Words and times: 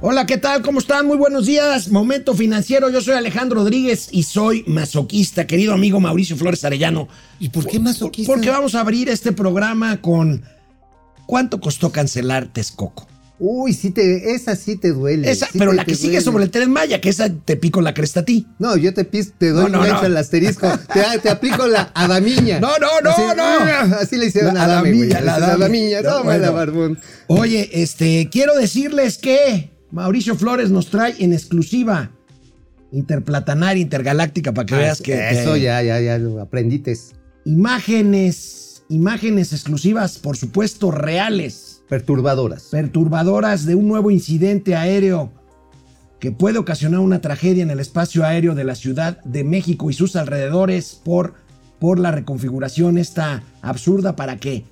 Hola, 0.00 0.26
¿qué 0.26 0.38
tal? 0.38 0.62
¿Cómo 0.62 0.78
están? 0.78 1.06
Muy 1.06 1.16
buenos 1.16 1.46
días. 1.46 1.88
Momento 1.90 2.34
financiero. 2.34 2.88
Yo 2.88 3.00
soy 3.00 3.14
Alejandro 3.14 3.60
Rodríguez 3.62 4.08
y 4.12 4.22
soy 4.22 4.62
masoquista, 4.68 5.46
querido 5.46 5.72
amigo 5.74 5.98
Mauricio 5.98 6.36
Flores 6.36 6.64
Arellano. 6.64 7.08
¿Y 7.40 7.48
por 7.48 7.66
qué 7.66 7.80
masoquista? 7.80 8.32
Porque 8.32 8.48
vamos 8.48 8.76
a 8.76 8.80
abrir 8.80 9.08
este 9.08 9.32
programa 9.32 10.00
con 10.00 10.44
¿cuánto 11.26 11.60
costó 11.60 11.90
cancelar 11.90 12.46
Texcoco? 12.52 13.08
Uy, 13.40 13.72
sí 13.72 13.90
te, 13.90 14.34
esa 14.34 14.54
sí 14.54 14.76
te 14.76 14.92
duele. 14.92 15.30
Esa, 15.30 15.46
sí 15.46 15.58
pero 15.58 15.72
la 15.72 15.84
que 15.84 15.94
sigue 15.96 16.10
duele. 16.12 16.24
sobre 16.24 16.44
el 16.44 16.50
tren 16.50 16.70
Maya, 16.70 17.00
que 17.00 17.08
esa 17.08 17.28
te 17.32 17.56
pico 17.56 17.80
la 17.80 17.92
cresta 17.94 18.20
a 18.20 18.24
ti. 18.24 18.46
No, 18.60 18.76
yo 18.76 18.94
te 18.94 19.02
te 19.04 19.50
doy 19.50 19.64
No, 19.70 19.78
no, 19.78 19.82
al 19.82 20.16
asterisco. 20.16 20.68
te, 20.92 21.18
te 21.20 21.28
aplico 21.28 21.66
la 21.66 21.90
adamiña. 21.94 22.60
No, 22.60 22.68
no, 22.78 23.00
no, 23.02 23.10
así, 23.10 23.22
no. 23.36 23.42
ah, 23.44 23.98
Así 24.00 24.16
le 24.16 24.26
hicieron 24.26 24.54
La 24.54 24.62
a 24.62 24.64
adamiña, 24.64 25.20
la 25.20 25.34
adamiña. 25.36 26.02
No, 26.02 26.18
Toma 26.18 26.36
la 26.38 26.50
bueno. 26.50 26.52
barbón. 26.52 26.98
Oye, 27.26 27.68
este, 27.82 28.28
quiero 28.30 28.56
decirles 28.56 29.18
que 29.18 29.76
Mauricio 29.90 30.34
Flores 30.36 30.70
nos 30.70 30.90
trae 30.90 31.14
en 31.18 31.32
exclusiva 31.32 32.10
interplatanaria, 32.92 33.82
intergaláctica, 33.82 34.52
para 34.52 34.66
que 34.66 34.74
veas 34.74 35.00
que... 35.02 35.14
Ah, 35.14 35.30
Eso 35.30 35.54
que- 35.54 35.62
ya, 35.62 35.82
ya, 35.82 36.00
ya 36.00 36.18
aprendites. 36.40 37.14
Imágenes, 37.44 38.82
imágenes 38.88 39.52
exclusivas, 39.52 40.18
por 40.18 40.36
supuesto, 40.36 40.90
reales, 40.90 41.82
Perturbadoras. 41.88 42.64
perturbadoras 42.70 43.64
de 43.66 43.74
un 43.74 43.88
nuevo 43.88 44.10
incidente 44.10 44.76
aéreo 44.76 45.32
que 46.18 46.32
puede 46.32 46.58
ocasionar 46.58 47.00
una 47.00 47.20
tragedia 47.20 47.62
en 47.62 47.70
el 47.70 47.80
espacio 47.80 48.24
aéreo 48.24 48.54
de 48.54 48.64
la 48.64 48.74
Ciudad 48.74 49.22
de 49.24 49.44
México 49.44 49.88
y 49.90 49.94
sus 49.94 50.16
alrededores 50.16 51.00
por, 51.04 51.34
por 51.78 51.98
la 51.98 52.10
reconfiguración 52.10 52.98
esta 52.98 53.42
absurda 53.62 54.16
para 54.16 54.36
que 54.38 54.64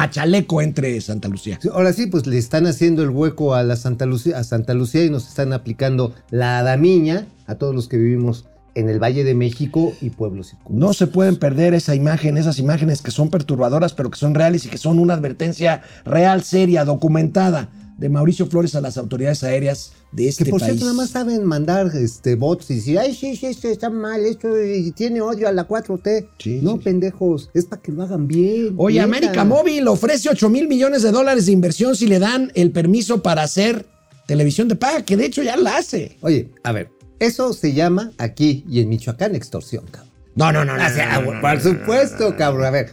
a 0.00 0.08
chaleco 0.08 0.62
entre 0.62 0.98
Santa 1.02 1.28
Lucía. 1.28 1.58
Ahora 1.72 1.92
sí, 1.92 2.06
pues 2.06 2.26
le 2.26 2.38
están 2.38 2.66
haciendo 2.66 3.02
el 3.02 3.10
hueco 3.10 3.54
a 3.54 3.62
la 3.62 3.76
Santa 3.76 4.06
Lucía, 4.06 4.38
a 4.38 4.44
Santa 4.44 4.72
Lucía 4.72 5.04
y 5.04 5.10
nos 5.10 5.28
están 5.28 5.52
aplicando 5.52 6.14
la 6.30 6.58
adamiña 6.58 7.26
a 7.46 7.56
todos 7.56 7.74
los 7.74 7.86
que 7.86 7.98
vivimos 7.98 8.46
en 8.74 8.88
el 8.88 8.98
Valle 8.98 9.24
de 9.24 9.34
México 9.34 9.92
y 10.00 10.08
pueblos. 10.08 10.54
No 10.70 10.94
se 10.94 11.06
pueden 11.06 11.36
perder 11.36 11.74
esa 11.74 11.94
imagen, 11.94 12.38
esas 12.38 12.58
imágenes 12.58 13.02
que 13.02 13.10
son 13.10 13.28
perturbadoras, 13.28 13.92
pero 13.92 14.10
que 14.10 14.18
son 14.18 14.34
reales 14.34 14.64
y 14.64 14.70
que 14.70 14.78
son 14.78 14.98
una 14.98 15.12
advertencia 15.12 15.82
real, 16.06 16.42
seria, 16.44 16.86
documentada 16.86 17.68
de 17.98 18.08
Mauricio 18.08 18.46
Flores 18.46 18.74
a 18.74 18.80
las 18.80 18.96
autoridades 18.96 19.44
aéreas 19.44 19.92
de 20.12 20.28
este 20.28 20.44
Que 20.44 20.50
por 20.50 20.60
país. 20.60 20.72
cierto, 20.72 20.86
nada 20.86 20.96
más 20.96 21.10
saben 21.10 21.44
mandar 21.44 21.90
este, 21.94 22.34
bots 22.34 22.70
y 22.70 22.76
decir, 22.76 22.98
ay, 22.98 23.14
sí, 23.14 23.36
sí, 23.36 23.46
esto 23.46 23.68
está 23.68 23.90
mal, 23.90 24.24
esto 24.24 24.48
tiene 24.94 25.20
odio 25.20 25.48
a 25.48 25.52
la 25.52 25.68
4T. 25.68 26.28
Sí, 26.38 26.60
no, 26.62 26.72
sí. 26.72 26.78
pendejos, 26.84 27.50
es 27.54 27.66
para 27.66 27.80
que 27.80 27.92
lo 27.92 28.02
hagan 28.02 28.26
bien. 28.26 28.74
Oye. 28.76 29.00
América 29.00 29.44
Móvil 29.44 29.86
ofrece 29.88 30.28
8 30.28 30.48
mil 30.48 30.68
millones 30.68 31.02
de 31.02 31.12
dólares 31.12 31.46
de 31.46 31.52
inversión 31.52 31.94
si 31.96 32.06
le 32.06 32.18
dan 32.18 32.50
el 32.54 32.72
permiso 32.72 33.22
para 33.22 33.42
hacer 33.42 33.86
televisión 34.26 34.68
de 34.68 34.76
paga, 34.76 35.04
que 35.04 35.16
de 35.16 35.26
hecho 35.26 35.42
ya 35.42 35.56
la 35.56 35.76
hace. 35.76 36.16
Oye, 36.20 36.50
a 36.62 36.72
ver, 36.72 36.90
eso 37.18 37.52
se 37.52 37.72
llama 37.72 38.12
aquí 38.18 38.64
y 38.68 38.80
en 38.80 38.88
Michoacán 38.88 39.34
extorsión, 39.34 39.84
cabrón. 39.90 40.10
No, 40.36 40.52
no, 40.52 40.64
no, 40.64 40.76
no. 40.76 40.88
No, 40.88 41.22
no, 41.22 41.32
no, 41.32 41.40
por 41.40 41.60
supuesto, 41.60 42.36
cabrón. 42.36 42.64
A 42.64 42.70
ver, 42.70 42.92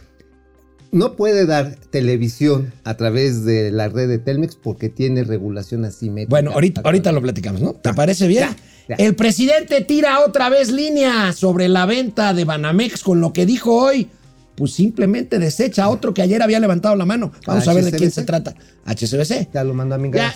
no 0.92 1.16
puede 1.16 1.46
dar 1.46 1.76
televisión 1.90 2.72
a 2.84 2.96
través 2.96 3.44
de 3.44 3.70
la 3.70 3.88
red 3.88 4.08
de 4.08 4.18
Telmex 4.18 4.56
porque 4.56 4.88
tiene 4.88 5.24
regulación 5.24 5.84
asimétrica. 5.84 6.30
Bueno, 6.30 6.52
ahorita, 6.52 6.82
ahorita 6.84 7.12
lo 7.12 7.22
platicamos, 7.22 7.60
¿no? 7.60 7.74
¿Te 7.74 7.92
parece 7.94 8.26
bien? 8.26 8.44
ya, 8.44 8.56
ya. 8.88 8.94
El 8.96 9.14
presidente 9.14 9.80
tira 9.82 10.24
otra 10.24 10.48
vez 10.48 10.70
línea 10.70 11.32
sobre 11.32 11.68
la 11.68 11.86
venta 11.86 12.32
de 12.34 12.44
Banamex 12.44 13.02
con 13.02 13.20
lo 13.20 13.32
que 13.32 13.46
dijo 13.46 13.74
hoy. 13.74 14.08
Pues 14.54 14.72
simplemente 14.72 15.38
desecha 15.38 15.84
a 15.84 15.88
otro 15.88 16.12
que 16.12 16.22
ayer 16.22 16.42
había 16.42 16.58
levantado 16.58 16.96
la 16.96 17.04
mano. 17.04 17.30
Vamos 17.46 17.68
a 17.68 17.74
ver 17.74 17.84
de 17.84 17.92
quién 17.92 18.10
se 18.10 18.24
trata. 18.24 18.54
HCBC. 18.86 19.52
Ya 19.54 19.62
lo 19.62 19.72
mandó 19.72 19.94
a 19.94 19.98
mi 19.98 20.10
Ya. 20.10 20.34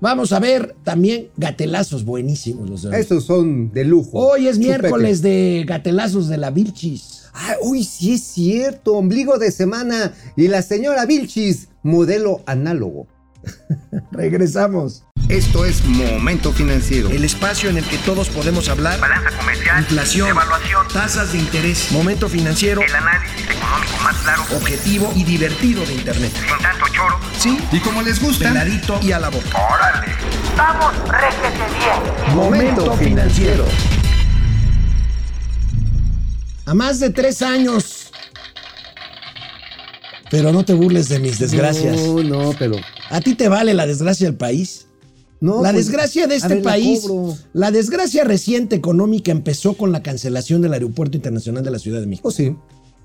Vamos 0.00 0.32
a 0.32 0.40
ver 0.40 0.74
también 0.82 1.28
gatelazos 1.36 2.04
buenísimos 2.04 2.68
los 2.68 2.82
de 2.82 2.88
hoy. 2.88 2.94
Esos 2.96 3.24
son 3.24 3.70
de 3.72 3.84
lujo. 3.84 4.18
Hoy 4.18 4.48
es 4.48 4.56
Chupete. 4.56 4.78
miércoles 4.78 5.22
de 5.22 5.64
gatelazos 5.64 6.28
de 6.28 6.38
la 6.38 6.50
Vilchis. 6.50 7.21
Ah, 7.34 7.54
uy, 7.62 7.84
sí 7.84 8.14
es 8.14 8.24
cierto, 8.24 8.92
ombligo 8.94 9.38
de 9.38 9.50
semana 9.50 10.12
y 10.36 10.48
la 10.48 10.62
señora 10.62 11.06
Vilchis, 11.06 11.68
modelo 11.82 12.42
análogo. 12.46 13.06
Regresamos. 14.12 15.04
Esto 15.28 15.64
es 15.64 15.82
Momento 15.84 16.52
Financiero. 16.52 17.08
El 17.08 17.24
espacio 17.24 17.70
en 17.70 17.78
el 17.78 17.84
que 17.84 17.96
todos 17.98 18.28
podemos 18.28 18.68
hablar. 18.68 19.00
balanza 19.00 19.30
comercial, 19.38 19.78
Inflación, 19.80 20.28
evaluación, 20.28 20.86
tasas 20.92 21.32
de 21.32 21.38
interés, 21.38 21.90
momento 21.90 22.28
financiero, 22.28 22.82
el 22.82 22.94
análisis 22.94 23.48
económico 23.48 23.96
más 24.02 24.16
claro, 24.18 24.42
objetivo 24.54 25.10
y 25.16 25.24
divertido 25.24 25.86
de 25.86 25.94
Internet. 25.94 26.32
sin 26.34 26.58
tanto 26.62 26.84
choro. 26.92 27.18
Sí, 27.38 27.58
Y 27.72 27.80
como 27.80 28.02
les 28.02 28.20
gusta, 28.20 28.48
peladito 28.48 28.98
y 29.00 29.12
a 29.12 29.20
la 29.20 29.30
boca. 29.30 29.48
¡Órale! 29.72 30.12
¡Vamos, 30.56 30.92
réjete 31.08 31.64
bien! 31.78 32.36
Momento 32.36 32.92
financiero. 32.96 33.64
A 36.64 36.74
más 36.74 37.00
de 37.00 37.10
tres 37.10 37.42
años. 37.42 38.10
Pero 40.30 40.52
no 40.52 40.64
te 40.64 40.72
burles 40.72 41.08
de 41.08 41.18
mis 41.18 41.38
desgracias. 41.38 41.96
No, 41.96 42.22
no, 42.22 42.54
pero. 42.58 42.76
¿A 43.10 43.20
ti 43.20 43.34
te 43.34 43.48
vale 43.48 43.74
la 43.74 43.86
desgracia 43.86 44.26
del 44.26 44.36
país? 44.36 44.86
No, 45.40 45.60
la 45.60 45.72
pues, 45.72 45.86
desgracia 45.86 46.26
de 46.28 46.36
este 46.36 46.48
ver, 46.48 46.64
la 46.64 46.70
país, 46.70 47.00
cobro. 47.00 47.36
la 47.52 47.72
desgracia 47.72 48.22
reciente 48.22 48.76
económica 48.76 49.32
empezó 49.32 49.76
con 49.76 49.90
la 49.90 50.02
cancelación 50.02 50.62
del 50.62 50.72
Aeropuerto 50.72 51.16
Internacional 51.16 51.64
de 51.64 51.70
la 51.72 51.80
Ciudad 51.80 52.00
de 52.00 52.06
México. 52.06 52.22
Pues 52.22 52.36
sí. 52.36 52.56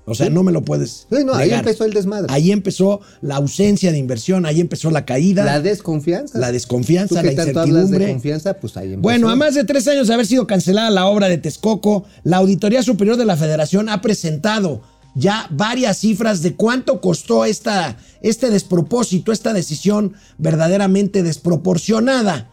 O 0.08 0.14
sea, 0.14 0.30
no 0.30 0.42
me 0.42 0.52
lo 0.52 0.62
puedes. 0.62 1.06
Sí, 1.10 1.24
no, 1.24 1.34
ahí 1.34 1.50
empezó 1.50 1.84
el 1.84 1.92
desmadre. 1.92 2.26
Ahí 2.32 2.50
empezó 2.50 3.00
la 3.20 3.36
ausencia 3.36 3.92
de 3.92 3.98
inversión, 3.98 4.46
ahí 4.46 4.60
empezó 4.60 4.90
la 4.90 5.04
caída, 5.04 5.44
La 5.44 5.52
la, 5.54 5.60
desconfianza. 5.60 6.50
desconfianza, 6.50 7.20
Tú 7.20 7.26
la 7.26 7.34
tanto 7.34 7.60
hablas 7.60 7.74
de 7.74 7.80
incertidumbre. 7.82 8.12
confianza, 8.12 8.54
pues 8.54 8.76
ahí 8.76 8.86
empezó. 8.86 9.02
Bueno, 9.02 9.28
a 9.28 9.36
más 9.36 9.54
de 9.54 9.64
tres 9.64 9.86
años 9.88 10.08
de 10.08 10.14
haber 10.14 10.26
sido 10.26 10.46
cancelada 10.46 10.90
la 10.90 11.06
obra 11.06 11.28
de 11.28 11.38
Texcoco, 11.38 12.04
la 12.24 12.38
Auditoría 12.38 12.82
Superior 12.82 13.16
de 13.16 13.24
la 13.24 13.36
Federación 13.36 13.88
ha 13.88 14.00
presentado 14.00 14.80
ya 15.14 15.46
varias 15.50 15.98
cifras 15.98 16.42
de 16.42 16.54
cuánto 16.54 17.00
costó 17.00 17.44
esta, 17.44 17.96
este 18.22 18.50
despropósito, 18.50 19.32
esta 19.32 19.52
decisión 19.52 20.14
verdaderamente 20.38 21.22
desproporcionada. 21.22 22.50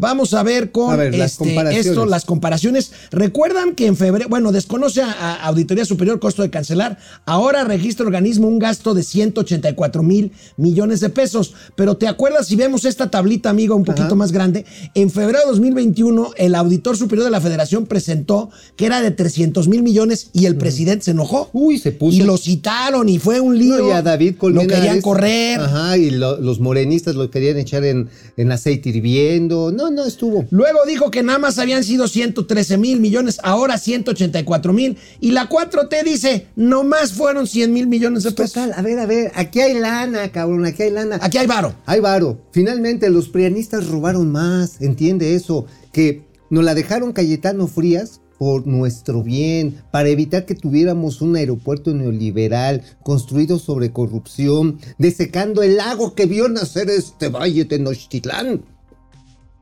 Vamos 0.00 0.32
a 0.32 0.42
ver 0.44 0.70
con 0.70 0.92
A 0.92 0.96
ver, 0.96 1.14
las 1.16 1.32
este, 1.40 1.78
esto, 1.80 2.06
las 2.06 2.24
comparaciones. 2.24 2.92
Recuerdan 3.10 3.74
que 3.74 3.86
en 3.86 3.96
febrero, 3.96 4.28
bueno, 4.28 4.52
desconoce 4.52 5.02
a, 5.02 5.10
a 5.10 5.34
Auditoría 5.46 5.84
Superior 5.84 6.20
costo 6.20 6.42
de 6.42 6.50
cancelar. 6.50 6.98
Ahora 7.26 7.64
registra 7.64 8.06
organismo 8.06 8.46
un 8.46 8.60
gasto 8.60 8.94
de 8.94 9.02
184 9.02 10.02
mil 10.02 10.30
millones 10.56 11.00
de 11.00 11.08
pesos. 11.10 11.52
Pero 11.74 11.96
te 11.96 12.06
acuerdas, 12.06 12.46
si 12.46 12.54
vemos 12.54 12.84
esta 12.84 13.10
tablita, 13.10 13.50
amigo, 13.50 13.74
un 13.74 13.84
poquito 13.84 14.06
Ajá. 14.06 14.14
más 14.14 14.30
grande, 14.30 14.64
en 14.94 15.10
febrero 15.10 15.40
de 15.40 15.46
2021, 15.46 16.30
el 16.36 16.54
Auditor 16.54 16.96
Superior 16.96 17.24
de 17.24 17.30
la 17.32 17.40
Federación 17.40 17.86
presentó 17.86 18.50
que 18.76 18.86
era 18.86 19.00
de 19.00 19.10
300 19.10 19.66
mil 19.66 19.82
millones 19.82 20.30
y 20.32 20.46
el 20.46 20.56
presidente 20.56 21.06
se 21.06 21.10
enojó. 21.10 21.50
Uy, 21.52 21.78
se 21.78 21.90
puso. 21.90 22.16
Y 22.16 22.22
lo 22.22 22.36
citaron 22.36 23.08
y 23.08 23.18
fue 23.18 23.40
un 23.40 23.58
lío. 23.58 23.78
No, 23.78 23.88
y 23.88 23.90
a 23.92 24.02
David 24.02 24.34
Lo 24.34 24.38
Colmenares. 24.38 24.76
querían 24.76 25.00
correr. 25.00 25.60
Ajá, 25.60 25.96
y 25.98 26.10
lo- 26.10 26.38
los 26.40 26.60
morenistas 26.60 27.16
lo 27.16 27.30
querían 27.30 27.58
echar 27.58 27.84
en, 27.84 28.08
en 28.36 28.52
aceite 28.52 28.90
hirviendo. 28.90 29.72
No, 29.72 29.87
no, 29.90 30.04
estuvo. 30.04 30.46
Luego 30.50 30.80
dijo 30.86 31.10
que 31.10 31.22
nada 31.22 31.38
más 31.38 31.58
habían 31.58 31.84
sido 31.84 32.08
113 32.08 32.78
mil 32.78 33.00
millones, 33.00 33.38
ahora 33.42 33.78
184 33.78 34.72
mil. 34.72 34.96
Y 35.20 35.32
la 35.32 35.48
4T 35.48 36.04
dice, 36.04 36.46
nomás 36.56 37.12
fueron 37.12 37.46
100 37.46 37.72
mil 37.72 37.86
millones 37.86 38.22
de 38.24 38.32
pesos. 38.32 38.52
Total, 38.54 38.72
a 38.76 38.82
ver, 38.82 38.98
a 38.98 39.06
ver, 39.06 39.32
aquí 39.34 39.60
hay 39.60 39.78
lana, 39.78 40.30
cabrón, 40.30 40.64
aquí 40.66 40.84
hay 40.84 40.90
lana. 40.90 41.18
Aquí 41.20 41.38
hay 41.38 41.46
varo. 41.46 41.74
Hay 41.86 42.00
varo. 42.00 42.40
Finalmente 42.52 43.10
los 43.10 43.28
prianistas 43.28 43.86
robaron 43.86 44.30
más, 44.30 44.80
entiende 44.80 45.34
eso, 45.34 45.66
que 45.92 46.26
nos 46.50 46.64
la 46.64 46.74
dejaron 46.74 47.12
Cayetano 47.12 47.66
Frías 47.66 48.20
por 48.38 48.66
nuestro 48.66 49.22
bien, 49.22 49.82
para 49.90 50.08
evitar 50.08 50.46
que 50.46 50.54
tuviéramos 50.54 51.20
un 51.20 51.34
aeropuerto 51.34 51.92
neoliberal 51.92 52.82
construido 53.02 53.58
sobre 53.58 53.92
corrupción, 53.92 54.78
desecando 54.96 55.62
el 55.64 55.76
lago 55.76 56.14
que 56.14 56.26
vio 56.26 56.48
nacer 56.48 56.88
este 56.88 57.28
valle 57.28 57.64
de 57.64 57.76
Tenochtitlán. 57.76 58.62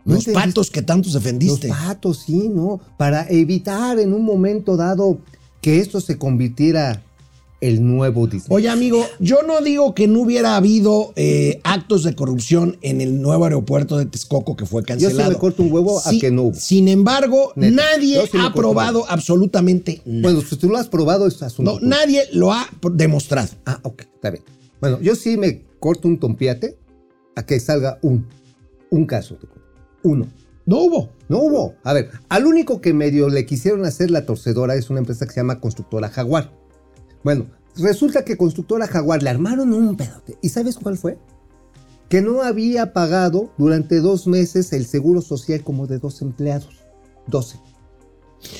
¿No 0.06 0.14
Los 0.14 0.24
patos 0.26 0.70
que 0.70 0.80
tantos 0.82 1.12
Los 1.12 1.22
defendiste. 1.22 1.68
patos, 1.68 2.22
sí, 2.26 2.48
¿no? 2.48 2.80
Para 2.96 3.28
evitar 3.28 3.98
en 3.98 4.14
un 4.14 4.22
momento 4.24 4.76
dado 4.76 5.18
que 5.60 5.80
esto 5.80 6.00
se 6.00 6.16
convirtiera 6.16 7.02
el 7.60 7.84
nuevo 7.84 8.26
Disney. 8.26 8.54
Oye, 8.54 8.68
amigo, 8.68 9.04
yo 9.18 9.38
no 9.42 9.60
digo 9.62 9.94
que 9.94 10.06
no 10.06 10.20
hubiera 10.20 10.56
habido 10.56 11.12
eh, 11.16 11.60
actos 11.64 12.04
de 12.04 12.14
corrupción 12.14 12.76
en 12.82 13.00
el 13.00 13.20
nuevo 13.20 13.44
aeropuerto 13.44 13.96
de 13.98 14.06
Texcoco 14.06 14.56
que 14.56 14.64
fue 14.66 14.82
Yo 14.82 14.86
cancelado. 14.86 15.30
sí 15.30 15.34
me 15.34 15.40
corto 15.40 15.62
un 15.64 15.72
huevo 15.72 15.98
a 15.98 16.10
que 16.20 16.30
no 16.30 16.42
hubo. 16.42 16.54
Sin 16.54 16.86
embargo, 16.86 17.52
Neta, 17.56 17.74
nadie 17.82 18.22
yo 18.32 18.42
ha 18.42 18.52
probado 18.52 19.06
absolutamente 19.08 20.02
nada. 20.04 20.22
Bueno, 20.22 20.40
si 20.42 20.54
tú 20.56 20.68
lo 20.68 20.76
has 20.76 20.88
probado, 20.88 21.26
es 21.26 21.42
asunto. 21.42 21.80
no, 21.80 21.86
nadie 21.86 22.24
lo 22.32 22.52
ha 22.52 22.68
demostrado. 22.92 23.48
Ah, 23.64 23.80
ok, 23.82 24.02
está 24.02 24.30
bien. 24.30 24.44
Bueno, 24.80 25.00
yo 25.00 25.16
sí 25.16 25.36
me 25.36 25.64
corto 25.80 26.06
un 26.06 26.18
tompiate 26.18 26.76
a 27.34 27.44
que 27.44 27.58
salga 27.58 27.98
un, 28.02 28.26
un 28.90 29.06
caso. 29.06 29.36
corto. 29.38 29.55
Uno. 30.06 30.26
No 30.64 30.78
hubo. 30.78 31.10
No 31.28 31.38
hubo. 31.38 31.74
A 31.84 31.92
ver, 31.92 32.10
al 32.28 32.46
único 32.46 32.80
que 32.80 32.92
medio 32.92 33.28
le 33.28 33.46
quisieron 33.46 33.84
hacer 33.84 34.10
la 34.10 34.26
torcedora 34.26 34.74
es 34.74 34.90
una 34.90 35.00
empresa 35.00 35.26
que 35.26 35.32
se 35.32 35.40
llama 35.40 35.60
Constructora 35.60 36.08
Jaguar. 36.08 36.52
Bueno, 37.22 37.46
resulta 37.76 38.24
que 38.24 38.36
Constructora 38.36 38.86
Jaguar 38.86 39.22
le 39.22 39.30
armaron 39.30 39.72
un 39.72 39.96
pedote. 39.96 40.38
¿Y 40.42 40.48
sabes 40.48 40.76
cuál 40.76 40.96
fue? 40.96 41.18
que 42.08 42.22
no 42.22 42.42
había 42.42 42.92
pagado 42.92 43.50
durante 43.58 44.00
dos 44.00 44.26
meses 44.26 44.72
el 44.72 44.86
seguro 44.86 45.20
social 45.20 45.62
como 45.62 45.86
de 45.86 45.98
dos 45.98 46.22
empleados. 46.22 46.68
12. 47.26 47.58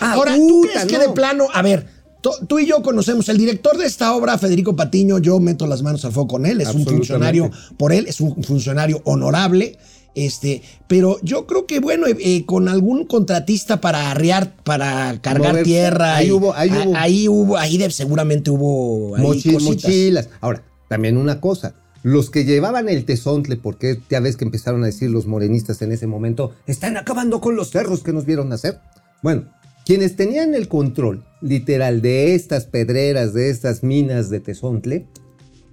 Ah, 0.01 0.15
Ahora, 0.15 0.35
¿tú 0.35 0.63
puta, 0.63 0.71
crees 0.73 0.87
que 0.87 0.99
de 0.99 1.09
plano, 1.11 1.47
a 1.53 1.63
ver, 1.63 1.87
tú, 2.21 2.59
y 2.59 2.67
yo 2.67 2.83
conocemos 2.83 3.29
el 3.29 3.39
director 3.39 3.79
de 3.79 3.87
esta 3.87 4.15
obra, 4.15 4.37
Federico 4.39 4.75
Patiño, 4.75 5.19
yo 5.19 5.39
meto 5.39 5.67
las 5.67 5.83
manos 5.83 6.05
al 6.05 6.13
fuego 6.13 6.27
con 6.27 6.47
él, 6.47 6.61
es 6.61 6.75
un 6.75 6.85
funcionario, 6.85 7.51
por 7.77 7.93
él, 7.93 8.07
es 8.09 8.21
un 8.21 8.43
funcionario 8.43 9.01
honorable. 9.05 9.79
Este, 10.17 10.63
pero 10.89 11.19
yo 11.23 11.47
creo 11.47 11.67
que, 11.67 11.79
bueno, 11.79 12.07
eh, 12.07 12.17
eh, 12.19 12.47
con 12.47 12.69
algún 12.69 13.05
contratista 13.07 13.83
para 13.83 14.11
arrear, 14.11 14.57
para 14.65 15.21
cargar 15.21 15.57
Mover- 15.57 15.63
tierra. 15.65 16.17
ahí 16.17 16.29
y- 16.29 16.33
hubo- 16.33 16.55
ahí 16.55 16.71
a- 16.71 16.85
hubo. 16.89 16.97
ahí 16.97 17.29
hubo, 17.29 17.57
ahí 17.59 17.77
de- 17.77 17.91
seguramente 17.91 18.51
hubo 18.51 19.15
ahí 19.15 19.23
Mochi- 19.23 19.53
cositas. 19.53 19.63
mochilas. 19.63 20.29
Ahora, 20.41 20.65
también 20.89 21.19
una 21.19 21.39
cosa. 21.41 21.75
Los 22.03 22.31
que 22.31 22.45
llevaban 22.47 22.89
el 22.89 23.05
tesontle, 23.05 23.57
porque 23.57 24.01
ya 24.09 24.21
ves 24.21 24.37
que 24.37 24.45
empezaron 24.47 24.83
a 24.85 24.87
decir 24.87 25.11
los 25.11 25.27
morenistas 25.27 25.83
en 25.83 25.93
ese 25.93 26.07
momento, 26.07 26.53
están 26.67 26.97
acabando 26.97 27.43
con 27.43 27.55
los 27.55 27.71
cerros 27.71 28.03
que 28.03 28.15
nos 28.15 28.25
vieron 28.25 28.49
nacer. 28.49 28.79
Bueno, 29.23 29.51
quienes 29.85 30.17
tenían 30.17 30.55
el 30.55 30.67
control 30.69 31.25
literal 31.43 32.01
de 32.01 32.35
estas 32.35 32.65
pedreras, 32.65 33.35
de 33.35 33.51
estas 33.51 33.83
minas 33.83 34.31
de 34.31 34.41
tesontle, 34.41 35.07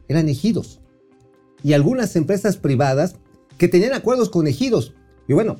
eran 0.09 0.27
ejidos. 0.27 0.81
Y 1.63 1.71
algunas 1.73 2.15
empresas 2.17 2.57
privadas 2.57 3.15
que 3.57 3.67
tenían 3.67 3.93
acuerdos 3.93 4.29
con 4.29 4.47
ejidos. 4.47 4.93
Y 5.27 5.33
bueno, 5.33 5.57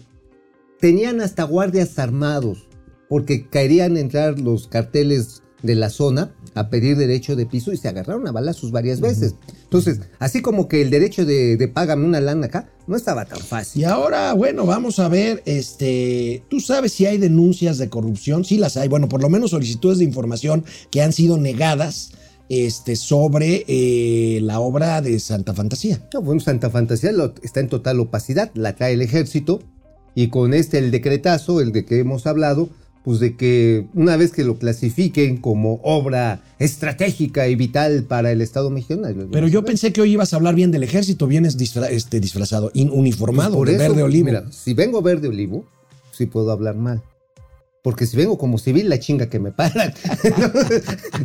tenían 0.80 1.22
hasta 1.22 1.44
guardias 1.44 1.98
armados, 2.00 2.68
porque 3.10 3.48
caerían 3.48 3.96
a 3.96 4.00
entrar 4.00 4.40
los 4.40 4.68
carteles 4.68 5.44
de 5.62 5.76
la 5.76 5.90
zona 5.90 6.36
a 6.56 6.70
pedir 6.70 6.98
derecho 6.98 7.36
de 7.36 7.46
piso 7.46 7.72
y 7.72 7.78
se 7.78 7.88
agarraron 7.88 8.28
a 8.28 8.32
balazos 8.32 8.72
varias 8.72 9.00
veces. 9.00 9.36
Entonces, 9.64 10.02
así 10.20 10.42
como 10.42 10.68
que 10.68 10.82
el 10.82 10.90
derecho 10.90 11.26
de, 11.26 11.58
de 11.58 11.68
págame 11.68 12.06
una 12.06 12.20
lana 12.20 12.48
acá, 12.48 12.70
no 12.86 12.96
estaba 12.96 13.26
tan 13.26 13.40
fácil. 13.40 13.82
Y 13.82 13.86
ahora, 13.86 14.34
bueno, 14.34 14.66
vamos 14.66 15.00
a 15.00 15.08
ver, 15.08 15.42
este, 15.46 16.44
¿tú 16.50 16.60
sabes 16.60 16.92
si 16.92 17.06
hay 17.06 17.18
denuncias 17.18 17.78
de 17.78 17.90
corrupción? 17.90 18.44
Sí 18.44 18.58
las 18.58 18.78
hay, 18.78 18.90
bueno, 18.90 19.08
por 19.08 19.22
lo 19.22 19.30
menos 19.30 19.52
solicitudes 19.52 20.00
de 20.00 20.04
información 20.04 20.66
que 20.92 21.02
han 21.02 21.14
sido 21.14 21.38
negadas 21.38 22.12
este, 22.50 22.96
sobre 22.96 23.66
eh, 23.68 24.40
la 24.42 24.60
obra 24.60 25.02
de 25.02 25.20
Santa 25.20 25.54
Fantasía. 25.54 26.02
No, 26.14 26.22
bueno, 26.22 26.42
Santa 26.42 26.70
Fantasía 26.70 27.12
lo- 27.12 27.34
está 27.42 27.60
en 27.60 27.70
total 27.70 28.00
opacidad, 28.00 28.52
la 28.54 28.76
trae 28.76 28.94
el 28.94 29.02
ejército 29.02 29.62
y 30.16 30.28
con 30.28 30.54
este 30.54 30.78
el 30.78 30.92
decretazo, 30.92 31.62
el 31.62 31.72
de 31.72 31.86
que 31.86 32.00
hemos 32.00 32.28
hablado, 32.28 32.70
pues 33.04 33.20
de 33.20 33.36
que 33.36 33.88
una 33.96 34.16
vez 34.16 34.32
que 34.32 34.44
lo 34.44 34.58
clasifiquen 34.58 35.38
como 35.38 35.82
obra 35.84 36.42
estratégica 36.60 37.48
y 37.48 37.56
vital 37.56 38.04
para 38.04 38.32
el 38.32 38.42
Estado 38.42 38.70
mexicano. 38.70 39.08
Pero 39.32 39.48
yo 39.48 39.66
pensé 39.66 39.92
que 39.92 40.02
hoy 40.02 40.12
ibas 40.14 40.34
a 40.34 40.38
hablar 40.38 40.56
bien 40.56 40.72
del 40.72 40.84
ejército, 40.84 41.28
vienes 41.28 41.58
disfra- 41.58 41.90
este, 41.90 42.20
disfrazado, 42.20 42.72
in- 42.74 42.92
uniformado, 42.92 43.50
Pues 43.52 43.58
Por 43.58 43.68
de 43.70 43.74
eso, 43.76 43.84
verde 43.94 44.04
olivo. 44.04 44.26
Mira, 44.28 44.46
si 44.52 44.74
vengo 44.74 45.02
verde 45.02 45.28
olivo, 45.28 45.66
sí 46.12 46.28
puedo 46.28 46.52
hablar 46.52 46.76
mal. 46.76 47.02
Porque 47.84 48.08
si 48.08 48.16
vengo 48.16 48.38
como 48.38 48.58
civil, 48.58 48.88
la 48.88 48.98
chinga 48.98 49.28
que 49.30 49.40
me 49.40 49.52
paran. 49.52 49.94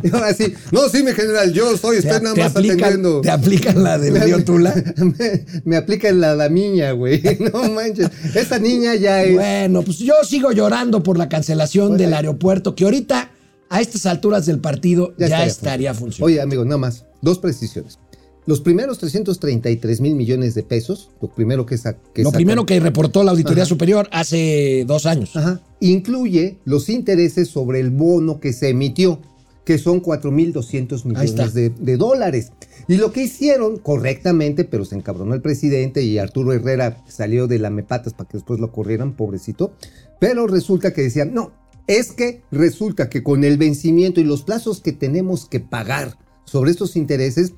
y 0.03 0.13
ahora 0.13 0.33
sí, 0.33 0.53
no, 0.73 0.89
sí, 0.89 1.03
mi 1.03 1.13
general, 1.13 1.53
yo 1.53 1.77
soy, 1.77 1.99
estoy 1.99 2.21
nada 2.21 2.35
más 2.35 2.51
aplican, 2.53 2.79
atendiendo. 2.79 3.21
te 3.21 3.31
aplican 3.31 3.81
la 3.81 3.97
del 3.97 4.11
Me- 4.13 4.19
río 4.19 4.43
Tula. 4.43 4.75
me, 4.97 5.45
me 5.63 5.77
aplican 5.77 6.19
la 6.19 6.35
damiña, 6.35 6.91
güey. 6.91 7.21
No 7.53 7.63
manches. 7.71 8.09
Esa 8.35 8.59
niña 8.59 8.93
ya 8.95 9.23
es. 9.23 9.35
Bueno, 9.35 9.83
pues 9.83 9.99
yo 9.99 10.13
sigo 10.27 10.51
llorando 10.51 11.01
por 11.01 11.17
la 11.17 11.29
cancelación 11.29 11.89
Pues 11.89 11.99
del 11.99 12.13
aeropuerto, 12.13 12.75
que 12.75 12.83
ahorita, 12.83 13.31
a 13.69 13.79
estas 13.79 14.05
alturas 14.05 14.45
del 14.45 14.59
partido, 14.59 15.13
ya, 15.17 15.45
estaría, 15.45 15.93
funcionando. 15.93 16.25
Oye, 16.25 16.41
amigo, 16.41 16.65
nada 16.65 16.77
más, 16.77 17.05
dos 17.21 17.39
precisiones. 17.39 17.99
Los 18.45 18.61
primeros 18.61 18.97
333 18.99 20.01
mil 20.01 20.15
millones 20.15 20.55
de 20.55 20.63
pesos, 20.63 21.09
lo 21.21 21.29
primero 21.29 21.65
que, 21.65 21.77
sa- 21.77 21.97
que 22.13 22.23
Lo 22.23 22.29
sacan- 22.31 22.37
primero 22.37 22.65
que 22.65 22.79
reportó 22.79 23.23
la 23.23 23.31
Auditoría 23.31 23.63
Ajá. 23.63 23.69
Superior 23.69 24.09
hace 24.11 24.85
dos 24.87 25.05
años. 25.05 25.35
Ajá. 25.35 25.61
Incluye 25.79 26.57
los 26.65 26.89
intereses 26.89 27.47
sobre 27.49 27.79
el 27.79 27.91
bono 27.91 28.39
que 28.39 28.53
se 28.53 28.69
emitió, 28.69 29.19
que 29.65 29.77
son 29.77 30.01
4.200 30.01 30.93
está. 30.95 31.07
millones 31.07 31.53
de, 31.53 31.69
de 31.69 31.97
dólares. 31.97 32.51
Y 32.87 32.97
lo 32.97 33.11
que 33.11 33.23
hicieron 33.23 33.77
correctamente, 33.77 34.63
pero 34.63 34.83
se 34.83 34.95
encabronó 34.95 35.35
el 35.35 35.41
presidente 35.41 36.01
y 36.01 36.17
Arturo 36.17 36.53
Herrera 36.53 37.03
salió 37.07 37.45
de 37.45 37.59
la 37.59 37.69
mepatas 37.69 38.13
para 38.13 38.27
que 38.29 38.37
después 38.37 38.59
lo 38.59 38.71
corrieran, 38.71 39.13
pobrecito. 39.15 39.73
Pero 40.19 40.47
resulta 40.47 40.91
que 40.91 41.03
decían, 41.03 41.35
no, 41.35 41.51
es 41.85 42.13
que 42.13 42.41
resulta 42.51 43.09
que 43.09 43.21
con 43.21 43.43
el 43.43 43.57
vencimiento 43.57 44.19
y 44.21 44.23
los 44.23 44.41
plazos 44.41 44.81
que 44.81 44.91
tenemos 44.91 45.45
que 45.45 45.59
pagar 45.59 46.17
sobre 46.45 46.71
estos 46.71 46.95
intereses, 46.95 47.53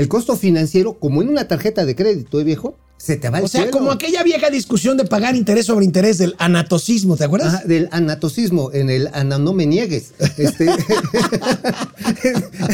el 0.00 0.08
costo 0.08 0.34
financiero, 0.34 0.98
como 0.98 1.20
en 1.20 1.28
una 1.28 1.46
tarjeta 1.46 1.84
de 1.84 1.94
crédito, 1.94 2.40
¿eh, 2.40 2.44
viejo? 2.44 2.74
Se 2.96 3.18
te 3.18 3.28
va 3.28 3.36
al 3.36 3.44
O 3.44 3.48
sea, 3.48 3.64
cielo. 3.64 3.76
como 3.76 3.90
aquella 3.90 4.22
vieja 4.22 4.48
discusión 4.48 4.96
de 4.96 5.04
pagar 5.04 5.36
interés 5.36 5.66
sobre 5.66 5.84
interés 5.84 6.16
del 6.16 6.34
anatocismo, 6.38 7.18
¿te 7.18 7.24
acuerdas? 7.24 7.52
Ajá, 7.54 7.64
del 7.66 7.86
anatocismo, 7.92 8.72
en 8.72 8.88
el 8.88 9.10
ana 9.12 9.36
no 9.36 9.52
me 9.52 9.66
niegues. 9.66 10.14
Este, 10.38 10.64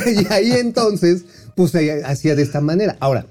y 0.06 0.32
ahí 0.32 0.52
entonces, 0.52 1.25
pues 1.56 1.73
hacía 2.05 2.37
de 2.37 2.43
esta 2.43 2.61
manera. 2.61 2.96
Ahora, 3.00 3.26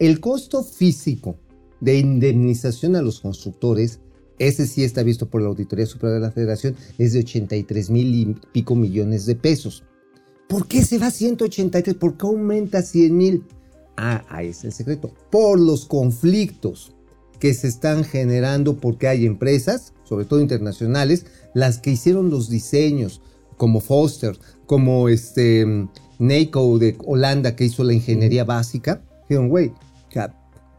el 0.00 0.18
costo 0.18 0.64
físico 0.64 1.36
de 1.80 1.96
indemnización 1.96 2.96
a 2.96 3.02
los 3.02 3.20
constructores, 3.20 4.00
ese 4.40 4.66
sí 4.66 4.82
está 4.82 5.04
visto 5.04 5.30
por 5.30 5.42
la 5.42 5.48
Auditoría 5.48 5.86
Superior 5.86 6.14
de 6.20 6.26
la 6.26 6.32
Federación, 6.32 6.74
es 6.98 7.12
de 7.12 7.20
83 7.20 7.90
mil 7.90 8.12
y 8.16 8.34
pico 8.50 8.74
millones 8.74 9.26
de 9.26 9.36
pesos. 9.36 9.84
¿Por 10.48 10.66
qué 10.66 10.82
se 10.82 10.98
va 10.98 11.08
a 11.08 11.10
183? 11.10 11.94
¿Por 11.96 12.16
qué 12.16 12.26
aumenta 12.26 12.82
100 12.82 13.16
mil? 13.16 13.44
Ah, 13.96 14.24
ahí 14.28 14.48
es 14.48 14.64
el 14.64 14.72
secreto. 14.72 15.12
Por 15.30 15.60
los 15.60 15.84
conflictos 15.84 16.94
que 17.38 17.52
se 17.54 17.68
están 17.68 18.04
generando 18.04 18.78
porque 18.78 19.08
hay 19.08 19.26
empresas, 19.26 19.92
sobre 20.04 20.24
todo 20.24 20.40
internacionales, 20.40 21.26
las 21.54 21.78
que 21.78 21.90
hicieron 21.90 22.30
los 22.30 22.48
diseños, 22.48 23.20
como 23.56 23.80
Foster, 23.80 24.38
como 24.66 25.08
este 25.08 25.66
NACO 26.18 26.78
de 26.78 26.96
Holanda 27.04 27.54
que 27.54 27.64
hizo 27.64 27.84
la 27.84 27.92
ingeniería 27.92 28.44
básica, 28.44 29.02
dijeron, 29.28 29.48
güey, 29.48 29.72
ya, 30.12 30.34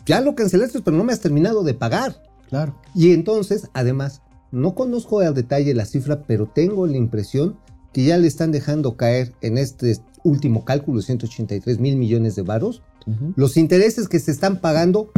ya 0.05 0.21
lo 0.21 0.33
cancelaste, 0.33 0.81
pero 0.81 0.97
no 0.97 1.03
me 1.03 1.13
has 1.13 1.19
terminado 1.19 1.63
de 1.63 1.75
pagar. 1.75 2.23
Claro. 2.49 2.75
Y 2.95 3.11
entonces, 3.11 3.69
además, 3.73 4.21
no 4.51 4.73
conozco 4.73 5.19
al 5.19 5.35
detalle 5.35 5.75
la 5.75 5.85
cifra, 5.85 6.23
pero 6.23 6.47
tengo 6.47 6.87
la 6.87 6.97
impresión 6.97 7.57
que 7.93 8.03
ya 8.03 8.17
le 8.17 8.27
están 8.27 8.51
dejando 8.51 8.95
caer 8.97 9.33
en 9.41 9.57
este 9.57 9.97
último 10.23 10.65
cálculo, 10.65 11.01
183 11.01 11.79
mil 11.79 11.95
millones 11.95 12.35
de 12.35 12.41
varos, 12.43 12.81
los 13.35 13.57
intereses 13.57 14.07
que 14.07 14.19
se 14.19 14.31
están 14.31 14.59
pagando 14.61 15.11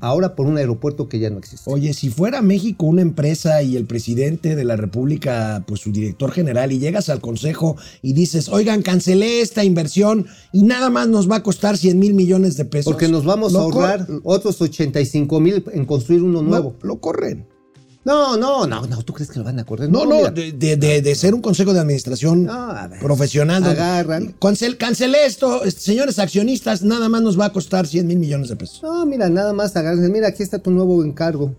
ahora 0.00 0.36
por 0.36 0.46
un 0.46 0.58
aeropuerto 0.58 1.08
que 1.08 1.18
ya 1.18 1.30
no 1.30 1.38
existe. 1.38 1.68
Oye, 1.68 1.92
si 1.94 2.10
fuera 2.10 2.42
México 2.42 2.86
una 2.86 3.02
empresa 3.02 3.62
y 3.62 3.76
el 3.76 3.86
presidente 3.86 4.54
de 4.54 4.62
la 4.62 4.76
República, 4.76 5.64
pues 5.66 5.80
su 5.80 5.90
director 5.90 6.30
general, 6.30 6.70
y 6.70 6.78
llegas 6.78 7.08
al 7.08 7.20
consejo 7.20 7.76
y 8.02 8.12
dices, 8.12 8.48
oigan, 8.48 8.82
cancelé 8.82 9.40
esta 9.40 9.64
inversión 9.64 10.26
y 10.52 10.62
nada 10.62 10.90
más 10.90 11.08
nos 11.08 11.28
va 11.28 11.36
a 11.36 11.42
costar 11.42 11.76
100 11.76 11.98
mil 11.98 12.14
millones 12.14 12.56
de 12.56 12.66
pesos. 12.66 12.92
Porque 12.92 13.08
nos 13.08 13.24
vamos 13.24 13.54
a 13.56 13.60
ahorrar 13.60 14.06
otros 14.22 14.60
85 14.60 15.40
mil 15.40 15.64
en 15.72 15.84
construir 15.86 16.22
uno 16.22 16.42
No, 16.42 16.48
nuevo. 16.50 16.76
lo 16.82 17.00
corren. 17.00 17.46
No, 18.06 18.36
no, 18.36 18.66
no, 18.68 18.86
no, 18.86 19.02
¿tú 19.02 19.12
crees 19.12 19.30
que 19.30 19.38
lo 19.40 19.44
van 19.44 19.58
a 19.58 19.64
correr? 19.64 19.90
No, 19.90 20.06
no, 20.06 20.30
de, 20.30 20.52
de- 20.52 20.76
de- 20.76 21.02
de 21.02 21.14
ser 21.16 21.34
un 21.34 21.42
consejo 21.42 21.74
de 21.74 21.80
administración 21.80 22.44
No, 22.44 22.52
a 22.70 22.86
ver. 22.86 23.00
profesional. 23.00 23.64
Agarran. 23.64 24.34
Cancel, 24.40 24.76
cancelé 24.76 25.26
esto, 25.26 25.64
este, 25.64 25.80
señores 25.80 26.18
accionistas, 26.20 26.82
nada 26.82 27.08
más 27.08 27.22
nos 27.22 27.38
va 27.38 27.46
a 27.46 27.52
costar 27.52 27.86
100 27.86 28.06
mil 28.06 28.18
millones 28.18 28.48
de 28.48 28.54
pesos. 28.54 28.80
No, 28.82 29.04
mira, 29.04 29.28
nada 29.28 29.52
más 29.52 29.74
agarren. 29.76 30.12
Mira, 30.12 30.28
aquí 30.28 30.44
está 30.44 30.60
tu 30.60 30.70
nuevo 30.70 31.02
encargo. 31.04 31.52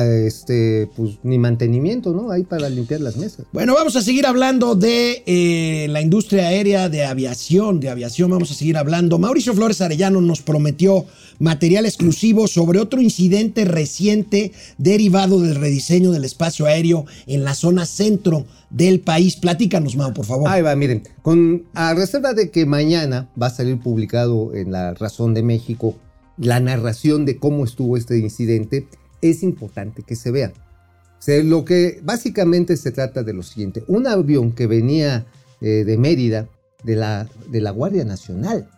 Este, 0.00 0.88
pues 0.96 1.18
ni 1.22 1.38
mantenimiento, 1.38 2.12
¿no? 2.12 2.30
Ahí 2.30 2.44
para 2.44 2.68
limpiar 2.68 3.00
las 3.00 3.16
mesas. 3.16 3.46
Bueno, 3.52 3.74
vamos 3.74 3.96
a 3.96 4.02
seguir 4.02 4.26
hablando 4.26 4.74
de 4.74 5.22
eh, 5.26 5.86
la 5.90 6.00
industria 6.00 6.48
aérea, 6.48 6.88
de 6.88 7.04
aviación, 7.04 7.80
de 7.80 7.90
aviación, 7.90 8.30
vamos 8.30 8.50
a 8.50 8.54
seguir 8.54 8.76
hablando. 8.76 9.18
Mauricio 9.18 9.54
Flores 9.54 9.80
Arellano 9.80 10.20
nos 10.20 10.40
prometió 10.42 11.04
material 11.38 11.86
exclusivo 11.86 12.46
sobre 12.46 12.78
otro 12.78 13.00
incidente 13.02 13.64
reciente 13.64 14.52
derivado 14.78 15.40
del 15.40 15.56
rediseño 15.56 16.12
del 16.12 16.24
espacio 16.24 16.66
aéreo 16.66 17.04
en 17.26 17.44
la 17.44 17.54
zona 17.54 17.84
centro 17.84 18.46
del 18.70 19.00
país. 19.00 19.36
Platícanos, 19.36 19.96
Mau, 19.96 20.12
por 20.14 20.24
favor. 20.24 20.48
Ahí 20.48 20.62
va, 20.62 20.74
miren, 20.76 21.02
con, 21.22 21.64
a 21.74 21.94
reserva 21.94 22.32
de 22.32 22.50
que 22.50 22.64
mañana 22.66 23.28
va 23.40 23.48
a 23.48 23.50
salir 23.50 23.78
publicado 23.78 24.54
en 24.54 24.72
La 24.72 24.94
Razón 24.94 25.34
de 25.34 25.42
México 25.42 25.96
la 26.36 26.60
narración 26.60 27.24
de 27.24 27.36
cómo 27.36 27.64
estuvo 27.64 27.96
este 27.96 28.18
incidente, 28.18 28.86
es 29.22 29.42
importante 29.42 30.02
que 30.02 30.16
se 30.16 30.30
vea. 30.30 30.52
O 31.18 31.24
sea, 31.24 31.42
lo 31.42 31.64
que 31.64 32.00
básicamente 32.02 32.76
se 32.76 32.90
trata 32.90 33.22
de 33.22 33.32
lo 33.32 33.42
siguiente, 33.42 33.84
un 33.86 34.06
avión 34.06 34.52
que 34.52 34.66
venía 34.66 35.24
eh, 35.60 35.84
de 35.84 35.96
Mérida, 35.96 36.48
de 36.82 36.96
la, 36.96 37.28
de 37.48 37.60
la 37.60 37.70
Guardia 37.70 38.04
Nacional, 38.04 38.68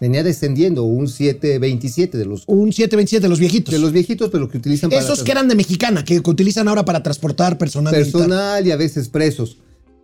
venía 0.00 0.22
descendiendo 0.22 0.84
un 0.84 1.08
727 1.08 2.16
de 2.16 2.24
los, 2.24 2.44
Un 2.46 2.72
727 2.72 3.22
de 3.22 3.28
los 3.28 3.40
viejitos. 3.40 3.74
de 3.74 3.80
los 3.80 3.92
viejitos, 3.92 4.30
pero 4.30 4.48
que 4.48 4.58
utilizan 4.58 4.90
para... 4.90 5.02
Esos 5.02 5.24
que 5.24 5.32
eran 5.32 5.48
de 5.48 5.56
mexicana, 5.56 6.04
que, 6.04 6.20
utilizan 6.24 6.68
ahora 6.68 6.84
para 6.84 7.02
transportar 7.02 7.58
personal. 7.58 7.92
militar. 7.92 8.12
personal 8.12 8.66
y 8.66 8.70
a 8.70 8.76
veces 8.76 9.08
presos. 9.08 9.58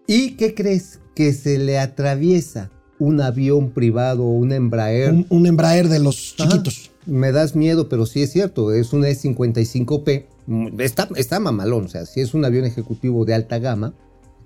¿Y 0.08 0.32
qué 0.32 0.54
crees? 0.54 0.98
Que 1.14 1.32
se 1.32 1.58
le 1.58 1.78
atraviesa 1.78 2.70
un 2.98 3.20
avión 3.20 3.70
privado 3.70 4.24
o 4.24 4.30
un 4.30 4.52
Embraer. 4.52 5.12
Un, 5.12 5.26
un 5.28 5.46
Embraer 5.46 5.88
de 5.88 6.00
los 6.00 6.34
chiquitos. 6.36 6.87
Me 7.08 7.32
das 7.32 7.56
miedo, 7.56 7.88
pero 7.88 8.06
sí 8.06 8.22
es 8.22 8.30
cierto, 8.32 8.72
es 8.72 8.92
un 8.92 9.02
E55P. 9.02 10.26
Mm, 10.46 10.80
Está, 10.80 11.08
está 11.16 11.40
mamalón, 11.40 11.86
o 11.86 11.88
sea, 11.88 12.06
sí 12.06 12.20
es 12.20 12.34
un 12.34 12.44
avión 12.44 12.64
ejecutivo 12.64 13.24
de 13.24 13.34
alta 13.34 13.58
gama 13.58 13.94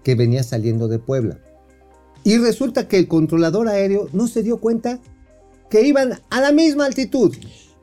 que 0.03 0.15
venía 0.15 0.43
saliendo 0.43 0.89
de 0.89 0.99
Puebla. 0.99 1.39
Y 2.25 2.39
resulta 2.39 2.89
que 2.89 2.99
el 2.99 3.09
controlador 3.09 3.69
aéreo 3.69 4.09
no 4.13 4.29
se 4.29 4.43
dio 4.43 4.59
cuenta 4.59 5.01
que 5.69 5.87
iban 5.87 6.21
a 6.31 6.41
la 6.41 6.53
misma 6.53 6.87
altitud. 6.87 7.35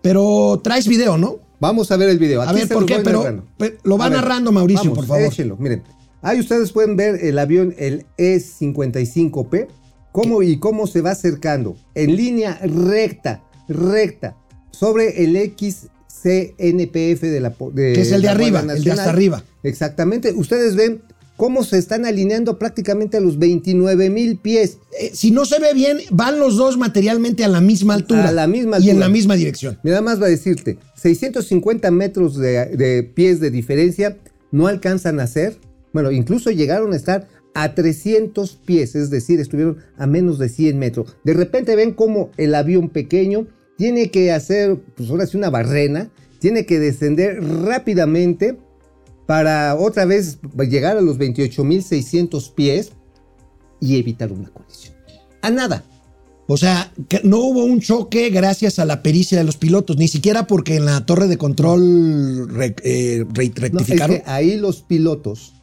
Pero 0.02 0.60
traes 0.64 0.88
video, 0.88 1.18
¿no? 1.18 1.40
Vamos 1.60 1.92
a 1.92 1.98
ver 1.98 2.10
el 2.10 2.20
video. 2.20 2.42
A 2.42 2.54
ver, 2.54 2.70
¿por 2.70 2.86
qué? 2.86 3.00
Pero, 3.04 3.44
lo 3.84 3.98
va 3.98 4.06
A 4.06 4.10
ver, 4.10 4.20
narrando 4.20 4.52
Mauricio, 4.52 4.92
vamos, 4.92 4.98
por 5.00 5.08
favor. 5.08 5.24
échenlo, 5.24 5.58
miren. 5.58 5.84
Ahí 6.22 6.40
ustedes 6.40 6.72
pueden 6.72 6.96
ver 6.96 7.24
el 7.24 7.38
avión, 7.38 7.74
el 7.78 8.06
E55P, 8.18 9.68
cómo 10.12 10.42
y 10.42 10.58
cómo 10.60 10.88
se 10.88 11.02
va 11.02 11.12
acercando 11.12 11.76
en 11.96 12.16
línea 12.16 12.60
recta, 12.64 13.44
recta, 13.68 14.36
sobre 14.80 15.24
el 15.26 15.36
XCNPF 15.36 17.22
de 17.22 17.40
la 17.42 17.54
de 17.74 17.94
Que 17.94 18.02
es 18.02 18.12
el 18.14 18.22
de 18.22 18.30
arriba, 18.30 18.62
el 18.62 18.84
de 18.84 18.92
hasta 18.92 19.10
arriba. 19.10 19.44
Exactamente. 19.64 20.32
Ustedes 20.32 20.76
ven 20.78 21.02
cómo 21.36 21.64
se 21.66 21.78
están 21.78 22.06
alineando 22.06 22.58
prácticamente 22.58 23.18
a 23.18 23.20
los 23.20 23.38
29 23.40 24.10
mil 24.10 24.38
pies. 24.38 24.78
Eh, 24.98 25.12
si 25.14 25.32
no 25.32 25.44
se 25.44 25.60
ve 25.60 25.74
bien, 25.74 25.98
van 26.12 26.40
los 26.40 26.56
dos 26.56 26.78
materialmente 26.78 27.44
a 27.44 27.50
la 27.50 27.60
misma 27.60 27.96
altura. 27.96 28.30
A 28.30 28.32
la 28.32 28.48
misma 28.48 28.78
Y 28.80 28.84
en 28.84 28.90
altura. 28.92 29.08
la 29.08 29.10
misma 29.10 29.36
dirección. 29.36 29.78
Nada 29.84 30.02
más 30.02 30.22
va 30.22 30.28
a 30.28 30.30
decirte, 30.30 30.78
650 30.96 31.92
metros 31.92 32.38
de, 32.38 32.66
de 32.68 33.04
pies 33.04 33.42
de 33.42 33.52
diferencia 33.52 34.18
no 34.52 34.68
alcanzan 34.68 35.20
a 35.20 35.28
ser, 35.28 35.58
bueno, 35.92 36.12
incluso 36.12 36.52
llegaron 36.52 36.94
a 36.94 36.96
estar 36.96 37.28
a 37.54 37.76
300 37.76 38.56
pies, 38.66 38.96
es 38.96 39.10
decir, 39.10 39.40
estuvieron 39.42 39.78
a 39.98 40.08
menos 40.08 40.40
de 40.40 40.48
100 40.48 40.80
metros. 40.80 41.16
De 41.26 41.34
repente 41.34 41.76
ven 41.76 41.94
cómo 41.94 42.32
el 42.38 42.56
avión 42.56 42.90
pequeño 42.90 43.48
tiene 43.80 44.12
que 44.12 44.32
hacer, 44.34 44.78
pues 44.98 45.10
ahora 45.10 45.26
sí, 45.26 45.38
una 45.38 45.50
barrena, 45.50 46.10
tiene 46.40 46.66
que 46.66 46.80
descender 46.80 47.42
rápidamente 47.64 48.58
para 49.26 49.74
otra 49.76 50.04
vez 50.04 50.38
llegar 50.70 50.98
a 50.98 51.02
los 51.02 51.18
28.600 51.18 52.54
pies 52.54 52.92
y 53.80 53.98
evitar 53.98 54.32
una 54.34 54.50
colisión. 54.50 54.96
A 55.42 55.50
nada. 55.50 55.84
O 56.48 56.58
sea, 56.58 56.92
que 57.08 57.22
no 57.24 57.38
hubo 57.38 57.64
un 57.64 57.80
choque 57.80 58.30
gracias 58.32 58.80
a 58.80 58.86
la 58.86 59.02
pericia 59.02 59.38
de 59.38 59.44
los 59.46 59.56
pilotos, 59.56 59.96
ni 59.98 60.08
siquiera 60.10 60.46
porque 60.46 60.76
en 60.76 60.86
la 60.86 61.06
torre 61.06 61.28
de 61.28 61.38
control 61.38 62.50
re- 62.50 62.76
eh, 62.84 63.24
re- 63.34 63.48
No, 63.50 63.62
rectificaron. 63.62 64.16
es 64.18 64.24
que 64.24 64.30
ahí 64.30 64.58
los 64.58 64.82
pilotos 64.82 65.54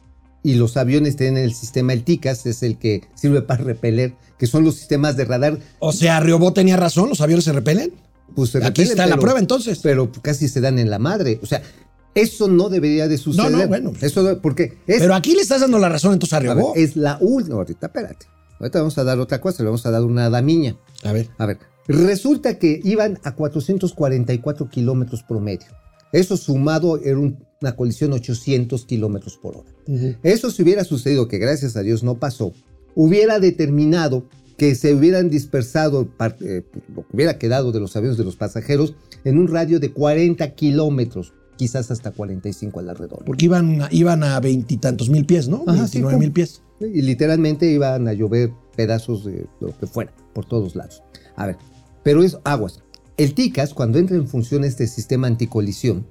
y 0.43 0.55
los 0.55 0.75
aviones 0.77 1.17
tienen 1.17 1.43
el 1.43 1.53
sistema 1.53 1.91
el 1.93 2.03
TICAS, 2.03 2.45
es 2.47 2.63
el 2.63 2.77
que 2.79 3.01
sirve 3.15 3.41
para 3.41 3.63
repeler, 3.63 4.13
que 4.39 4.47
son 4.47 4.63
los 4.63 4.75
sistemas 4.75 5.17
de 5.17 5.25
radar. 5.25 5.59
O 5.79 5.91
sea, 5.91 6.19
Riobó 6.21 6.53
tenía 6.53 6.77
razón, 6.77 7.09
los 7.09 7.19
aviones 7.21 7.43
se 7.43 7.51
repelen. 7.51 7.91
Pues 8.35 8.51
se 8.51 8.57
Aquí 8.59 8.67
repelen, 8.83 8.89
está 8.91 9.07
la 9.07 9.17
prueba, 9.17 9.39
entonces. 9.39 9.79
Pero 9.81 10.11
casi 10.21 10.47
se 10.47 10.61
dan 10.61 10.77
en 10.79 10.89
la 10.89 10.99
madre. 10.99 11.39
O 11.41 11.45
sea, 11.45 11.61
eso 12.13 12.47
no 12.47 12.69
debería 12.69 13.07
de 13.07 13.17
suceder. 13.17 13.51
no, 13.51 13.67
bueno. 13.67 13.93
Eso 14.01 14.39
porque 14.41 14.77
es, 14.87 14.99
Pero 14.99 15.15
aquí 15.15 15.33
le 15.35 15.41
estás 15.41 15.61
dando 15.61 15.79
la 15.79 15.89
razón 15.89 16.13
entonces 16.13 16.33
a 16.33 16.39
Riobó. 16.39 16.73
es 16.75 16.95
la 16.95 17.17
última. 17.21 17.55
Ahorita, 17.57 17.87
espérate. 17.87 18.25
Ahorita 18.59 18.79
vamos 18.79 18.97
a 18.97 19.03
dar 19.03 19.19
otra 19.19 19.39
cosa, 19.39 19.61
le 19.63 19.67
vamos 19.69 19.85
a 19.85 19.91
dar 19.91 20.03
una 20.03 20.29
damiña. 20.29 20.75
A 21.03 21.11
ver. 21.11 21.29
A 21.37 21.45
ver, 21.45 21.59
resulta 21.87 22.57
que 22.57 22.79
iban 22.83 23.19
a 23.23 23.35
444 23.35 24.69
kilómetros 24.69 25.23
promedio. 25.23 25.67
Eso 26.11 26.37
sumado 26.37 26.99
era 27.03 27.17
un- 27.19 27.45
una 27.61 27.75
colisión 27.75 28.13
800 28.13 28.85
kilómetros 28.85 29.37
por 29.37 29.57
hora. 29.57 29.69
Eso 30.23 30.51
si 30.51 30.63
hubiera 30.63 30.83
sucedido, 30.83 31.27
que 31.27 31.37
gracias 31.37 31.75
a 31.75 31.81
Dios 31.81 32.03
no 32.03 32.15
pasó, 32.19 32.53
hubiera 32.95 33.39
determinado 33.39 34.25
que 34.57 34.73
se 34.75 34.93
hubieran 34.93 35.29
dispersado 35.29 36.07
eh, 36.41 36.63
lo 36.95 37.01
que 37.07 37.15
hubiera 37.15 37.37
quedado 37.37 37.71
de 37.71 37.79
los 37.79 37.95
aviones 37.95 38.17
de 38.17 38.23
los 38.23 38.35
pasajeros 38.35 38.95
en 39.23 39.37
un 39.37 39.47
radio 39.47 39.79
de 39.79 39.91
40 39.91 40.55
kilómetros, 40.55 41.33
quizás 41.57 41.91
hasta 41.91 42.11
45 42.11 42.79
a 42.79 42.83
la 42.83 42.93
redonda. 42.93 43.25
Porque 43.25 43.45
iban, 43.45 43.81
a- 43.83 43.89
iban 43.91 44.23
a 44.23 44.39
veintitantos 44.39 45.09
mil 45.09 45.25
pies, 45.25 45.47
¿no? 45.47 45.63
Ajá, 45.67 45.87
sí, 45.87 45.99
29 46.01 46.17
mil 46.19 46.31
pies. 46.31 46.61
Y 46.79 47.01
literalmente 47.01 47.69
iban 47.71 48.07
a 48.07 48.13
llover 48.13 48.51
pedazos 48.75 49.25
de 49.25 49.47
lo 49.59 49.75
que 49.77 49.87
fuera, 49.87 50.13
por 50.33 50.45
todos 50.45 50.75
lados. 50.75 51.01
A 51.35 51.47
ver, 51.47 51.57
pero 52.03 52.23
es 52.23 52.37
aguas. 52.43 52.83
El 53.17 53.33
TICAS, 53.33 53.73
cuando 53.73 53.97
entra 53.97 54.15
en 54.15 54.27
función 54.27 54.63
este 54.63 54.85
sistema 54.85 55.25
anticolisión, 55.27 56.05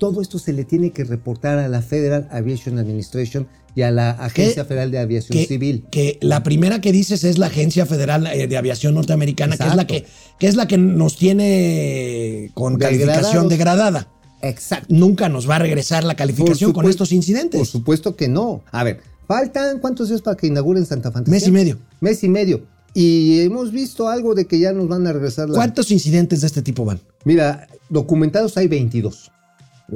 todo 0.00 0.22
esto 0.22 0.38
se 0.38 0.54
le 0.54 0.64
tiene 0.64 0.92
que 0.92 1.04
reportar 1.04 1.58
a 1.58 1.68
la 1.68 1.82
Federal 1.82 2.26
Aviation 2.32 2.78
Administration 2.78 3.46
y 3.76 3.82
a 3.82 3.90
la 3.90 4.10
Agencia 4.12 4.64
Federal 4.64 4.90
de 4.90 4.98
Aviación 4.98 5.38
Que, 5.38 5.46
Civil. 5.46 5.84
que 5.92 6.18
la 6.22 6.42
primera 6.42 6.80
que 6.80 6.90
dices 6.90 7.22
es 7.22 7.36
la 7.38 7.46
Agencia 7.46 7.84
Federal 7.84 8.26
eh, 8.26 8.48
de 8.48 8.56
Aviación 8.56 8.94
Norteamericana, 8.94 9.58
que 9.58 9.68
es, 9.68 9.76
la 9.76 9.86
que, 9.86 10.06
que 10.38 10.46
es 10.48 10.56
la 10.56 10.66
que 10.66 10.78
nos 10.78 11.16
tiene 11.16 12.50
con 12.54 12.78
calificación 12.78 13.48
degradada. 13.48 14.08
Exacto. 14.42 14.86
Nunca 14.88 15.28
nos 15.28 15.48
va 15.48 15.56
a 15.56 15.58
regresar 15.58 16.02
la 16.02 16.16
calificación 16.16 16.72
con 16.72 16.88
estos 16.88 17.12
incidentes. 17.12 17.58
Por 17.58 17.66
supuesto 17.68 18.16
que 18.16 18.26
no. 18.26 18.62
A 18.72 18.82
ver, 18.82 19.00
faltan 19.28 19.80
cuántos 19.80 20.08
días 20.08 20.22
para 20.22 20.36
que 20.38 20.46
inauguren 20.46 20.86
Santa 20.86 21.12
Fantasía? 21.12 21.32
Mes 21.32 21.46
y 21.46 21.52
medio. 21.52 21.78
Mes 22.00 22.24
y 22.24 22.28
medio. 22.30 22.66
Y 22.94 23.40
hemos 23.42 23.70
visto 23.70 24.08
algo 24.08 24.34
de 24.34 24.46
que 24.46 24.58
ya 24.58 24.72
nos 24.72 24.88
van 24.88 25.06
a 25.06 25.12
regresar 25.12 25.48
la... 25.50 25.56
¿Cuántos 25.56 25.90
incidentes 25.90 26.40
de 26.40 26.46
este 26.46 26.62
tipo 26.62 26.86
van? 26.86 27.00
Mira, 27.24 27.68
documentados 27.90 28.56
hay 28.56 28.66
22. 28.66 29.30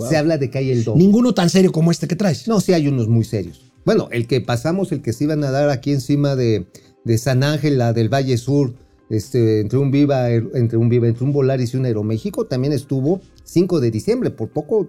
Se 0.08 0.16
habla 0.16 0.38
de 0.38 0.50
que 0.50 0.58
hay 0.58 0.70
el 0.70 0.84
doble. 0.84 1.02
Ninguno 1.02 1.34
tan 1.34 1.50
serio 1.50 1.72
como 1.72 1.90
este 1.90 2.06
que 2.08 2.16
traes. 2.16 2.48
No, 2.48 2.60
sí 2.60 2.72
hay 2.72 2.88
unos 2.88 3.08
muy 3.08 3.24
serios. 3.24 3.72
Bueno, 3.84 4.08
el 4.10 4.26
que 4.26 4.40
pasamos, 4.40 4.92
el 4.92 5.02
que 5.02 5.12
se 5.12 5.24
iban 5.24 5.44
a 5.44 5.50
dar 5.50 5.68
aquí 5.70 5.92
encima 5.92 6.36
de, 6.36 6.66
de 7.04 7.18
San 7.18 7.42
Ángel, 7.42 7.78
la 7.78 7.92
del 7.92 8.08
Valle 8.12 8.38
Sur, 8.38 8.74
este, 9.10 9.60
entre 9.60 9.78
un 9.78 9.90
Viva, 9.90 10.30
entre 10.30 10.78
un 10.78 10.88
Viva, 10.88 11.06
entre 11.06 11.24
un 11.24 11.32
Volaris 11.32 11.74
y 11.74 11.76
un 11.76 11.84
Aeroméxico, 11.84 12.46
también 12.46 12.72
estuvo 12.72 13.20
5 13.44 13.80
de 13.80 13.90
diciembre. 13.90 14.30
Por 14.30 14.48
poco 14.48 14.88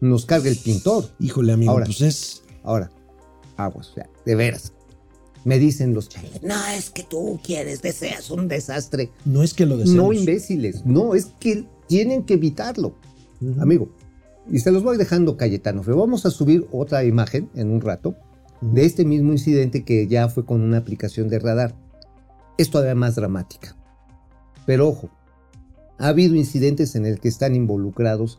nos 0.00 0.26
carga 0.26 0.48
el 0.48 0.56
pintor. 0.56 1.08
Híjole, 1.18 1.52
amigo, 1.52 1.72
Ahora. 1.72 1.86
pues 1.86 2.00
es. 2.02 2.42
Ahora, 2.62 2.90
aguas, 3.56 3.90
o 3.90 3.94
sea, 3.94 4.08
de 4.24 4.34
veras. 4.34 4.72
Me 5.44 5.58
dicen 5.58 5.92
los 5.92 6.08
chavos, 6.08 6.42
no, 6.42 6.54
es 6.68 6.88
que 6.88 7.02
tú 7.02 7.38
quieres, 7.44 7.82
deseas 7.82 8.30
un 8.30 8.48
desastre. 8.48 9.10
No 9.26 9.42
es 9.42 9.52
que 9.52 9.66
lo 9.66 9.76
deseemos. 9.76 10.02
No 10.06 10.12
imbéciles, 10.14 10.86
no, 10.86 11.14
es 11.14 11.26
que 11.38 11.66
tienen 11.86 12.24
que 12.24 12.34
evitarlo. 12.34 12.94
Amigo, 13.60 13.90
y 14.50 14.58
se 14.58 14.70
los 14.70 14.82
voy 14.82 14.96
dejando 14.96 15.36
Cayetano, 15.36 15.82
pero 15.84 15.96
vamos 15.96 16.26
a 16.26 16.30
subir 16.30 16.66
otra 16.70 17.04
imagen 17.04 17.50
en 17.54 17.70
un 17.70 17.80
rato 17.80 18.14
de 18.60 18.84
este 18.84 19.04
mismo 19.04 19.32
incidente 19.32 19.84
que 19.84 20.06
ya 20.06 20.28
fue 20.28 20.44
con 20.44 20.60
una 20.60 20.78
aplicación 20.78 21.28
de 21.28 21.38
radar. 21.38 21.74
Es 22.58 22.70
todavía 22.70 22.94
más 22.94 23.14
dramática. 23.14 23.76
Pero 24.66 24.88
ojo, 24.88 25.10
ha 25.98 26.08
habido 26.08 26.34
incidentes 26.34 26.94
en 26.94 27.06
el 27.06 27.20
que 27.20 27.28
están 27.28 27.54
involucrados 27.54 28.38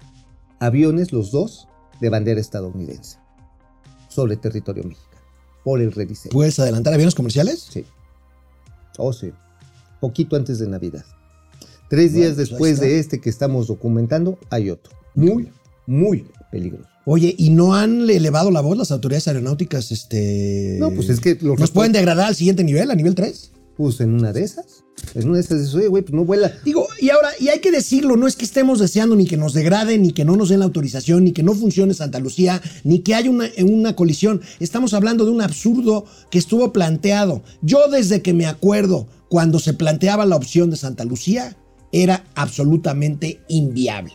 aviones, 0.60 1.12
los 1.12 1.32
dos, 1.32 1.68
de 2.00 2.10
bandera 2.10 2.40
estadounidense, 2.40 3.20
sobre 4.10 4.38
territorio 4.38 4.84
mexicano, 4.84 5.22
por 5.64 5.82
el 5.82 5.92
rediseño. 5.92 6.34
¿Puedes 6.34 6.60
adelantar 6.60 6.94
aviones 6.94 7.16
comerciales? 7.16 7.68
Sí. 7.70 7.86
Oh, 8.98 9.14
sí. 9.14 9.32
Poquito 10.00 10.36
antes 10.36 10.60
de 10.60 10.68
Navidad. 10.68 11.06
Tres 11.90 12.12
Bueno, 12.12 12.26
días 12.26 12.36
pues 12.36 12.50
después 12.50 12.80
de 12.80 13.00
este 13.00 13.22
que 13.22 13.30
estamos 13.30 13.68
documentando, 13.68 14.40
hay 14.50 14.70
otro. 14.70 14.94
Muy, 15.14 15.52
muy 15.88 16.26
peligroso. 16.52 16.90
Oye, 17.06 17.36
¿y 17.38 17.52
no 17.52 17.76
han 17.76 18.10
elevado 18.10 18.50
la 18.50 18.62
voz 18.62 18.78
las 18.78 18.92
autoridades 18.92 19.28
aeronáuticas? 19.28 19.92
Este. 19.92 20.78
No, 20.80 20.92
pues 20.92 21.10
es 21.10 21.20
que 21.20 21.38
¿Nos 21.42 21.72
pueden 21.72 21.92
degradar 21.92 22.28
al 22.28 22.36
siguiente 22.36 22.64
nivel, 22.64 22.90
a 22.90 22.96
nivel 22.96 23.14
3? 23.14 23.52
Pues 23.78 24.00
en 24.02 24.14
una 24.14 24.34
de 24.34 24.44
esas. 24.44 24.84
En 25.14 25.28
una 25.28 25.36
de 25.36 25.42
esas 25.42 25.60
dices, 25.60 25.76
oye, 25.76 25.88
güey, 25.88 26.02
pues 26.02 26.14
no 26.14 26.26
vuela. 26.26 26.52
Digo, 26.64 26.88
y 27.00 27.10
ahora, 27.10 27.30
y 27.40 27.50
hay 27.50 27.60
que 27.60 27.72
decirlo, 27.72 28.16
no 28.16 28.28
es 28.28 28.36
que 28.36 28.46
estemos 28.46 28.80
deseando 28.80 29.16
ni 29.16 29.28
que 29.28 29.38
nos 29.38 29.54
degraden, 29.54 30.02
ni 30.02 30.12
que 30.14 30.26
no 30.26 30.36
nos 30.36 30.50
den 30.50 30.60
la 30.60 30.66
autorización, 30.66 31.26
ni 31.26 31.32
que 31.32 31.44
no 31.44 31.54
funcione 31.54 31.94
Santa 31.94 32.20
Lucía, 32.20 32.62
ni 32.84 33.00
que 33.00 33.14
haya 33.14 33.30
una, 33.30 33.50
una 33.60 33.96
colisión. 33.96 34.42
Estamos 34.60 34.94
hablando 34.94 35.26
de 35.26 35.32
un 35.32 35.42
absurdo 35.42 36.06
que 36.32 36.40
estuvo 36.40 36.72
planteado. 36.72 37.44
Yo 37.62 37.88
desde 37.90 38.22
que 38.22 38.34
me 38.34 38.48
acuerdo, 38.48 39.08
cuando 39.30 39.60
se 39.60 39.74
planteaba 39.74 40.26
la 40.26 40.38
opción 40.38 40.72
de 40.72 40.78
Santa 40.78 41.04
Lucía, 41.04 41.56
era 41.92 42.26
absolutamente 42.36 43.42
inviable. 43.48 44.14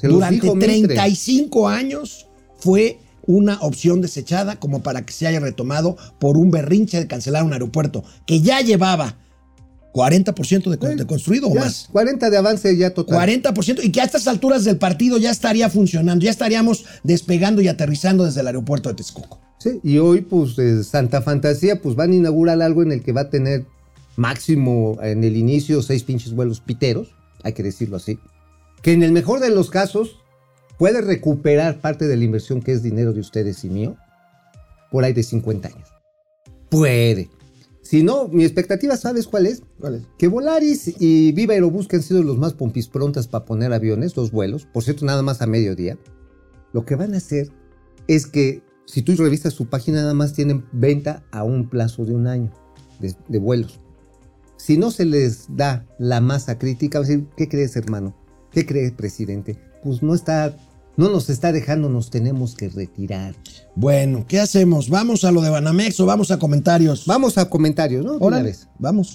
Se 0.00 0.08
Durante 0.08 0.34
dijo 0.40 0.54
Mitre. 0.54 0.74
35 0.94 1.68
años 1.68 2.26
fue 2.58 2.98
una 3.26 3.58
opción 3.60 4.00
desechada 4.00 4.56
como 4.58 4.82
para 4.82 5.04
que 5.04 5.12
se 5.12 5.26
haya 5.26 5.40
retomado 5.40 5.96
por 6.18 6.36
un 6.38 6.50
berrinche 6.50 6.98
de 6.98 7.06
cancelar 7.06 7.44
un 7.44 7.52
aeropuerto 7.52 8.02
que 8.26 8.40
ya 8.40 8.60
llevaba 8.62 9.16
40% 9.92 10.70
de, 10.70 10.78
con- 10.78 10.96
de 10.96 11.06
construido 11.06 11.48
o 11.48 11.54
más. 11.54 11.88
40 11.92 12.30
de 12.30 12.36
avance 12.36 12.76
ya 12.76 12.94
total. 12.94 13.18
40% 13.28 13.80
y 13.82 13.90
que 13.90 14.00
a 14.00 14.04
estas 14.04 14.26
alturas 14.28 14.64
del 14.64 14.76
partido 14.78 15.18
ya 15.18 15.30
estaría 15.30 15.68
funcionando, 15.70 16.24
ya 16.24 16.30
estaríamos 16.30 16.84
despegando 17.02 17.60
y 17.62 17.68
aterrizando 17.68 18.24
desde 18.24 18.40
el 18.40 18.46
aeropuerto 18.46 18.88
de 18.88 18.94
Texcoco. 18.96 19.40
Sí, 19.58 19.80
y 19.82 19.98
hoy, 19.98 20.20
pues, 20.20 20.54
Santa 20.86 21.20
Fantasía, 21.20 21.82
pues 21.82 21.96
van 21.96 22.12
a 22.12 22.14
inaugurar 22.14 22.62
algo 22.62 22.82
en 22.82 22.92
el 22.92 23.02
que 23.02 23.12
va 23.12 23.22
a 23.22 23.30
tener 23.30 23.66
máximo 24.16 24.98
en 25.02 25.24
el 25.24 25.36
inicio 25.36 25.82
seis 25.82 26.04
pinches 26.04 26.32
vuelos 26.32 26.60
piteros, 26.60 27.08
hay 27.42 27.52
que 27.54 27.62
decirlo 27.64 27.96
así. 27.96 28.18
Que 28.82 28.92
en 28.92 29.02
el 29.02 29.12
mejor 29.12 29.40
de 29.40 29.50
los 29.50 29.70
casos 29.70 30.18
puede 30.78 31.00
recuperar 31.00 31.80
parte 31.80 32.06
de 32.06 32.16
la 32.16 32.24
inversión 32.24 32.62
que 32.62 32.72
es 32.72 32.82
dinero 32.82 33.12
de 33.12 33.20
ustedes 33.20 33.64
y 33.64 33.70
mío 33.70 33.96
por 34.90 35.04
ahí 35.04 35.12
de 35.12 35.22
50 35.22 35.68
años. 35.68 35.88
Puede. 36.70 37.30
Si 37.82 38.02
no, 38.02 38.28
mi 38.28 38.44
expectativa, 38.44 38.96
¿sabes 38.96 39.26
cuál 39.26 39.46
es? 39.46 39.62
¿Cuál 39.80 39.94
es? 39.96 40.02
Que 40.18 40.28
Volaris 40.28 40.94
y 41.00 41.32
Viva 41.32 41.54
Aerobús, 41.54 41.88
que 41.88 41.96
han 41.96 42.02
sido 42.02 42.22
los 42.22 42.36
más 42.36 42.52
pompis 42.52 42.86
prontas 42.86 43.26
para 43.28 43.46
poner 43.46 43.72
aviones, 43.72 44.14
los 44.16 44.30
vuelos, 44.30 44.66
por 44.66 44.82
cierto, 44.82 45.06
nada 45.06 45.22
más 45.22 45.40
a 45.40 45.46
mediodía, 45.46 45.98
lo 46.74 46.84
que 46.84 46.96
van 46.96 47.14
a 47.14 47.16
hacer 47.16 47.50
es 48.06 48.26
que, 48.26 48.62
si 48.84 49.00
tú 49.02 49.14
revisas 49.16 49.54
su 49.54 49.70
página, 49.70 50.02
nada 50.02 50.14
más 50.14 50.34
tienen 50.34 50.66
venta 50.72 51.24
a 51.30 51.44
un 51.44 51.70
plazo 51.70 52.04
de 52.04 52.14
un 52.14 52.26
año 52.26 52.52
de, 53.00 53.14
de 53.26 53.38
vuelos. 53.38 53.80
Si 54.58 54.76
no 54.76 54.90
se 54.90 55.06
les 55.06 55.46
da 55.56 55.86
la 55.98 56.20
masa 56.20 56.58
crítica, 56.58 56.98
va 56.98 57.06
a 57.06 57.08
decir, 57.08 57.26
¿qué 57.36 57.48
crees, 57.48 57.74
hermano? 57.76 58.14
¿Qué 58.58 58.66
crees, 58.66 58.90
presidente? 58.90 59.56
Pues 59.84 60.02
no 60.02 60.16
está, 60.16 60.52
no 60.96 61.08
nos 61.10 61.30
está 61.30 61.52
dejando, 61.52 61.88
nos 61.88 62.10
tenemos 62.10 62.56
que 62.56 62.68
retirar. 62.68 63.36
Bueno, 63.76 64.24
¿qué 64.26 64.40
hacemos? 64.40 64.88
¿Vamos 64.90 65.22
a 65.22 65.30
lo 65.30 65.42
de 65.42 65.50
Banamex 65.50 66.00
o 66.00 66.06
vamos 66.06 66.32
a 66.32 66.40
comentarios? 66.40 67.06
Vamos 67.06 67.38
a 67.38 67.48
comentarios, 67.48 68.04
¿no? 68.04 68.18
Vez. 68.18 68.66
vamos. 68.80 69.14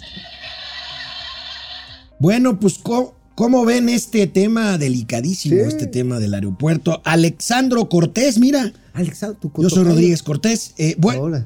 Bueno, 2.20 2.58
pues 2.58 2.78
¿cómo, 2.78 3.16
cómo 3.36 3.66
ven 3.66 3.90
este 3.90 4.28
tema 4.28 4.78
delicadísimo, 4.78 5.56
Sí. 5.58 5.68
este 5.68 5.88
tema 5.88 6.20
del 6.20 6.36
aeropuerto? 6.36 7.02
Alexandro 7.04 7.90
Cortés, 7.90 8.40
mira, 8.40 8.72
Alexa, 8.94 9.34
tu 9.34 9.52
yo 9.58 9.70
soy. 9.70 9.84
Rodríguez 9.84 10.24
Cortés. 10.24 10.74
Eh, 10.78 10.96
bu- 10.98 11.18
Ahora. 11.18 11.46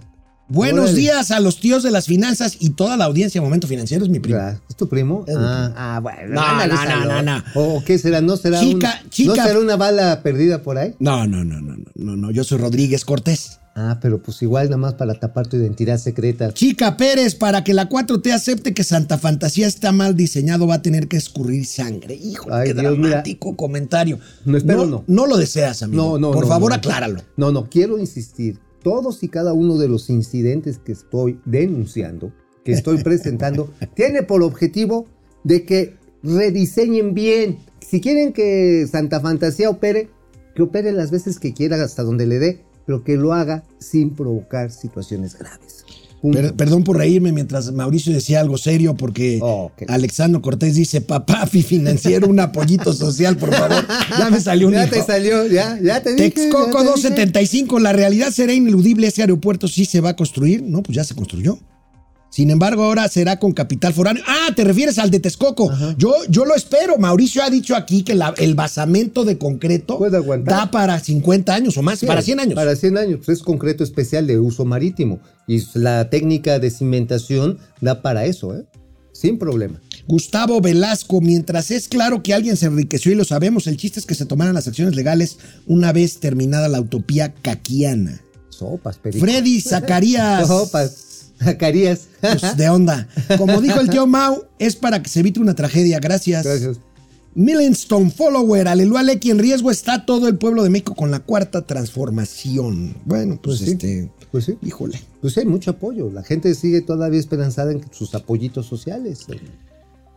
Buenos 0.49 0.85
Órale. 0.85 0.97
días 0.99 1.31
a 1.31 1.39
los 1.39 1.59
tíos 1.59 1.83
de 1.83 1.91
las 1.91 2.05
finanzas 2.05 2.57
y 2.59 2.71
toda 2.71 2.97
la 2.97 3.05
audiencia 3.05 3.39
de 3.41 3.45
Momento 3.45 3.67
Financiero, 3.67 4.03
es 4.03 4.09
mi 4.09 4.19
primo. 4.19 4.39
¿Es 4.69 4.75
tu 4.75 4.87
primo? 4.87 5.25
Es 5.27 5.35
mi 5.35 5.43
ah, 5.43 5.73
ah, 5.75 5.99
bueno. 6.01 6.35
No, 6.35 6.41
mándale 6.41 6.73
no, 6.73 7.05
no, 7.05 7.21
no, 7.21 7.37
no. 7.37 7.43
¿O 7.55 7.83
qué 7.83 7.97
será? 7.97 8.21
¿No 8.21 8.37
será, 8.37 8.59
Chica, 8.59 9.01
un- 9.03 9.09
chica. 9.09 9.35
¿no 9.35 9.43
será 9.43 9.59
una 9.59 9.75
bala 9.75 10.21
perdida 10.23 10.61
por 10.63 10.77
ahí? 10.77 10.95
No, 10.99 11.27
no, 11.27 11.43
no, 11.43 11.61
no, 11.61 11.75
no, 11.77 11.85
no, 11.95 12.15
no, 12.15 12.31
yo 12.31 12.43
soy 12.43 12.57
Rodríguez 12.59 13.05
Cortés. 13.05 13.59
Ah, 13.79 13.99
pero 14.01 14.19
pues 14.23 14.41
igual 14.41 14.65
nada 14.65 14.77
más 14.77 14.95
para 14.95 15.13
tapar 15.13 15.45
tu 15.45 15.55
identidad 15.55 15.99
secreta. 15.99 16.51
Chica 16.51 16.97
Pérez, 16.97 17.35
para 17.35 17.63
que 17.63 17.75
la 17.75 17.87
4T 17.87 18.33
acepte 18.33 18.73
que 18.73 18.83
Santa 18.83 19.19
Fantasía 19.19 19.67
está 19.67 19.91
mal 19.91 20.15
diseñado, 20.15 20.65
va 20.65 20.75
a 20.75 20.81
tener 20.81 21.07
que 21.07 21.15
escurrir 21.17 21.63
sangre. 21.67 22.15
Hijo, 22.15 22.51
Ay, 22.51 22.69
qué 22.69 22.73
Dios, 22.73 22.97
mira. 22.97 23.09
dramático 23.09 23.55
comentario. 23.55 24.17
No, 24.45 24.57
espero 24.57 24.87
no, 24.87 25.03
no. 25.05 25.27
lo 25.27 25.37
deseas, 25.37 25.83
amigo. 25.83 26.13
No, 26.13 26.17
no, 26.17 26.31
Por 26.31 26.45
no, 26.45 26.47
favor, 26.49 26.71
no. 26.71 26.75
acláralo. 26.75 27.21
No, 27.35 27.51
no, 27.51 27.69
quiero 27.69 27.99
insistir. 27.99 28.57
Todos 28.87 29.21
y 29.21 29.27
cada 29.27 29.51
uno 29.51 29.77
de 29.77 29.89
los 29.89 30.09
incidentes 30.09 30.79
que 30.79 30.93
estoy 30.93 31.41
denunciando, 31.43 32.31
que 32.63 32.71
estoy 32.71 33.03
presentando, 33.03 33.73
tiene 33.95 34.23
por 34.23 34.41
objetivo 34.43 35.07
de 35.43 35.65
que 35.65 35.95
rediseñen 36.23 37.13
bien. 37.13 37.57
Si 37.81 37.99
quieren 37.99 38.31
que 38.31 38.87
Santa 38.89 39.19
Fantasía 39.19 39.69
opere, 39.69 40.07
que 40.55 40.61
opere 40.63 40.93
las 40.93 41.11
veces 41.11 41.37
que 41.37 41.53
quiera 41.53 41.83
hasta 41.83 42.01
donde 42.03 42.27
le 42.27 42.39
dé, 42.39 42.63
pero 42.85 43.03
que 43.03 43.17
lo 43.17 43.33
haga 43.33 43.65
sin 43.77 44.15
provocar 44.15 44.71
situaciones 44.71 45.37
graves. 45.37 45.83
Per- 46.21 46.53
perdón 46.55 46.83
por 46.83 46.97
reírme 46.97 47.31
mientras 47.31 47.71
Mauricio 47.71 48.11
decía 48.11 48.39
algo 48.39 48.57
serio, 48.57 48.95
porque 48.95 49.39
Oh, 49.41 49.71
Alexandro 49.87 50.41
Cortés 50.41 50.75
dice: 50.75 51.01
Papá, 51.01 51.45
fi 51.51 51.61
financiero, 51.61 52.27
un 52.27 52.39
apoyito 52.39 52.91
social, 52.93 53.37
por 53.37 53.53
favor. 53.53 53.85
Ya 54.17 54.29
me 54.29 54.39
salió 54.41 54.67
un 54.67 54.73
ya 54.73 54.85
hijo. 54.85 54.95
te 54.95 55.03
salió, 55.03 55.45
ya, 55.47 55.79
ya 55.81 56.01
te 56.01 56.15
dije. 56.15 56.31
Texcoco 56.31 56.65
ya 56.67 56.71
te 56.73 56.79
dije. 56.79 56.91
275, 56.91 57.79
la 57.79 57.93
realidad 57.93 58.31
será 58.31 58.53
ineludible, 58.53 59.07
ese 59.07 59.21
aeropuerto 59.21 59.67
sí 59.67 59.85
se 59.85 60.01
va 60.01 60.09
a 60.09 60.15
construir. 60.15 60.63
No, 60.63 60.81
pues 60.83 60.95
ya 60.95 61.03
se 61.03 61.13
construyó. 61.15 61.59
Sin 62.37 62.51
embargo, 62.51 62.83
ahora 62.83 63.07
será 63.09 63.39
con 63.39 63.51
capital 63.51 63.95
foráneo. 63.95 64.21
Ah, 64.27 64.53
te 64.55 64.63
refieres 64.63 64.99
al 64.99 65.09
de 65.09 65.19
Texcoco. 65.19 65.71
Yo, 65.97 66.13
yo 66.29 66.45
lo 66.45 66.53
espero. 66.53 66.99
Mauricio 66.99 67.41
ha 67.41 67.49
dicho 67.49 67.75
aquí 67.75 68.03
que 68.03 68.13
la- 68.13 68.35
el 68.37 68.53
basamento 68.53 69.25
de 69.25 69.39
concreto 69.39 69.97
da 70.43 70.69
para 70.69 70.99
50 70.99 71.55
años 71.55 71.75
o 71.77 71.81
más, 71.81 71.97
Sí, 71.97 72.05
para 72.05 72.21
100 72.21 72.39
años. 72.39 72.53
Para 72.53 72.75
100 72.75 72.95
años. 72.95 73.21
Pues 73.25 73.39
es 73.39 73.43
concreto 73.43 73.83
especial 73.83 74.27
de 74.27 74.37
uso 74.37 74.65
marítimo. 74.65 75.19
Y 75.47 75.63
la 75.79 76.11
técnica 76.11 76.59
de 76.59 76.69
cimentación 76.69 77.57
da 77.81 78.03
para 78.03 78.25
eso, 78.25 78.55
¿eh? 78.55 78.65
Sin 79.13 79.39
problema. 79.39 79.81
Gustavo 80.07 80.61
Velasco, 80.61 81.21
mientras 81.21 81.71
es 81.71 81.87
claro 81.87 82.21
que 82.21 82.35
alguien 82.35 82.55
se 82.55 82.67
enriqueció 82.67 83.11
y 83.11 83.15
lo 83.15 83.25
sabemos, 83.25 83.65
el 83.65 83.77
chiste 83.77 83.99
es 83.99 84.05
que 84.05 84.13
se 84.13 84.27
tomaran 84.27 84.53
las 84.53 84.67
acciones 84.67 84.95
legales 84.95 85.39
una 85.65 85.91
vez 85.91 86.19
terminada 86.19 86.67
la 86.67 86.81
utopía 86.81 87.33
caquiana. 87.33 88.21
Sopas, 88.49 88.99
perico. 88.99 89.25
Freddy 89.25 89.59
Zacarías. 89.61 90.47
Sopas. 90.47 91.06
Zacarías. 91.43 92.07
Pues, 92.21 92.57
de 92.57 92.69
onda. 92.69 93.07
Como 93.37 93.61
dijo 93.61 93.79
el 93.79 93.89
tío 93.89 94.07
Mau, 94.07 94.43
es 94.59 94.75
para 94.75 95.01
que 95.03 95.09
se 95.09 95.19
evite 95.19 95.39
una 95.39 95.55
tragedia. 95.55 95.99
Gracias. 95.99 96.43
Gracias. 96.45 96.77
Millenstone 97.35 98.09
Follower, 98.09 98.67
aleluya, 98.67 99.03
Lecky, 99.03 99.29
en 99.29 99.37
riesgo 99.37 99.69
está 99.69 100.07
todo 100.07 100.27
el 100.27 100.39
pueblo 100.39 100.63
de 100.63 100.71
México 100.71 100.95
con 100.95 101.11
la 101.11 101.19
cuarta 101.19 101.61
transformación. 101.67 102.95
Bueno, 103.05 103.39
pues, 103.41 103.59
Pues 103.59 103.69
sí. 103.69 103.71
este, 103.73 104.11
Pues 104.31 104.45
sí. 104.45 104.57
híjole. 104.63 104.99
Pues 105.21 105.35
sí, 105.35 105.41
hay 105.41 105.45
mucho 105.45 105.69
apoyo. 105.71 106.09
La 106.11 106.23
gente 106.23 106.55
sigue 106.55 106.81
todavía 106.81 107.19
esperanzada 107.19 107.71
en 107.71 107.81
sus 107.91 108.15
apoyitos 108.15 108.65
sociales. 108.65 109.27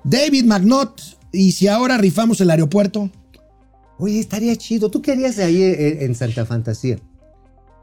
David 0.05 0.45
McNaught, 0.47 0.99
¿y 1.31 1.53
si 1.53 1.69
ahora 1.69 1.99
rifamos 1.99 2.41
el 2.41 2.49
aeropuerto? 2.49 3.11
Oye, 3.99 4.19
estaría 4.19 4.57
chido. 4.57 4.91
¿Tú 4.91 5.03
qué 5.03 5.13
harías 5.13 5.39
ahí 5.39 5.63
en, 5.63 6.01
en 6.03 6.15
Santa 6.15 6.47
Fantasía? 6.47 6.99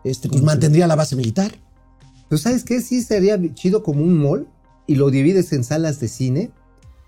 Este, 0.03 0.29
pues 0.29 0.41
mantendría 0.41 0.87
la 0.87 0.95
base 0.95 1.15
militar. 1.15 1.53
Pues 2.29 2.41
¿sabes 2.41 2.63
qué? 2.63 2.81
Sí 2.81 3.01
sería 3.01 3.39
chido 3.53 3.83
como 3.83 4.03
un 4.03 4.17
mall 4.17 4.47
y 4.85 4.95
lo 4.95 5.09
divides 5.09 5.53
en 5.53 5.63
salas 5.63 5.99
de 5.99 6.07
cine 6.07 6.51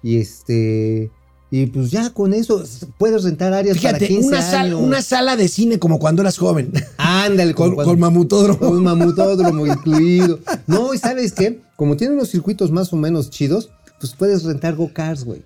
y 0.02 0.18
este 0.18 1.12
y 1.52 1.66
pues 1.66 1.90
ya 1.90 2.12
con 2.12 2.34
eso 2.36 2.64
puedes 3.00 3.24
rentar 3.24 3.54
áreas 3.54 3.78
para 3.80 3.98
Fíjate, 3.98 4.08
15 4.08 4.28
una, 4.28 4.42
sal- 4.42 4.66
años. 4.68 4.82
una 4.82 5.02
sala 5.02 5.36
de 5.36 5.48
cine 5.48 5.80
como 5.80 5.98
cuando 5.98 6.22
eras 6.22 6.38
joven. 6.38 6.72
Ándale, 6.98 7.56
con, 7.56 7.74
cuando- 7.74 7.92
con 7.92 8.00
mamutódromo. 8.00 8.60
con 8.60 8.84
mamutódromo 8.84 9.66
incluido. 9.68 10.40
No, 10.68 10.94
y 10.94 11.00
¿sabes 11.00 11.34
qué? 11.34 11.60
Como 11.76 11.98
tiene 11.98 12.14
unos 12.14 12.30
circuitos 12.30 12.72
más 12.72 12.94
o 12.94 12.98
menos 12.98 13.30
chidos, 13.32 13.72
pues 14.00 14.14
puedes 14.16 14.44
rentar 14.44 14.76
go-karts, 14.76 15.24
güey. 15.26 15.42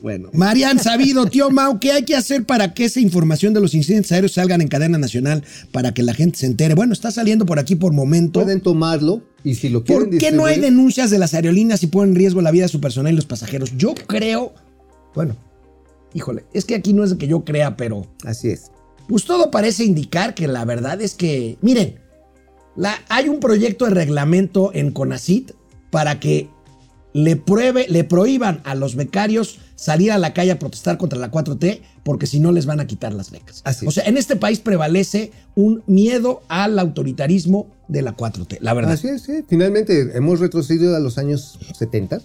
Bueno. 0.00 0.30
Marian 0.32 0.78
Sabido, 0.78 1.26
tío 1.26 1.50
Mau, 1.50 1.78
¿qué 1.78 1.92
hay 1.92 2.04
que 2.04 2.16
hacer 2.16 2.44
para 2.44 2.74
que 2.74 2.84
esa 2.84 3.00
información 3.00 3.54
de 3.54 3.60
los 3.60 3.74
incidentes 3.74 4.10
aéreos 4.12 4.32
salgan 4.32 4.60
en 4.60 4.68
cadena 4.68 4.98
nacional 4.98 5.44
para 5.70 5.92
que 5.92 6.02
la 6.02 6.14
gente 6.14 6.38
se 6.38 6.46
entere? 6.46 6.74
Bueno, 6.74 6.92
está 6.92 7.10
saliendo 7.10 7.46
por 7.46 7.58
aquí 7.58 7.76
por 7.76 7.92
momento. 7.92 8.40
Pueden 8.40 8.60
tomarlo 8.60 9.22
y 9.44 9.54
si 9.54 9.68
lo 9.68 9.84
quieren 9.84 10.10
¿Por 10.10 10.18
qué 10.18 10.32
no 10.32 10.46
hay 10.46 10.58
denuncias 10.58 11.10
de 11.10 11.18
las 11.18 11.34
aerolíneas 11.34 11.82
y 11.82 11.86
ponen 11.86 12.10
en 12.10 12.16
riesgo 12.16 12.40
la 12.40 12.50
vida 12.50 12.64
de 12.64 12.68
su 12.68 12.80
personal 12.80 13.12
y 13.12 13.16
los 13.16 13.26
pasajeros? 13.26 13.76
Yo 13.76 13.94
creo, 13.94 14.54
bueno, 15.14 15.36
híjole, 16.14 16.44
es 16.52 16.64
que 16.64 16.74
aquí 16.74 16.92
no 16.92 17.04
es 17.04 17.10
de 17.10 17.18
que 17.18 17.28
yo 17.28 17.44
crea, 17.44 17.76
pero 17.76 18.06
Así 18.24 18.48
es. 18.48 18.70
pues 19.08 19.24
todo 19.24 19.50
parece 19.50 19.84
indicar 19.84 20.34
que 20.34 20.48
la 20.48 20.64
verdad 20.64 21.00
es 21.00 21.14
que, 21.14 21.58
miren, 21.60 21.96
la, 22.74 22.94
hay 23.08 23.28
un 23.28 23.38
proyecto 23.38 23.84
de 23.84 23.92
reglamento 23.92 24.70
en 24.74 24.92
CONACIT 24.92 25.52
para 25.90 26.18
que 26.18 26.48
le, 27.12 27.36
pruebe, 27.36 27.86
le 27.88 28.04
prohíban 28.04 28.60
a 28.64 28.74
los 28.74 28.96
becarios 28.96 29.58
salir 29.76 30.12
a 30.12 30.18
la 30.18 30.32
calle 30.32 30.52
a 30.52 30.58
protestar 30.58 30.98
contra 30.98 31.18
la 31.18 31.30
4T 31.30 31.80
porque 32.04 32.26
si 32.26 32.40
no 32.40 32.52
les 32.52 32.66
van 32.66 32.80
a 32.80 32.86
quitar 32.86 33.12
las 33.12 33.30
becas. 33.30 33.62
Así 33.64 33.86
o 33.86 33.90
sea, 33.90 34.04
en 34.04 34.16
este 34.16 34.36
país 34.36 34.60
prevalece 34.60 35.32
un 35.54 35.82
miedo 35.86 36.42
al 36.48 36.78
autoritarismo 36.78 37.68
de 37.88 38.02
la 38.02 38.16
4T, 38.16 38.58
la 38.60 38.74
verdad. 38.74 38.92
Así 38.92 39.08
es, 39.08 39.22
sí. 39.22 39.44
Finalmente 39.48 40.16
hemos 40.16 40.40
retrocedido 40.40 40.96
a 40.96 41.00
los 41.00 41.18
años 41.18 41.58
70, 41.78 42.20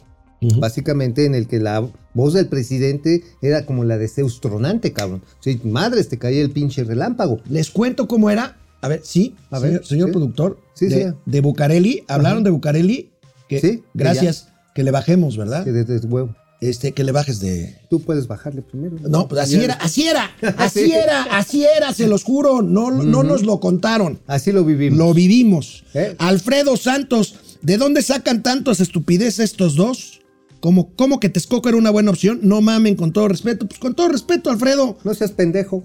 básicamente 0.59 1.25
en 1.25 1.35
el 1.35 1.47
que 1.47 1.59
la 1.59 1.87
voz 2.13 2.33
del 2.33 2.47
presidente 2.47 3.23
era 3.41 3.65
como 3.65 3.83
la 3.83 3.97
de 3.97 4.07
Zeus 4.07 4.39
tronante, 4.39 4.93
cabrón. 4.93 5.23
Sí, 5.39 5.59
madres, 5.63 6.09
te 6.09 6.17
caía 6.17 6.41
el 6.41 6.51
pinche 6.51 6.83
relámpago. 6.83 7.39
Les 7.49 7.71
cuento 7.71 8.07
cómo 8.07 8.29
era. 8.29 8.57
A 8.81 8.87
ver, 8.87 9.01
sí, 9.03 9.35
A 9.49 9.59
señor, 9.59 9.73
ver, 9.73 9.85
señor 9.85 10.07
sí. 10.09 10.11
productor. 10.11 10.59
Sí, 10.75 10.85
de, 10.87 11.09
sí. 11.09 11.15
de 11.25 11.41
Bucareli. 11.41 12.03
Hablaron 12.07 12.43
de 12.43 12.51
Bucareli. 12.51 13.11
Que, 13.49 13.59
Sí, 13.59 13.77
que 13.77 13.83
gracias. 13.93 14.49
Que 14.77 14.83
le 14.83 14.91
bajemos, 14.91 15.35
¿verdad? 15.37 15.63
Que 15.63 15.71
desde 15.71 16.05
huevo. 16.07 16.35
Este, 16.61 16.91
que 16.91 17.03
le 17.03 17.11
bajes 17.11 17.39
de. 17.39 17.75
Tú 17.89 17.99
puedes 17.99 18.27
bajarle 18.27 18.61
primero. 18.61 18.95
No, 19.09 19.27
pues 19.27 19.41
así 19.41 19.55
era, 19.55 19.73
así 19.73 20.07
era, 20.07 20.29
así 20.59 20.85
Sí. 20.85 20.91
era, 20.91 21.23
así 21.23 21.65
era, 21.65 21.91
se 21.93 22.05
los 22.07 22.23
juro. 22.23 22.61
No, 22.61 22.91
no 22.91 23.23
nos 23.23 23.41
lo 23.41 23.59
contaron. 23.59 24.19
Así 24.27 24.51
lo 24.51 24.63
vivimos. 24.63 24.99
Lo 24.99 25.15
vivimos. 25.15 25.83
¿Eh? 25.95 26.15
Alfredo 26.19 26.77
Santos, 26.77 27.57
¿de 27.63 27.77
dónde 27.77 28.03
sacan 28.03 28.43
tantas 28.43 28.79
estupideces 28.79 29.39
estos 29.39 29.75
dos? 29.75 30.21
¿Cómo, 30.59 30.93
¿Cómo 30.95 31.19
que 31.19 31.29
Texcoco 31.29 31.69
era 31.69 31.77
una 31.79 31.89
buena 31.89 32.11
opción? 32.11 32.39
No 32.43 32.61
mamen, 32.61 32.95
con 32.95 33.13
todo 33.13 33.27
respeto. 33.29 33.67
Pues 33.67 33.79
con 33.79 33.95
todo 33.95 34.09
respeto, 34.09 34.51
Alfredo. 34.51 34.97
No 35.03 35.15
seas 35.15 35.31
pendejo. 35.31 35.83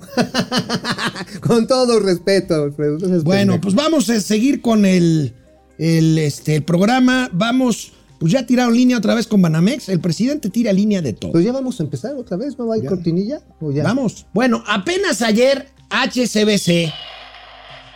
Con 1.41 1.67
todo 1.67 1.99
respeto, 2.01 2.55
Alfredo. 2.65 2.99
no 2.99 3.09
seas 3.09 3.25
Bueno, 3.25 3.53
pendejo. 3.55 3.61
pues 3.63 3.75
vamos 3.75 4.09
a 4.11 4.21
seguir 4.21 4.61
con 4.61 4.85
el, 4.85 5.33
el, 5.79 6.19
este, 6.19 6.57
el 6.57 6.63
programa. 6.65 7.29
Vamos, 7.33 7.93
pues 8.23 8.35
ya 8.35 8.47
tiraron 8.47 8.73
línea 8.73 8.97
otra 8.99 9.17
vez 9.17 9.27
con 9.27 9.43
Banamex. 9.43 9.89
El 9.89 9.99
presidente 9.99 10.49
tira 10.49 10.73
línea 10.73 11.03
de 11.03 11.13
todo. 11.13 11.33
Pues 11.33 11.45
ya 11.45 11.51
vamos 11.51 11.81
a 11.81 11.83
empezar 11.83 12.15
otra 12.15 12.37
vez, 12.37 12.57
¿no 12.57 12.71
hay 12.71 12.81
Ya. 12.81 12.89
cortinilla? 12.89 13.41
¿O 13.61 13.73
ya? 13.73 13.83
Vamos. 13.83 14.27
Bueno, 14.33 14.63
apenas 14.69 15.23
ayer 15.23 15.67
HCBC, 15.91 16.93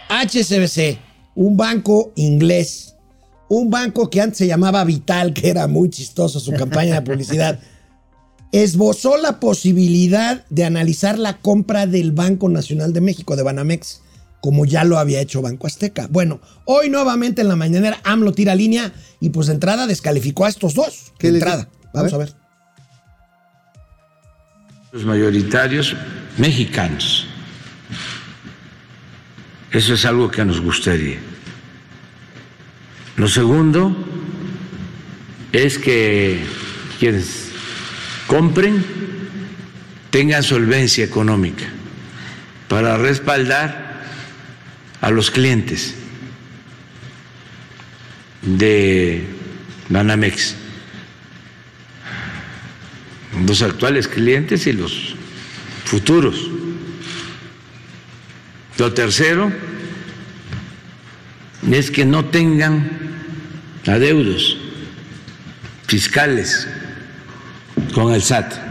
HCBC, 0.09 0.99
un 1.37 1.57
banco 1.57 2.11
inglés, 2.17 2.97
un 3.49 3.71
banco 3.71 4.11
que 4.11 4.21
antes 4.21 4.39
se 4.39 4.49
llamaba 4.49 4.83
Vital, 4.83 5.33
que 5.33 5.49
era 5.49 5.69
muy 5.69 5.91
chistoso 5.91 6.41
su 6.41 6.51
campaña 6.55 6.97
de 7.01 7.03
publicidad, 7.03 7.61
esbozó 8.51 9.19
la 9.19 9.39
posibilidad 9.39 10.45
de 10.51 10.65
analizar 10.65 11.21
la 11.21 11.39
compra 11.39 11.87
del 11.87 12.11
Banco 12.11 12.49
Nacional 12.49 12.93
de 12.93 13.01
México, 13.01 13.37
de 13.37 13.45
Banamex. 13.45 14.01
Como 14.41 14.65
ya 14.65 14.85
lo 14.85 14.99
había 14.99 15.21
hecho 15.21 15.43
Banco 15.43 15.67
Azteca. 15.67 16.07
Bueno, 16.11 16.41
hoy 16.65 16.89
nuevamente 16.89 17.43
en 17.43 17.49
la 17.49 17.57
mañanera 17.57 18.01
AMLO 18.05 18.33
tira 18.33 18.55
línea 18.55 18.93
y 19.21 19.31
pues 19.31 19.49
de 19.49 19.55
entrada 19.55 19.87
descalificó 19.87 20.45
a 20.45 20.49
estos 20.49 20.75
dos. 20.75 21.13
¿Qué 21.19 21.31
de 21.31 21.39
entrada. 21.39 21.69
Vamos 21.93 22.13
a 22.13 22.19
ver. 22.19 22.35
Los 24.93 25.05
mayoritarios 25.05 25.97
mexicanos. 26.39 27.27
Eso 29.71 29.95
es 29.95 30.05
algo 30.05 30.31
que 30.31 30.45
nos 30.45 30.61
gustaría. 30.61 31.19
Lo 33.17 33.29
segundo 33.29 33.97
es 35.53 35.79
que 35.79 36.41
quienes 36.99 37.49
compren 38.27 38.85
tengan 40.11 40.43
solvencia 40.43 41.05
económica 41.05 41.65
para 42.69 42.97
respaldar 42.97 43.86
a 45.01 45.11
los 45.11 45.31
clientes 45.31 45.95
de 48.43 49.25
Banamex 49.89 50.57
los 53.45 53.63
actuales 53.63 54.09
clientes 54.09 54.67
y 54.67 54.73
los 54.73 55.15
futuros. 55.85 56.51
Lo 58.79 58.93
tercero 58.93 59.53
es 61.71 61.91
que 61.91 62.05
no 62.05 62.27
tengan 62.27 62.91
adeudos 63.87 64.59
fiscales 65.87 66.67
con 67.95 68.13
el 68.13 68.23
SAT. 68.23 68.66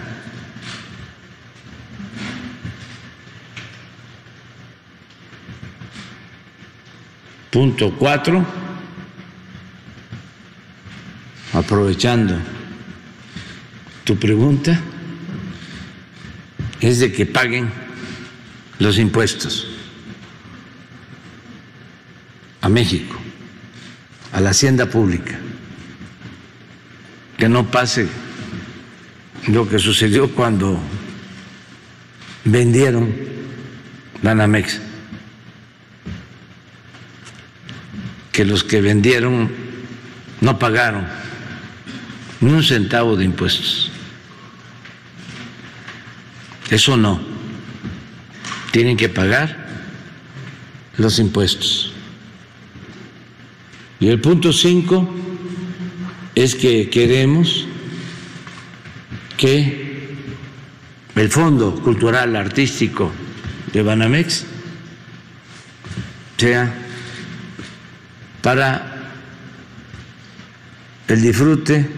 Punto 7.56 7.90
cuatro, 7.98 8.46
aprovechando 11.54 12.36
tu 14.04 14.18
pregunta 14.18 14.78
es 16.82 17.00
de 17.00 17.14
que 17.14 17.26
paguen 17.26 17.72
los 18.80 18.98
impuestos 18.98 19.70
a 22.60 22.68
México, 22.68 23.16
a 24.34 24.42
la 24.42 24.50
hacienda 24.50 24.88
pública, 24.88 25.40
que 27.38 27.48
no 27.48 27.72
pase 27.72 28.10
lo 29.48 29.66
que 29.70 29.80
sucedió 29.80 30.30
cuando 30.30 30.78
vendieron 32.44 33.16
Banamex, 34.22 34.82
que 38.36 38.44
los 38.44 38.66
que 38.66 38.82
vendieron 38.82 39.50
no 40.42 40.60
pagaron 40.60 41.08
ni 42.42 42.52
un 42.52 42.64
centavo 42.64 43.16
de 43.16 43.24
impuestos. 43.24 43.90
Eso 46.70 46.98
no. 46.98 47.22
Tienen 48.72 48.98
que 48.98 49.08
pagar 49.08 49.70
los 50.98 51.18
impuestos. 51.20 51.94
Y 54.02 54.10
el 54.10 54.20
punto 54.20 54.52
cinco 54.52 55.10
es 56.36 56.56
que 56.56 56.90
queremos 56.90 57.66
que 59.38 60.14
el 61.16 61.30
Fondo 61.30 61.74
Cultural 61.76 62.36
Artístico 62.36 63.14
de 63.72 63.82
Banamex 63.82 64.46
sea 66.36 66.85
para 68.46 68.94
el 71.08 71.20
disfrute 71.20 71.90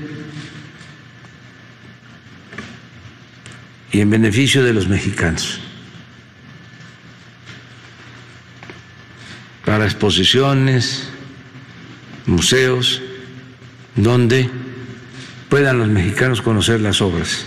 y 3.92 4.00
en 4.00 4.10
beneficio 4.10 4.64
de 4.64 4.72
los 4.72 4.88
mexicanos. 4.88 5.60
Para 9.66 9.84
exposiciones, 9.84 11.10
museos, 12.28 13.02
donde 13.98 14.50
puedan 15.50 15.80
los 15.80 15.90
mexicanos 15.90 16.42
conocer 16.42 16.80
las 16.80 17.02
obras 17.02 17.44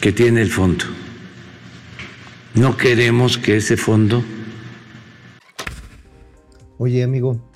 que 0.00 0.12
tiene 0.12 0.40
el 0.40 0.50
fondo. 0.50 0.86
No 2.54 2.74
queremos 2.78 3.36
que 3.36 3.58
ese 3.58 3.76
fondo 3.76 4.24
Oye, 6.78 7.04
amigo. 7.04 7.51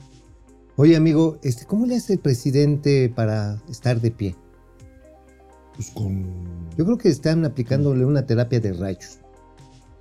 Oye, 0.77 0.97
amigo, 0.97 1.39
este, 1.43 1.65
¿cómo 1.65 1.87
le 1.87 1.97
hace 1.97 2.15
el 2.15 2.19
presidente 2.19 3.11
para 3.15 3.63
estar 3.71 4.01
de 4.01 4.11
pie? 4.11 4.35
Pues 5.75 5.91
con. 5.91 6.25
Yo 6.77 6.85
creo 6.85 6.99
que 6.99 7.09
están 7.09 7.45
aplicándole 7.45 8.05
una 8.05 8.27
terapia 8.27 8.61
de 8.61 8.73
rayos, 8.73 9.19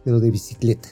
pero 0.03 0.19
de 0.19 0.31
bicicleta. 0.31 0.89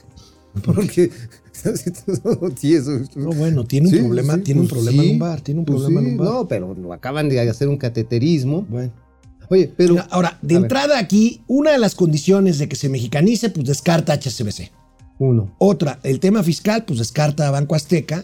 Porque 0.65 1.11
sí, 2.55 2.75
eso, 2.75 2.91
No, 3.15 3.31
bueno, 3.31 3.65
tiene 3.65 3.87
un 3.87 3.93
Sí, 3.93 3.99
problema, 3.99 4.35
sí, 4.35 4.41
tiene 4.41 4.61
un 4.61 4.67
pues 4.67 4.81
problema 4.83 5.03
lumbar, 5.03 5.41
tiene 5.41 5.59
un 5.61 5.65
pues 5.65 5.79
problema 5.81 6.01
lumbar. 6.01 6.27
No, 6.27 6.47
pero 6.47 6.73
lo 6.75 6.93
acaban 6.93 7.27
de 7.27 7.39
hacer 7.41 7.67
un 7.67 7.77
cateterismo. 7.77 8.65
Bueno. 8.69 8.91
Oye, 9.49 9.73
pero 9.75 9.95
Mira, 9.95 10.07
ahora, 10.11 10.37
de 10.41 10.53
ver, 10.53 10.63
entrada 10.63 10.97
aquí, 10.97 11.43
una 11.47 11.71
de 11.71 11.77
las 11.77 11.95
condiciones 11.95 12.57
de 12.57 12.69
que 12.69 12.75
se 12.77 12.87
mexicanice, 12.87 13.49
pues 13.49 13.67
descarta 13.67 14.13
HSBC. 14.13 14.71
uno. 15.19 15.53
Otra, 15.57 15.99
el 16.03 16.19
tema 16.19 16.41
fiscal, 16.43 16.85
pues 16.85 16.99
descarta 16.99 17.47
a 17.47 17.51
Banco 17.51 17.75
Azteca. 17.75 18.23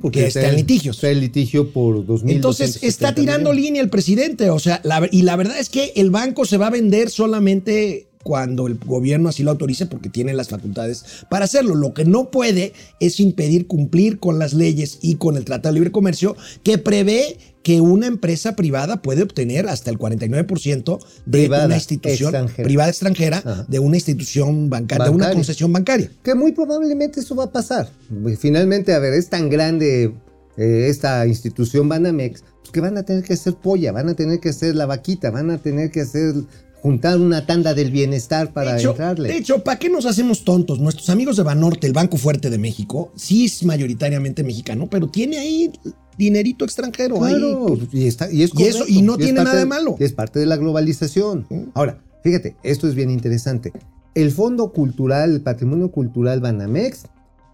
Porque 0.00 0.20
Que 0.20 0.26
está 0.28 0.48
en 0.48 0.56
litigios. 0.56 0.96
Está 0.96 1.10
en 1.10 1.20
litigio 1.20 1.70
por 1.70 2.06
2.000. 2.06 2.30
Entonces 2.36 2.82
está 2.82 3.14
tirando 3.14 3.52
línea 3.52 3.82
el 3.82 3.90
presidente, 3.90 4.48
o 4.50 4.58
sea, 4.58 4.80
la- 4.82 5.08
y 5.12 5.22
la 5.22 5.36
verdad 5.36 5.58
es 5.58 5.68
que 5.68 5.92
el 5.96 6.10
banco 6.10 6.44
se 6.46 6.56
va 6.56 6.68
a 6.68 6.70
vender 6.70 7.10
solamente 7.10 8.06
cuando 8.24 8.66
el 8.66 8.76
gobierno 8.76 9.28
así 9.28 9.44
lo 9.44 9.52
autorice 9.52 9.86
porque 9.86 10.08
tiene 10.08 10.34
las 10.34 10.48
facultades 10.48 11.04
para 11.30 11.44
hacerlo. 11.44 11.76
Lo 11.76 11.94
que 11.94 12.04
no 12.04 12.32
puede 12.32 12.72
es 12.98 13.20
impedir 13.20 13.68
cumplir 13.68 14.18
con 14.18 14.40
las 14.40 14.54
leyes 14.54 14.98
y 15.02 15.14
con 15.16 15.36
el 15.36 15.44
Tratado 15.44 15.72
de 15.72 15.78
Libre 15.78 15.92
Comercio 15.92 16.34
que 16.64 16.78
prevé 16.78 17.36
que 17.62 17.80
una 17.80 18.06
empresa 18.06 18.56
privada 18.56 19.00
puede 19.00 19.22
obtener 19.22 19.68
hasta 19.68 19.90
el 19.90 19.98
49% 19.98 20.98
de 21.24 21.38
Privada, 21.38 21.66
una 21.66 21.76
institución 21.76 22.28
extranjera. 22.28 22.66
privada 22.66 22.90
extranjera 22.90 23.38
Ajá. 23.38 23.66
de 23.66 23.78
una 23.78 23.96
institución 23.96 24.68
bancaria, 24.68 25.06
de 25.06 25.10
una 25.10 25.32
concesión 25.32 25.72
bancaria. 25.72 26.10
Que 26.22 26.34
muy 26.34 26.52
probablemente 26.52 27.20
eso 27.20 27.34
va 27.34 27.44
a 27.44 27.52
pasar. 27.52 27.88
Finalmente, 28.38 28.92
a 28.92 28.98
ver, 28.98 29.14
es 29.14 29.30
tan 29.30 29.48
grande 29.48 30.12
eh, 30.58 30.86
esta 30.88 31.26
institución 31.26 31.88
Banamex, 31.88 32.44
pues 32.60 32.70
que 32.70 32.80
van 32.80 32.98
a 32.98 33.02
tener 33.02 33.24
que 33.24 33.32
hacer 33.32 33.54
polla, 33.54 33.92
van 33.92 34.10
a 34.10 34.14
tener 34.14 34.40
que 34.40 34.50
hacer 34.50 34.74
la 34.76 34.84
vaquita, 34.84 35.30
van 35.30 35.50
a 35.50 35.58
tener 35.58 35.90
que 35.90 36.02
hacer 36.02 36.34
juntar 36.84 37.18
una 37.18 37.46
tanda 37.46 37.72
del 37.72 37.90
bienestar 37.90 38.52
para 38.52 38.74
de 38.74 38.80
hecho, 38.80 38.90
entrarle. 38.90 39.30
De 39.30 39.38
hecho, 39.38 39.64
¿para 39.64 39.78
qué 39.78 39.88
nos 39.88 40.04
hacemos 40.04 40.44
tontos? 40.44 40.80
Nuestros 40.80 41.08
amigos 41.08 41.38
de 41.38 41.42
Banorte, 41.42 41.86
el 41.86 41.94
Banco 41.94 42.18
Fuerte 42.18 42.50
de 42.50 42.58
México, 42.58 43.10
sí 43.16 43.46
es 43.46 43.64
mayoritariamente 43.64 44.44
mexicano, 44.44 44.86
pero 44.90 45.08
tiene 45.08 45.38
ahí 45.38 45.72
dinerito 46.18 46.62
extranjero. 46.66 47.16
Claro, 47.20 47.68
ahí, 47.68 47.76
pues, 47.78 47.88
y, 47.94 48.06
está, 48.06 48.30
y 48.30 48.42
es 48.42 48.50
y 48.54 48.64
eso- 48.64 48.84
y 48.86 49.00
no 49.00 49.16
tiene 49.16 49.32
nada 49.32 49.54
de 49.54 49.60
de- 49.60 49.64
malo. 49.64 49.96
Es 49.98 50.12
parte 50.12 50.38
de 50.38 50.44
la 50.44 50.58
globalización. 50.58 51.46
Ahora, 51.72 52.02
fíjate, 52.22 52.54
esto 52.62 52.86
es 52.86 52.94
bien 52.94 53.08
interesante. 53.08 53.72
El 54.14 54.30
Fondo 54.30 54.70
Cultural, 54.70 55.32
el 55.32 55.40
Patrimonio 55.40 55.90
Cultural 55.90 56.40
Banamex, 56.40 57.04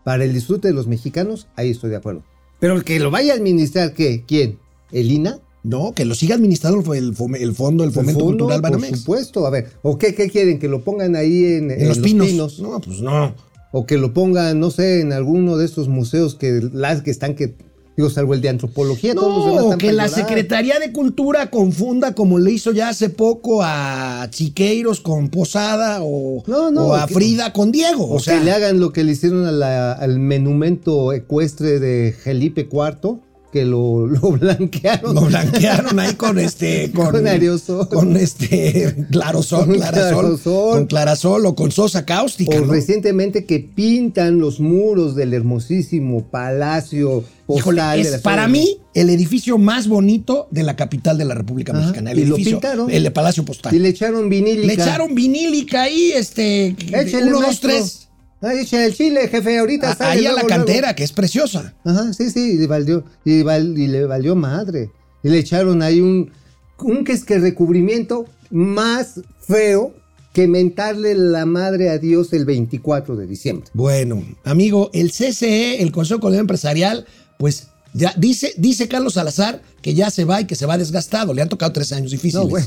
para 0.02 0.24
el 0.24 0.32
disfrute 0.34 0.66
de 0.66 0.74
los 0.74 0.88
mexicanos, 0.88 1.46
ahí 1.54 1.70
estoy 1.70 1.90
de 1.90 1.96
acuerdo. 1.96 2.24
Pero 2.58 2.74
el 2.74 2.82
que 2.82 2.98
lo 2.98 3.12
vaya 3.12 3.32
a 3.34 3.36
administrar, 3.36 3.94
¿qué? 3.94 4.24
¿Quién? 4.26 4.58
¿El 4.90 5.12
INA? 5.12 5.38
No, 5.62 5.92
que 5.92 6.04
lo 6.04 6.14
siga 6.14 6.34
administrando 6.36 6.94
el, 6.94 7.14
fome- 7.14 7.40
el 7.40 7.54
fondo, 7.54 7.84
el 7.84 7.92
fomento 7.92 8.20
El 8.20 8.24
fondo, 8.24 8.44
cultural 8.46 8.60
Por 8.62 8.70
Banamex. 8.70 8.98
supuesto. 9.00 9.46
A 9.46 9.50
ver, 9.50 9.68
¿o 9.82 9.98
qué, 9.98 10.14
qué 10.14 10.30
quieren? 10.30 10.58
¿Que 10.58 10.68
lo 10.68 10.82
pongan 10.82 11.16
ahí 11.16 11.44
en, 11.44 11.70
En, 11.70 11.88
los, 11.88 11.98
pinos. 11.98 12.58
No, 12.60 12.80
pues 12.80 13.00
no. 13.00 13.34
¿O 13.72 13.86
que 13.86 13.98
lo 13.98 14.12
pongan, 14.14 14.58
no 14.58 14.70
sé, 14.70 15.00
en 15.00 15.12
alguno 15.12 15.56
de 15.56 15.64
estos 15.64 15.88
museos 15.88 16.34
que 16.34 16.60
las 16.72 17.02
que 17.02 17.10
están 17.12 17.34
que, 17.36 17.54
digo, 17.96 18.10
salvo 18.10 18.34
el 18.34 18.40
de 18.40 18.48
antropología, 18.48 19.14
todos 19.14 19.36
los 19.36 19.44
demás 19.46 19.60
No, 19.60 19.64
están 19.72 19.78
que 19.78 19.92
la. 19.92 20.08
Secretaría 20.08 20.80
de 20.80 20.90
Cultura 20.92 21.50
confunda 21.50 22.14
como 22.14 22.38
le 22.40 22.50
hizo 22.50 22.72
ya 22.72 22.88
hace 22.88 23.10
poco 23.10 23.60
a 23.62 24.26
Chiqueiros 24.30 25.00
con 25.00 25.28
Posada 25.28 25.98
o, 26.02 26.42
No, 26.48 26.70
no, 26.72 26.86
o 26.88 26.94
a 26.94 27.06
que- 27.06 27.14
Frida 27.14 27.52
con 27.52 27.70
Diego. 27.70 28.06
O, 28.06 28.14
O, 28.16 28.18
sea, 28.18 28.38
que 28.38 28.44
le 28.46 28.50
hagan 28.52 28.80
lo 28.80 28.92
que 28.92 29.04
le 29.04 29.12
hicieron 29.12 29.44
a 29.46 29.52
la- 29.52 29.92
al 29.92 30.18
monumento 30.18 31.12
ecuestre 31.12 31.78
de 31.78 32.12
Felipe 32.12 32.62
IV, 32.72 33.18
que 33.52 33.64
lo, 33.64 34.06
lo 34.06 34.20
blanquearon. 34.32 35.14
Lo 35.14 35.22
blanquearon 35.22 35.98
ahí 35.98 36.14
con 36.14 36.38
este. 36.38 36.90
Con, 36.94 37.12
Con 37.12 37.26
aerosol. 37.26 37.88
Con 37.88 38.16
este. 38.16 39.06
Clarosol, 39.10 39.66
Con 39.66 39.74
clarasol. 39.76 40.10
clarosol. 40.10 40.70
Con 40.72 40.86
clarasol 40.86 41.46
o 41.46 41.54
con 41.54 41.70
sosa 41.70 42.04
cáustica. 42.04 42.56
O 42.56 42.60
¿no? 42.60 42.72
recientemente 42.72 43.44
que 43.44 43.60
pintan 43.60 44.38
los 44.38 44.60
muros 44.60 45.14
del 45.14 45.34
hermosísimo 45.34 46.24
palacio 46.24 47.24
Híjole, 47.56 48.00
es 48.00 48.18
para 48.18 48.48
mí 48.48 48.78
el 48.94 49.10
edificio 49.10 49.58
más 49.58 49.88
bonito 49.88 50.48
de 50.50 50.62
la 50.62 50.76
capital 50.76 51.18
de 51.18 51.24
la 51.24 51.34
República 51.34 51.72
Ajá, 51.72 51.80
Mexicana. 51.80 52.12
El 52.12 52.18
y 52.20 52.24
lo 52.24 52.36
edificio, 52.36 52.58
pintaron. 52.58 52.90
El 52.90 53.02
de 53.02 53.10
Palacio 53.10 53.44
Postal. 53.44 53.74
Y 53.74 53.78
le 53.78 53.88
echaron 53.88 54.28
vinílica. 54.28 54.66
Le 54.66 54.72
echaron 54.74 55.14
vinílica 55.14 55.82
ahí, 55.82 56.12
este. 56.14 56.76
Échale, 56.92 57.26
uno, 57.26 57.40
dos, 57.40 57.60
tres. 57.60 57.99
Ah, 58.42 58.54
echa 58.54 58.84
el 58.86 58.94
chile, 58.94 59.28
jefe, 59.28 59.58
ahorita 59.58 59.90
A- 59.90 59.96
sale. 59.96 60.20
ahí 60.20 60.26
a 60.26 60.30
la 60.30 60.42
luego, 60.42 60.48
cantera, 60.48 60.94
que 60.94 61.04
es 61.04 61.12
preciosa. 61.12 61.74
Ajá, 61.84 62.12
sí, 62.12 62.30
sí, 62.30 62.52
y 62.52 62.56
le 62.58 62.66
valió, 62.66 63.04
y, 63.24 63.42
val- 63.42 63.76
y 63.78 63.86
le 63.86 64.04
valió 64.06 64.34
madre. 64.34 64.90
Y 65.22 65.28
le 65.28 65.38
echaron 65.38 65.82
ahí 65.82 66.00
un, 66.00 66.30
un 66.78 67.04
que 67.04 67.12
es 67.12 67.24
que 67.24 67.38
recubrimiento 67.38 68.24
más 68.50 69.20
feo 69.40 69.94
que 70.32 70.46
mentarle 70.48 71.14
la 71.14 71.44
madre 71.44 71.90
a 71.90 71.98
Dios 71.98 72.32
el 72.32 72.44
24 72.46 73.16
de 73.16 73.26
diciembre. 73.26 73.68
Bueno, 73.74 74.22
amigo, 74.44 74.90
el 74.94 75.10
CCE, 75.10 75.82
el 75.82 75.92
Consejo 75.92 76.20
Coordinador 76.20 76.44
Empresarial, 76.44 77.06
pues 77.38 77.66
ya 77.92 78.14
dice, 78.16 78.54
dice 78.56 78.86
Carlos 78.88 79.14
Salazar 79.14 79.60
que 79.82 79.94
ya 79.94 80.10
se 80.10 80.24
va 80.24 80.40
y 80.40 80.46
que 80.46 80.54
se 80.56 80.66
va 80.66 80.78
desgastado. 80.78 81.32
Le 81.34 81.42
han 81.42 81.48
tocado 81.48 81.72
tres 81.72 81.92
años 81.92 82.10
difíciles. 82.12 82.44
No, 82.44 82.48
bueno. 82.50 82.66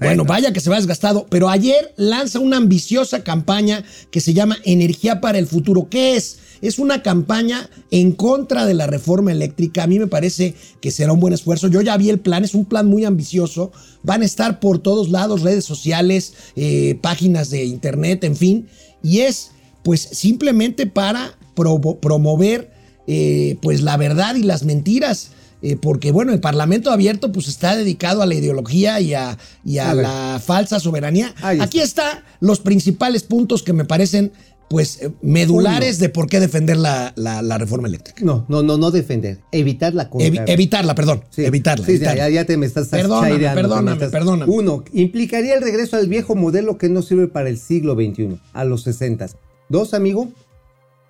Bueno, 0.00 0.24
vaya 0.24 0.52
que 0.52 0.60
se 0.60 0.70
va 0.70 0.76
desgastado. 0.76 1.26
Pero 1.28 1.48
ayer 1.50 1.92
lanza 1.96 2.38
una 2.38 2.56
ambiciosa 2.56 3.22
campaña 3.22 3.84
que 4.10 4.20
se 4.20 4.32
llama 4.32 4.56
Energía 4.64 5.20
para 5.20 5.38
el 5.38 5.46
Futuro. 5.46 5.88
¿Qué 5.90 6.16
es? 6.16 6.38
Es 6.62 6.78
una 6.78 7.02
campaña 7.02 7.68
en 7.90 8.12
contra 8.12 8.64
de 8.66 8.74
la 8.74 8.86
reforma 8.86 9.30
eléctrica. 9.30 9.82
A 9.82 9.86
mí 9.86 9.98
me 9.98 10.06
parece 10.06 10.54
que 10.80 10.90
será 10.90 11.12
un 11.12 11.20
buen 11.20 11.34
esfuerzo. 11.34 11.68
Yo 11.68 11.82
ya 11.82 11.96
vi 11.98 12.08
el 12.10 12.18
plan, 12.18 12.44
es 12.44 12.54
un 12.54 12.64
plan 12.64 12.86
muy 12.86 13.04
ambicioso. 13.04 13.70
Van 14.02 14.22
a 14.22 14.24
estar 14.24 14.58
por 14.58 14.78
todos 14.80 15.10
lados, 15.10 15.42
redes 15.42 15.64
sociales, 15.66 16.32
eh, 16.56 16.98
páginas 17.02 17.50
de 17.50 17.64
internet, 17.64 18.24
en 18.24 18.36
fin. 18.36 18.68
Y 19.02 19.18
es, 19.20 19.50
pues, 19.84 20.00
simplemente 20.00 20.86
para 20.86 21.38
promo- 21.54 22.00
promover, 22.00 22.72
eh, 23.06 23.56
pues, 23.62 23.82
la 23.82 23.96
verdad 23.98 24.34
y 24.34 24.42
las 24.42 24.64
mentiras. 24.64 25.30
Eh, 25.60 25.76
porque, 25.76 26.12
bueno, 26.12 26.32
el 26.32 26.40
Parlamento 26.40 26.90
abierto, 26.90 27.32
pues, 27.32 27.48
está 27.48 27.74
dedicado 27.76 28.22
a 28.22 28.26
la 28.26 28.34
ideología 28.34 29.00
y 29.00 29.14
a, 29.14 29.36
y 29.64 29.78
a 29.78 29.92
la 29.94 30.40
falsa 30.44 30.78
soberanía. 30.78 31.34
Ahí. 31.42 31.58
Aquí 31.60 31.80
está 31.80 32.22
los 32.40 32.60
principales 32.60 33.24
puntos 33.24 33.64
que 33.64 33.72
me 33.72 33.84
parecen, 33.84 34.30
pues, 34.70 35.02
eh, 35.02 35.10
medulares 35.22 35.96
Uno. 35.96 36.02
de 36.02 36.08
por 36.10 36.28
qué 36.28 36.38
defender 36.38 36.76
la, 36.76 37.12
la- 37.16 37.42
la 37.42 37.58
reforma 37.58 37.88
eléctrica. 37.88 38.22
No, 38.24 38.44
no, 38.48 38.62
no, 38.62 38.76
no 38.78 38.90
defender, 38.92 39.40
evitar 39.50 39.94
la 39.94 40.08
Evi- 40.10 40.44
evitarla, 40.46 40.94
perdón. 40.94 41.24
Sí, 41.30 41.44
evitarla. 41.44 41.84
sí, 41.86 41.92
evitarla. 41.92 42.28
Ya, 42.28 42.34
ya 42.34 42.44
te 42.44 42.56
me 42.56 42.66
estás 42.66 42.86
Perdóname, 42.88 43.30
chaireando, 43.30 43.60
perdóname, 43.62 44.08
perdóname. 44.10 44.52
Uno, 44.52 44.84
implicaría 44.92 45.54
el 45.54 45.62
regreso 45.62 45.96
al 45.96 46.06
viejo 46.06 46.36
modelo 46.36 46.78
que 46.78 46.88
no 46.88 47.02
sirve 47.02 47.26
para 47.28 47.48
el 47.48 47.58
siglo 47.58 47.94
XXI, 47.94 48.38
a 48.52 48.64
los 48.64 48.82
60. 48.82 49.26
Dos, 49.70 49.92
amigo, 49.94 50.28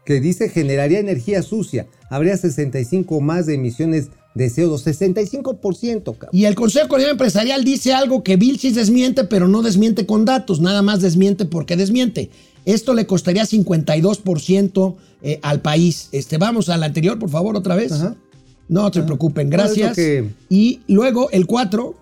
que 0.06 0.20
dice 0.20 0.48
generaría 0.48 1.00
energía 1.00 1.42
sucia. 1.42 1.86
Habría 2.08 2.36
65 2.38 3.20
más 3.20 3.44
de 3.44 3.54
emisiones 3.56 4.08
de 4.34 4.46
CO2. 4.50 4.82
65%, 4.84 6.02
cabrón. 6.16 6.28
Y 6.32 6.44
el 6.44 6.54
Consejo 6.54 6.88
Coordinador 6.88 7.12
Empresarial 7.14 7.64
dice 7.64 7.92
algo 7.92 8.22
que 8.22 8.36
Vilchis 8.36 8.74
desmiente, 8.74 9.24
pero 9.24 9.48
no 9.48 9.62
desmiente 9.62 10.06
con 10.06 10.24
datos, 10.24 10.60
nada 10.60 10.82
más 10.82 11.00
desmiente 11.00 11.44
porque 11.44 11.76
desmiente. 11.76 12.30
Esto 12.64 12.94
le 12.94 13.06
costaría 13.06 13.44
52% 13.46 14.94
eh, 15.22 15.38
al 15.42 15.60
país. 15.60 16.08
Este, 16.12 16.38
vamos 16.38 16.68
al 16.68 16.82
anterior, 16.82 17.18
por 17.18 17.30
favor, 17.30 17.56
otra 17.56 17.74
vez. 17.74 17.92
Ajá. 17.92 18.14
No 18.68 18.92
se 18.92 19.02
preocupen, 19.02 19.46
es 19.46 19.52
lo 19.52 19.56
gracias. 19.64 19.96
que- 19.96 20.28
Y 20.50 20.80
luego 20.88 21.30
el 21.30 21.46
4 21.46 21.94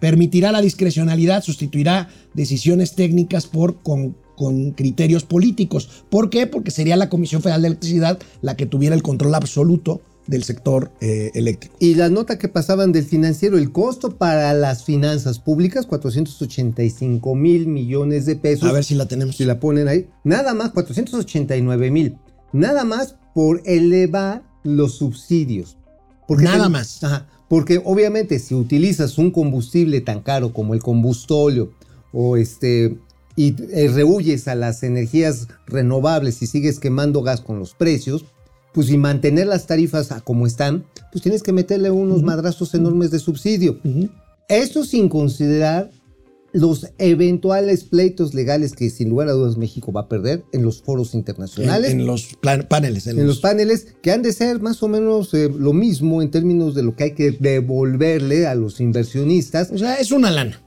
permitirá 0.00 0.52
la 0.52 0.60
discrecionalidad, 0.60 1.42
sustituirá 1.42 2.08
decisiones 2.34 2.94
técnicas 2.94 3.46
por 3.46 3.82
con, 3.82 4.14
con 4.36 4.72
criterios 4.72 5.24
políticos. 5.24 5.88
¿Por 6.10 6.28
qué? 6.28 6.46
Porque 6.46 6.70
sería 6.70 6.96
la 6.96 7.08
Comisión 7.08 7.40
Federal 7.42 7.62
de 7.62 7.68
Electricidad 7.68 8.18
la 8.42 8.56
que 8.56 8.66
tuviera 8.66 8.94
el 8.94 9.02
control 9.02 9.34
absoluto 9.34 10.02
del 10.30 10.44
sector 10.44 10.92
eh, 11.00 11.30
eléctrico. 11.34 11.74
Y 11.80 11.96
la 11.96 12.08
nota 12.08 12.38
que 12.38 12.48
pasaban 12.48 12.92
del 12.92 13.04
financiero, 13.04 13.58
el 13.58 13.72
costo 13.72 14.16
para 14.16 14.54
las 14.54 14.84
finanzas 14.84 15.40
públicas, 15.40 15.86
485 15.86 17.34
mil 17.34 17.66
millones 17.66 18.26
de 18.26 18.36
pesos. 18.36 18.68
A 18.68 18.72
ver 18.72 18.84
si 18.84 18.94
la 18.94 19.06
tenemos. 19.06 19.36
Si 19.36 19.44
la 19.44 19.60
ponen 19.60 19.88
ahí, 19.88 20.08
nada 20.24 20.54
más, 20.54 20.70
489 20.70 21.90
mil. 21.90 22.16
Nada 22.52 22.84
más 22.84 23.16
por 23.34 23.62
elevar 23.64 24.42
los 24.62 24.94
subsidios. 24.96 25.76
Nada 26.28 26.64
ten- 26.64 26.72
más. 26.72 27.02
Ajá, 27.02 27.26
porque 27.48 27.80
obviamente 27.84 28.38
si 28.38 28.54
utilizas 28.54 29.18
un 29.18 29.30
combustible 29.32 30.00
tan 30.00 30.20
caro 30.20 30.52
como 30.52 30.74
el 30.74 30.82
combustóleo 30.82 31.72
o 32.12 32.36
este 32.36 32.98
y 33.36 33.54
eh, 33.72 33.88
rehuyes 33.88 34.46
a 34.48 34.54
las 34.54 34.82
energías 34.82 35.48
renovables 35.66 36.42
y 36.42 36.46
sigues 36.46 36.78
quemando 36.78 37.22
gas 37.22 37.40
con 37.40 37.58
los 37.58 37.74
precios, 37.74 38.24
pues 38.72 38.90
y 38.90 38.98
mantener 38.98 39.46
las 39.46 39.66
tarifas 39.66 40.12
a 40.12 40.20
como 40.20 40.46
están, 40.46 40.84
pues 41.12 41.22
tienes 41.22 41.42
que 41.42 41.52
meterle 41.52 41.90
unos 41.90 42.22
madrazos 42.22 42.74
enormes 42.74 43.10
de 43.10 43.18
subsidio. 43.18 43.78
Esto 44.48 44.84
sin 44.84 45.08
considerar 45.08 45.90
los 46.52 46.88
eventuales 46.98 47.84
pleitos 47.84 48.34
legales 48.34 48.72
que 48.72 48.90
sin 48.90 49.08
lugar 49.08 49.28
a 49.28 49.32
dudas 49.32 49.56
México 49.56 49.92
va 49.92 50.02
a 50.02 50.08
perder 50.08 50.44
en 50.52 50.64
los 50.64 50.82
foros 50.82 51.14
internacionales, 51.14 51.92
En, 51.92 52.00
en 52.00 52.06
los 52.06 52.36
paneles. 52.68 53.06
En, 53.06 53.12
en 53.18 53.26
los, 53.26 53.36
los 53.36 53.40
paneles, 53.40 53.94
que 54.02 54.10
han 54.10 54.22
de 54.22 54.32
ser 54.32 54.60
más 54.60 54.82
o 54.82 54.88
menos 54.88 55.32
eh, 55.34 55.48
lo 55.48 55.72
mismo 55.72 56.22
en 56.22 56.30
términos 56.30 56.74
de 56.74 56.82
lo 56.82 56.96
que 56.96 57.04
hay 57.04 57.10
que 57.12 57.30
devolverle 57.32 58.46
a 58.46 58.54
los 58.54 58.80
inversionistas. 58.80 59.70
o 59.70 59.78
sea, 59.78 59.96
es 59.96 60.10
una 60.10 60.30
lana. 60.30 60.60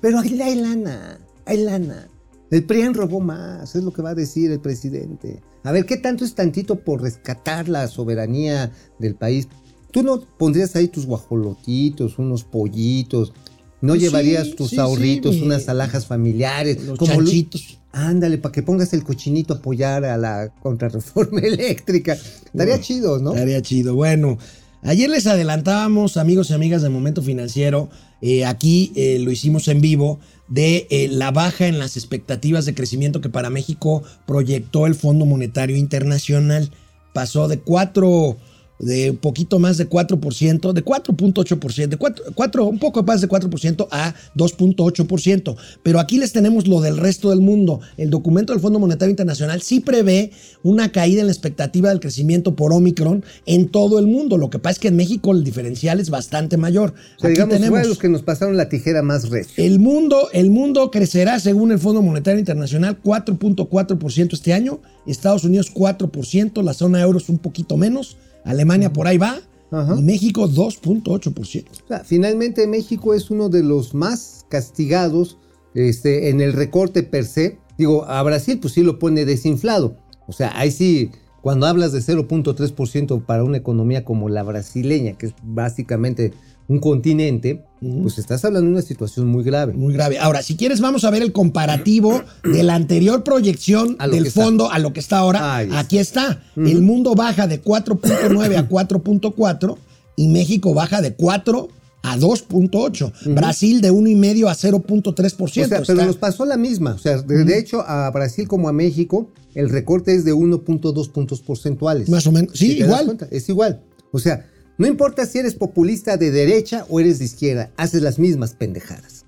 Pero 0.00 0.20
ahí 0.20 0.40
hay 0.40 0.54
lana, 0.54 1.18
hay 1.44 1.58
lana. 1.58 2.07
El 2.50 2.64
PRIAN 2.64 2.94
robó 2.94 3.20
más, 3.20 3.74
es 3.76 3.82
lo 3.84 3.92
que 3.92 4.02
va 4.02 4.10
a 4.10 4.14
decir 4.14 4.50
el 4.50 4.60
presidente. 4.60 5.40
A 5.64 5.72
ver, 5.72 5.84
¿qué 5.84 5.96
tanto 5.96 6.24
es 6.24 6.34
tantito 6.34 6.76
por 6.76 7.02
rescatar 7.02 7.68
la 7.68 7.86
soberanía 7.88 8.72
del 8.98 9.14
país? 9.14 9.48
Tú 9.90 10.02
no 10.02 10.20
pondrías 10.20 10.74
ahí 10.76 10.88
tus 10.88 11.06
guajolotitos, 11.06 12.18
unos 12.18 12.44
pollitos, 12.44 13.32
no 13.80 13.94
Sí, 13.94 14.00
llevarías 14.00 14.54
tus 14.56 14.70
sí, 14.70 14.78
ahorritos, 14.78 15.36
unas 15.36 15.68
alhajas 15.68 16.06
familiares, 16.06 16.84
Los 16.84 16.98
como 16.98 17.14
chanchitos. 17.14 17.78
Ándale, 17.92 18.38
para 18.38 18.52
que 18.52 18.62
pongas 18.62 18.92
el 18.92 19.02
cochinito 19.02 19.54
a 19.54 19.58
apoyar 19.58 20.04
a 20.04 20.16
la 20.16 20.52
contrarreforma 20.60 21.40
eléctrica. 21.42 22.14
Estaría 22.14 22.76
No, 22.76 22.82
chido, 22.82 23.18
¿no? 23.18 23.32
Estaría 23.32 23.62
chido. 23.62 23.94
Bueno, 23.94 24.38
ayer 24.82 25.08
les 25.08 25.26
adelantábamos, 25.26 26.16
amigos 26.16 26.50
y 26.50 26.54
amigas 26.54 26.82
de 26.82 26.88
Momento 26.88 27.22
Financiero, 27.22 27.88
eh, 28.20 28.44
aquí 28.44 28.92
eh, 28.94 29.18
lo 29.20 29.30
hicimos 29.30 29.68
en 29.68 29.80
vivo, 29.80 30.18
de 30.48 30.86
eh, 30.90 31.08
la 31.10 31.30
baja 31.30 31.66
en 31.66 31.78
las 31.78 31.96
expectativas 31.96 32.64
de 32.64 32.74
crecimiento 32.74 33.20
que 33.20 33.28
para 33.28 33.50
México 33.50 34.02
proyectó 34.26 34.86
el 34.86 34.94
Fondo 34.94 35.26
Monetario 35.26 35.76
Internacional. 35.76 36.70
Pasó 37.12 37.48
de 37.48 37.58
4, 37.58 38.36
de 38.78 39.10
un 39.10 39.16
poquito 39.16 39.58
más 39.58 39.76
de 39.76 39.88
4%, 39.88 40.72
de 40.72 40.84
4.8%, 40.84 41.88
de 41.88 41.96
4, 41.96 42.24
4, 42.34 42.64
un 42.66 42.78
poco 42.78 43.02
más 43.02 43.20
de 43.20 43.28
4% 43.28 43.88
a 43.90 44.14
2.8%. 44.36 45.56
Pero 45.82 46.00
aquí 46.00 46.18
les 46.18 46.32
tenemos 46.32 46.66
lo 46.66 46.80
del 46.80 46.96
resto 46.96 47.30
del 47.30 47.40
mundo. 47.40 47.80
El 47.96 48.10
documento 48.10 48.52
del 48.52 48.60
Fondo 48.60 48.78
Monetario 48.78 49.10
Internacional 49.10 49.62
sí 49.62 49.80
prevé 49.80 50.30
una 50.62 50.92
caída 50.92 51.20
en 51.20 51.26
la 51.26 51.32
expectativa 51.32 51.88
del 51.88 52.00
crecimiento 52.00 52.54
por 52.54 52.72
Omicron 52.72 53.24
en 53.46 53.68
todo 53.68 53.98
el 53.98 54.06
mundo. 54.06 54.38
Lo 54.38 54.50
que 54.50 54.58
pasa 54.58 54.72
es 54.72 54.78
que 54.78 54.88
en 54.88 54.96
México 54.96 55.32
el 55.32 55.44
diferencial 55.44 56.00
es 56.00 56.10
bastante 56.10 56.56
mayor. 56.56 56.94
O 57.16 57.20
sea, 57.20 57.30
aquí 57.30 57.34
digamos, 57.34 57.54
tenemos 57.56 57.86
los 57.86 57.98
que 57.98 58.08
nos 58.08 58.22
pasaron 58.22 58.56
la 58.56 58.68
tijera 58.68 59.02
más 59.02 59.28
recio. 59.28 59.64
el 59.64 59.78
mundo, 59.78 60.28
el 60.32 60.50
mundo 60.50 60.90
crecerá 60.90 61.40
según 61.40 61.72
el 61.72 61.78
Fondo 61.78 62.02
Monetario 62.02 62.38
Internacional 62.38 62.98
4.4% 63.02 64.32
este 64.32 64.52
año, 64.52 64.80
Estados 65.06 65.44
Unidos 65.44 65.72
4%, 65.72 66.62
la 66.62 66.74
zona 66.74 67.00
euro 67.00 67.18
es 67.18 67.28
un 67.28 67.38
poquito 67.38 67.76
menos, 67.76 68.16
Alemania 68.48 68.92
por 68.92 69.06
ahí 69.06 69.18
va 69.18 69.40
Ajá. 69.70 69.94
y 69.96 70.02
México 70.02 70.48
2.8%. 70.48 71.64
O 71.84 71.88
sea, 71.88 72.04
finalmente 72.04 72.66
México 72.66 73.14
es 73.14 73.30
uno 73.30 73.48
de 73.48 73.62
los 73.62 73.94
más 73.94 74.46
castigados 74.48 75.38
este, 75.74 76.30
en 76.30 76.40
el 76.40 76.52
recorte 76.54 77.02
per 77.02 77.24
se. 77.24 77.58
Digo, 77.76 78.04
a 78.06 78.22
Brasil 78.22 78.58
pues 78.60 78.74
sí 78.74 78.82
lo 78.82 78.98
pone 78.98 79.24
desinflado. 79.24 79.96
O 80.26 80.32
sea, 80.32 80.52
ahí 80.58 80.70
sí, 80.70 81.10
cuando 81.42 81.66
hablas 81.66 81.92
de 81.92 82.00
0.3% 82.00 83.24
para 83.24 83.44
una 83.44 83.58
economía 83.58 84.04
como 84.04 84.28
la 84.28 84.42
brasileña, 84.42 85.12
que 85.12 85.26
es 85.26 85.34
básicamente 85.42 86.32
un 86.68 86.80
continente, 86.80 87.64
pues 87.80 88.18
estás 88.18 88.44
hablando 88.44 88.66
de 88.66 88.72
una 88.74 88.82
situación 88.82 89.26
muy 89.26 89.42
grave. 89.42 89.72
Muy 89.72 89.94
grave. 89.94 90.18
Ahora, 90.18 90.42
si 90.42 90.54
quieres, 90.54 90.80
vamos 90.80 91.04
a 91.04 91.10
ver 91.10 91.22
el 91.22 91.32
comparativo 91.32 92.22
de 92.44 92.62
la 92.62 92.74
anterior 92.74 93.24
proyección 93.24 93.96
del 94.10 94.26
está. 94.26 94.42
fondo 94.42 94.70
a 94.70 94.78
lo 94.78 94.92
que 94.92 95.00
está 95.00 95.18
ahora. 95.18 95.56
Ahí 95.56 95.66
está. 95.66 95.78
Aquí 95.80 95.98
está. 95.98 96.42
El 96.56 96.82
mundo 96.82 97.14
baja 97.14 97.46
de 97.46 97.62
4.9 97.62 98.56
a 98.56 98.68
4.4 98.68 99.76
y 100.16 100.28
México 100.28 100.74
baja 100.74 101.00
de 101.00 101.14
4 101.14 101.68
a 102.02 102.18
2.8. 102.18 103.34
Brasil 103.34 103.80
de 103.80 103.90
1,5 103.90 104.50
a 104.50 104.54
0.3%. 104.54 105.42
O 105.42 105.48
sea, 105.48 105.82
pero 105.86 106.04
nos 106.04 106.16
pasó 106.16 106.44
la 106.44 106.58
misma. 106.58 106.92
O 106.92 106.98
sea, 106.98 107.22
de, 107.22 107.44
de 107.44 107.58
hecho, 107.58 107.80
a 107.80 108.10
Brasil 108.10 108.46
como 108.46 108.68
a 108.68 108.72
México, 108.74 109.30
el 109.54 109.70
recorte 109.70 110.14
es 110.14 110.26
de 110.26 110.34
1.2 110.34 111.10
puntos 111.10 111.40
porcentuales. 111.40 112.10
Más 112.10 112.26
o 112.26 112.32
menos. 112.32 112.52
Sí, 112.52 112.72
¿Sí 112.72 112.78
te 112.78 112.86
das 112.86 113.02
igual. 113.02 113.28
Es 113.30 113.48
igual. 113.48 113.80
O 114.12 114.18
sea, 114.18 114.46
no 114.78 114.86
importa 114.86 115.26
si 115.26 115.38
eres 115.38 115.54
populista 115.54 116.16
de 116.16 116.30
derecha 116.30 116.86
o 116.88 117.00
eres 117.00 117.18
de 117.18 117.24
izquierda, 117.26 117.70
haces 117.76 118.02
las 118.02 118.18
mismas 118.18 118.54
pendejadas. 118.54 119.24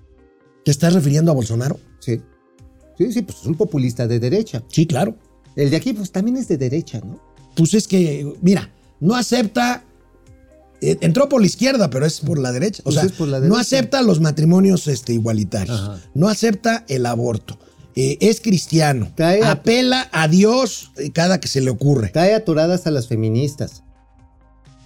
¿Te 0.65 0.71
estás 0.71 0.93
refiriendo 0.93 1.31
a 1.31 1.35
Bolsonaro? 1.35 1.79
Sí. 1.99 2.21
Sí, 2.97 3.11
sí, 3.11 3.21
pues 3.21 3.39
es 3.39 3.45
un 3.45 3.55
populista 3.55 4.07
de 4.07 4.19
derecha. 4.19 4.63
Sí, 4.69 4.85
claro. 4.85 5.15
El 5.55 5.69
de 5.69 5.77
aquí, 5.77 5.93
pues 5.93 6.11
también 6.11 6.37
es 6.37 6.47
de 6.47 6.57
derecha, 6.57 7.01
¿no? 7.03 7.19
Pues 7.55 7.73
es 7.73 7.87
que, 7.87 8.31
mira, 8.41 8.71
no 8.99 9.15
acepta. 9.15 9.83
eh, 10.81 10.97
entró 11.01 11.27
por 11.29 11.41
la 11.41 11.47
izquierda, 11.47 11.89
pero 11.89 12.05
es 12.05 12.21
por 12.21 12.37
la 12.39 12.51
derecha. 12.51 12.81
O 12.81 12.85
Pues 12.85 12.95
sea, 12.95 13.03
es 13.05 13.11
por 13.11 13.27
la 13.27 13.37
no 13.39 13.43
derecha. 13.43 13.61
acepta 13.61 14.01
los 14.01 14.19
matrimonios 14.21 14.87
este, 14.87 15.13
igualitarios. 15.13 15.79
Ajá. 15.79 15.99
No 16.13 16.27
acepta 16.29 16.85
el 16.87 17.05
aborto. 17.05 17.59
eh, 17.95 18.17
es 18.21 18.39
cristiano, 18.39 19.11
Trae 19.15 19.43
apela 19.43 20.07
a 20.13 20.27
Dios 20.29 20.91
eh, 20.97 21.11
cada 21.11 21.39
que 21.41 21.47
se 21.49 21.59
le 21.61 21.69
ocurre. 21.71 22.07
Trae 22.09 22.33
atoradas 22.33 22.87
a 22.87 22.91
las 22.91 23.07
feministas. 23.07 23.83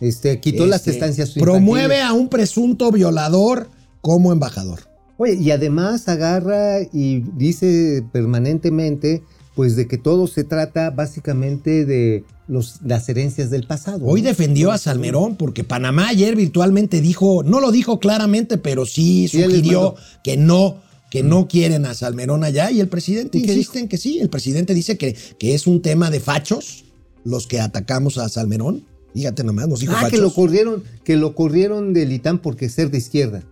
Este, 0.01 0.39
quitó 0.39 0.65
las 0.65 0.81
Este, 0.81 0.91
estancias 0.91 1.31
Promueve 1.31 1.95
infantiles. 1.95 2.03
a 2.05 2.13
un 2.13 2.29
presunto 2.29 2.91
violador 2.91 3.69
como 4.01 4.31
embajador. 4.31 4.81
Oye, 5.17 5.35
y 5.35 5.51
además 5.51 6.07
agarra 6.09 6.81
y 6.91 7.21
dice 7.37 8.03
permanentemente, 8.11 9.23
pues, 9.55 9.75
de 9.77 9.87
que 9.87 9.97
todo 9.97 10.27
se 10.27 10.43
trata 10.43 10.89
básicamente 10.89 11.85
de 11.85 12.25
los, 12.47 12.81
las 12.83 13.07
herencias 13.07 13.49
del 13.49 13.65
pasado. 13.65 14.05
Hoy 14.05 14.21
¿no? 14.21 14.27
defendió 14.27 14.71
a 14.71 14.77
Salmerón 14.77 15.37
porque 15.37 15.63
Panamá 15.63 16.09
ayer 16.09 16.35
virtualmente 16.35 16.99
dijo, 17.01 17.43
no 17.43 17.61
lo 17.61 17.71
dijo 17.71 17.99
claramente, 17.99 18.57
pero 18.57 18.85
sí 18.85 19.29
sugirió 19.29 19.95
que 20.23 20.35
no, 20.35 20.81
que 21.09 21.23
no 21.23 21.47
quieren 21.47 21.85
a 21.85 21.93
Salmerón 21.93 22.43
allá 22.43 22.69
y 22.69 22.81
el 22.81 22.89
presidente 22.89 23.37
¿Y 23.37 23.43
qué 23.43 23.53
insiste 23.53 23.79
en 23.79 23.87
que 23.87 23.97
sí. 23.97 24.19
El 24.19 24.29
presidente 24.29 24.73
dice 24.73 24.97
que, 24.97 25.15
que 25.39 25.55
es 25.55 25.65
un 25.65 25.81
tema 25.81 26.11
de 26.11 26.19
fachos 26.19 26.83
los 27.23 27.47
que 27.47 27.61
atacamos 27.61 28.17
a 28.17 28.27
Salmerón. 28.29 28.83
Fíjate 29.15 29.45
nomás, 29.45 29.69
nos 29.69 29.79
dijo 29.79 29.93
Ah, 29.95 30.09
que 30.09 30.17
lo 30.17 30.33
corrieron, 30.33 30.83
que 31.05 31.15
lo 31.15 31.35
corrieron 31.35 31.93
del 31.93 32.11
ITAM 32.11 32.39
porque 32.39 32.67
ser 32.67 32.91
de 32.91 32.97
izquierda. 32.97 33.43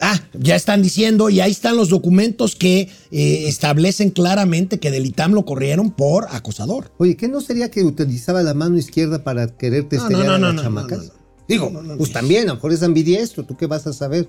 Ah, 0.00 0.18
ya 0.32 0.56
están 0.56 0.82
diciendo 0.82 1.28
y 1.28 1.40
ahí 1.40 1.52
están 1.52 1.76
los 1.76 1.90
documentos 1.90 2.56
que 2.56 2.88
eh, 3.10 3.44
establecen 3.46 4.08
claramente 4.08 4.80
que 4.80 4.90
del 4.90 5.04
ITAM 5.04 5.32
lo 5.32 5.44
corrieron 5.44 5.90
por 5.90 6.28
acosador. 6.30 6.92
Oye, 6.96 7.16
¿qué 7.18 7.28
no 7.28 7.42
sería 7.42 7.70
que 7.70 7.84
utilizaba 7.84 8.42
la 8.42 8.54
mano 8.54 8.78
izquierda 8.78 9.22
para 9.22 9.48
querer 9.48 9.86
testear 9.86 10.24
no, 10.24 10.38
no, 10.38 10.46
a 10.46 10.52
las 10.54 10.62
chamacas? 10.62 11.12
Digo, 11.46 11.70
pues 11.98 12.10
también, 12.10 12.44
a 12.44 12.46
lo 12.46 12.54
mejor 12.54 12.72
es 12.72 12.82
ambidiestro, 12.82 13.44
¿tú 13.44 13.54
qué 13.58 13.66
vas 13.66 13.86
a 13.86 13.92
saber? 13.92 14.28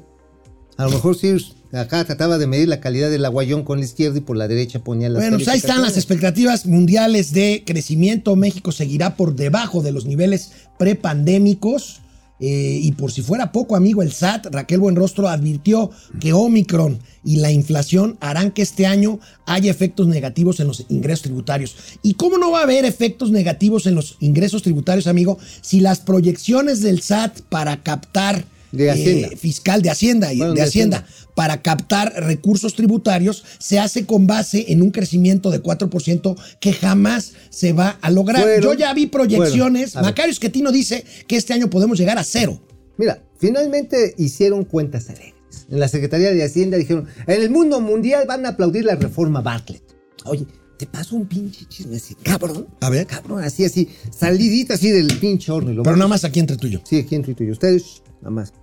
A 0.75 0.83
lo 0.83 0.91
mejor 0.91 1.15
sí, 1.15 1.33
acá 1.81 2.03
trataba 2.05 2.37
de 2.37 2.47
medir 2.47 2.67
la 2.67 2.79
calidad 2.79 3.09
del 3.09 3.25
aguayón 3.25 3.63
con 3.63 3.79
la 3.79 3.85
izquierda 3.85 4.17
y 4.17 4.21
por 4.21 4.37
la 4.37 4.47
derecha 4.47 4.83
ponía 4.83 5.09
las 5.09 5.21
Bueno, 5.21 5.37
pues 5.37 5.47
ahí 5.47 5.57
están 5.57 5.81
las 5.81 5.97
expectativas 5.97 6.65
mundiales 6.65 7.33
de 7.33 7.63
crecimiento. 7.65 8.35
México 8.35 8.71
seguirá 8.71 9.15
por 9.15 9.35
debajo 9.35 9.81
de 9.81 9.91
los 9.91 10.05
niveles 10.05 10.51
prepandémicos. 10.77 11.99
Eh, 12.39 12.79
y 12.81 12.91
por 12.93 13.11
si 13.11 13.21
fuera 13.21 13.53
poco, 13.53 13.75
amigo, 13.75 14.01
el 14.01 14.11
SAT, 14.11 14.47
Raquel 14.47 14.79
Buenrostro, 14.79 15.29
advirtió 15.29 15.91
que 16.19 16.33
Omicron 16.33 16.99
y 17.23 17.37
la 17.37 17.51
inflación 17.51 18.17
harán 18.19 18.51
que 18.51 18.63
este 18.63 18.85
año 18.85 19.19
haya 19.45 19.71
efectos 19.71 20.07
negativos 20.07 20.59
en 20.59 20.67
los 20.67 20.85
ingresos 20.89 21.21
tributarios. 21.21 21.75
¿Y 22.01 22.15
cómo 22.15 22.37
no 22.37 22.51
va 22.51 22.59
a 22.59 22.63
haber 22.63 22.83
efectos 22.83 23.31
negativos 23.31 23.85
en 23.85 23.95
los 23.95 24.17
ingresos 24.19 24.61
tributarios, 24.61 25.07
amigo, 25.07 25.37
si 25.61 25.79
las 25.79 26.01
proyecciones 26.01 26.81
del 26.81 27.01
SAT 27.01 27.41
para 27.43 27.81
captar 27.81 28.43
De 28.73 28.87
eh, 28.87 28.91
Hacienda. 28.91 29.29
fiscal 29.37 29.81
de 29.81 29.89
Hacienda 29.89 30.33
y 30.33 30.39
Bueno, 30.39 30.53
de 30.53 30.59
de 30.59 30.67
Hacienda, 30.67 30.97
Hacienda. 30.97 31.31
para 31.35 31.61
captar 31.61 32.11
recursos 32.17 32.75
tributarios 32.75 33.45
se 33.59 33.79
hace 33.79 34.05
con 34.05 34.27
base 34.27 34.65
en 34.73 34.81
un 34.81 34.91
crecimiento 34.91 35.49
de 35.51 35.63
4% 35.63 36.35
que 36.59 36.73
jamás 36.73 37.33
se 37.49 37.71
va 37.71 37.97
a 38.01 38.11
lograr. 38.11 38.61
Yo 38.61 38.73
ya 38.73 38.93
vi 38.93 39.05
proyecciones. 39.07 39.93
ver. 39.93 40.03
Macario 40.03 40.31
Esquetino 40.31 40.71
dice 40.71 41.05
que 41.27 41.37
este 41.37 41.53
año 41.53 41.69
podemos 41.69 41.97
llegar 41.97 42.17
a 42.17 42.23
cero. 42.23 42.59
Mira, 42.97 43.23
finalmente 43.37 44.15
hicieron 44.17 44.65
cuentas 44.65 45.09
alegres. 45.09 45.33
En 45.69 45.79
la 45.79 45.87
Secretaría 45.87 46.31
de 46.33 46.43
Hacienda 46.43 46.77
dijeron, 46.77 47.07
en 47.27 47.41
el 47.41 47.49
mundo 47.49 47.79
mundial 47.79 48.25
van 48.27 48.45
a 48.45 48.49
aplaudir 48.49 48.85
la 48.85 48.95
reforma 48.95 49.41
Bartlett. 49.41 49.83
Oye, 50.25 50.45
te 50.77 50.87
paso 50.87 51.15
un 51.15 51.27
pinche 51.27 51.65
chisme 51.67 51.97
así, 51.97 52.15
cabrón. 52.15 52.67
A 52.81 52.89
ver. 52.89 53.07
Cabrón, 53.07 53.43
así, 53.43 53.63
así, 53.65 53.89
salidita 54.11 54.73
así 54.73 54.89
del 54.89 55.17
pinche 55.19 55.51
horno. 55.51 55.71
Y 55.71 55.75
lo 55.75 55.83
Pero 55.83 55.95
nada 55.95 56.07
más 56.07 56.23
aquí 56.25 56.39
entre 56.39 56.57
tú 56.57 56.67
y 56.67 56.71
yo. 56.71 56.81
Sí, 56.83 56.97
aquí 56.97 57.15
entre 57.15 57.33
tú 57.33 57.43
y 57.43 57.47
yo. 57.47 57.53
Ustedes, 57.53 58.01
nada 58.21 58.31
más. 58.31 58.53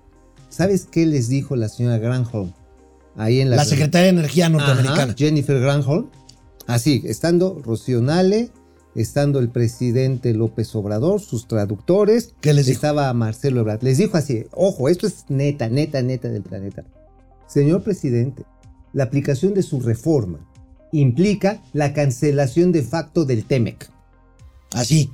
¿Sabes 0.51 0.87
qué 0.91 1.07
les 1.07 1.29
dijo 1.29 1.57
la 1.57 1.69
señora 1.69 1.97
Granholm? 1.99 2.53
Ahí 3.17 3.41
en 3.41 3.51
la... 3.51 3.57
La 3.57 3.65
Secretaría 3.65 4.13
de 4.13 4.19
Energía 4.19 4.49
norteamericana. 4.49 5.03
Ajá, 5.05 5.15
Jennifer 5.17 5.59
Granholm. 5.59 6.11
Así, 6.67 7.03
estando 7.07 7.61
Rocío 7.65 8.03
Nale, 8.03 8.51
estando 8.95 9.39
el 9.39 9.49
presidente 9.49 10.35
López 10.35 10.75
Obrador, 10.75 11.21
sus 11.21 11.49
traductores. 11.49 12.35
¿Qué 12.41 12.53
les 12.53 12.67
dijo? 12.67 12.77
Estaba 12.77 13.13
Marcelo 13.15 13.61
Ebrard. 13.61 13.83
Les 13.83 13.99
dijo 13.99 14.17
así, 14.17 14.45
ojo, 14.53 14.89
esto 14.89 15.07
es 15.07 15.25
neta, 15.29 15.69
neta, 15.69 16.03
neta 16.03 16.29
del 16.29 16.43
planeta. 16.43 16.85
Señor 17.47 17.83
presidente, 17.83 18.45
la 18.93 19.05
aplicación 19.05 19.55
de 19.55 19.63
su 19.63 19.81
reforma 19.81 20.39
implica 20.93 21.63
la 21.73 21.93
cancelación 21.93 22.73
de 22.73 22.83
facto 22.83 23.25
del 23.25 23.45
TEMEC. 23.45 23.91
Así. 24.73 25.11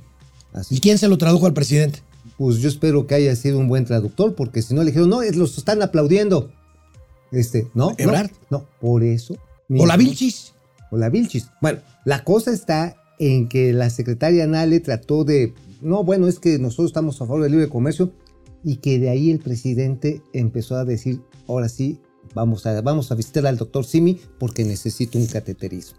Así. 0.53 0.75
¿Y 0.75 0.79
quién 0.79 0.97
se 0.97 1.07
lo 1.07 1.17
tradujo 1.17 1.45
al 1.45 1.53
presidente? 1.53 2.01
Pues 2.37 2.57
yo 2.57 2.69
espero 2.69 3.07
que 3.07 3.15
haya 3.15 3.35
sido 3.35 3.57
un 3.59 3.67
buen 3.67 3.85
traductor, 3.85 4.35
porque 4.35 4.61
si 4.61 4.73
no 4.73 4.81
le 4.81 4.87
dijeron, 4.91 5.09
no, 5.09 5.21
es- 5.21 5.35
los 5.35 5.57
están 5.57 5.81
aplaudiendo. 5.81 6.51
Este, 7.31 7.67
¿no? 7.73 7.93
Ebrard. 7.97 8.31
No, 8.49 8.59
no, 8.59 8.65
por 8.79 9.03
eso. 9.03 9.33
O 9.69 9.85
la 9.85 9.97
mismo- 9.97 10.11
Vilchis. 10.11 10.53
O 10.91 10.97
la 10.97 11.09
Vilchis. 11.09 11.47
Bueno, 11.61 11.79
la 12.05 12.23
cosa 12.23 12.51
está 12.51 12.95
en 13.19 13.49
que 13.49 13.73
la 13.73 13.89
secretaria 13.89 14.45
Nale 14.47 14.79
trató 14.79 15.23
de, 15.23 15.53
no, 15.81 16.03
bueno, 16.03 16.27
es 16.27 16.39
que 16.39 16.59
nosotros 16.59 16.87
estamos 16.91 17.15
a 17.15 17.25
favor 17.25 17.41
del 17.43 17.51
libre 17.51 17.67
comercio, 17.69 18.11
y 18.63 18.77
que 18.77 18.99
de 18.99 19.09
ahí 19.09 19.29
el 19.31 19.39
presidente 19.39 20.21
empezó 20.33 20.75
a 20.75 20.85
decir, 20.85 21.21
ahora 21.47 21.69
sí, 21.69 21.99
vamos 22.33 22.65
a, 22.65 22.81
vamos 22.81 23.11
a 23.11 23.15
visitar 23.15 23.45
al 23.47 23.57
doctor 23.57 23.85
Simi 23.85 24.19
porque 24.39 24.63
necesito 24.63 25.17
un 25.17 25.25
cateterismo. 25.27 25.97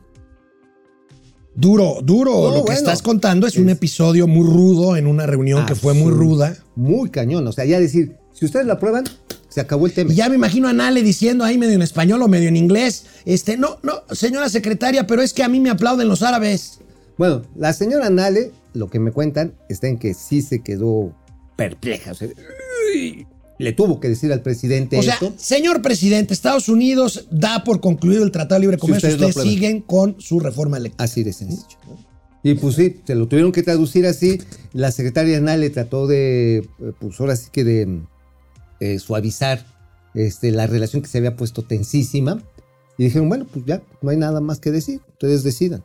Duro, 1.59 1.99
duro. 2.05 2.31
No, 2.31 2.49
lo 2.51 2.55
que 2.55 2.61
bueno. 2.61 2.79
estás 2.79 3.03
contando 3.03 3.49
es, 3.49 3.57
un 3.57 3.69
episodio 3.69 4.29
muy 4.29 4.47
rudo 4.47 4.97
en 4.97 5.09
una 5.09 5.27
reunión 5.27 5.67
que 5.67 5.75
fue 5.75 5.93
muy 5.93 6.13
ruda. 6.13 6.57
Muy 6.77 7.11
cañón, 7.11 7.45
o 7.49 7.51
sea, 7.51 7.65
ya 7.65 7.81
decir, 7.81 8.15
si 8.33 8.45
ustedes 8.45 8.65
lo 8.65 8.75
aprueban, 8.75 9.03
se 9.49 9.61
acabó 9.61 9.87
el 9.87 9.93
tema. 9.93 10.13
Y 10.13 10.15
ya 10.15 10.29
me 10.29 10.37
imagino 10.37 10.69
a 10.69 10.73
Nale 10.73 11.03
diciendo 11.03 11.43
ahí 11.43 11.59
medio 11.59 11.75
en 11.75 11.83
español 11.83 12.23
o 12.23 12.29
medio 12.29 12.49
en 12.49 12.57
inglés, 12.57 13.07
este, 13.25 13.57
no, 13.57 13.79
no, 13.83 14.03
señora 14.13 14.49
secretaria, 14.49 15.09
pero 15.09 15.21
es 15.21 15.33
que 15.33 15.43
a 15.43 15.49
mí 15.49 15.59
me 15.59 15.71
aplauden 15.71 16.07
los 16.07 16.23
árabes. 16.23 16.79
Bueno, 17.17 17.43
la 17.57 17.73
señora 17.73 18.09
Nale, 18.09 18.53
lo 18.73 18.89
que 18.89 19.01
me 19.01 19.11
cuentan, 19.11 19.55
está 19.69 19.89
en 19.89 19.99
que 19.99 20.15
sí 20.15 20.43
se 20.43 20.63
quedó 20.63 21.13
perpleja. 21.57 22.13
O 22.13 22.15
sea, 22.15 22.29
uy, 22.95 23.27
le 23.59 23.73
tuvo 23.73 24.01
que 24.01 24.09
decir 24.09 24.33
al 24.33 24.41
presidente 24.41 24.99
O 24.99 25.03
sea, 25.03 25.15
esto. 25.15 25.35
señor 25.37 25.83
presidente, 25.83 26.33
Estados 26.33 26.69
Unidos 26.69 27.27
da 27.31 27.65
por 27.65 27.81
concluido 27.81 28.25
el 28.25 28.31
Tratado 28.31 28.55
de 28.57 28.61
Libre 28.61 28.79
Comercio, 28.79 29.09
ustedes 29.09 29.21
lo 29.21 29.29
ustedes 29.29 29.49
siguen 29.49 29.81
con 29.81 30.21
su 30.21 30.41
reforma 30.41 30.77
electoral. 30.77 31.05
Así 31.05 31.25
de 31.25 31.33
sencillo. 31.33 31.79
Y 32.43 32.55
pues 32.55 32.77
sí, 32.77 33.01
se 33.05 33.15
lo 33.17 33.27
tuvieron 33.27 33.51
que 33.51 33.63
traducir 33.63 34.07
así. 34.07 34.41
La 34.73 34.93
secretaria 34.93 35.41
Nale 35.41 35.71
trató 35.71 36.07
de, 36.07 36.69
pues 37.01 37.21
ahora 37.21 37.35
sí 37.35 37.49
que 37.51 37.65
de 37.65 38.01
eh, 38.81 38.99
suavizar 39.01 39.67
este, 40.15 40.53
la 40.53 40.67
relación 40.69 41.03
que 41.03 41.09
se 41.09 41.19
había 41.19 41.37
puesto 41.37 41.63
tensísima. 41.63 42.41
Y 42.97 43.05
dijeron, 43.05 43.29
bueno, 43.29 43.47
pues 43.53 43.65
ya, 43.67 43.83
no 44.03 44.11
hay 44.11 44.17
nada 44.17 44.41
más 44.41 44.61
que 44.61 44.71
decir. 44.71 45.01
Ustedes 45.13 45.43
decidan. 45.43 45.83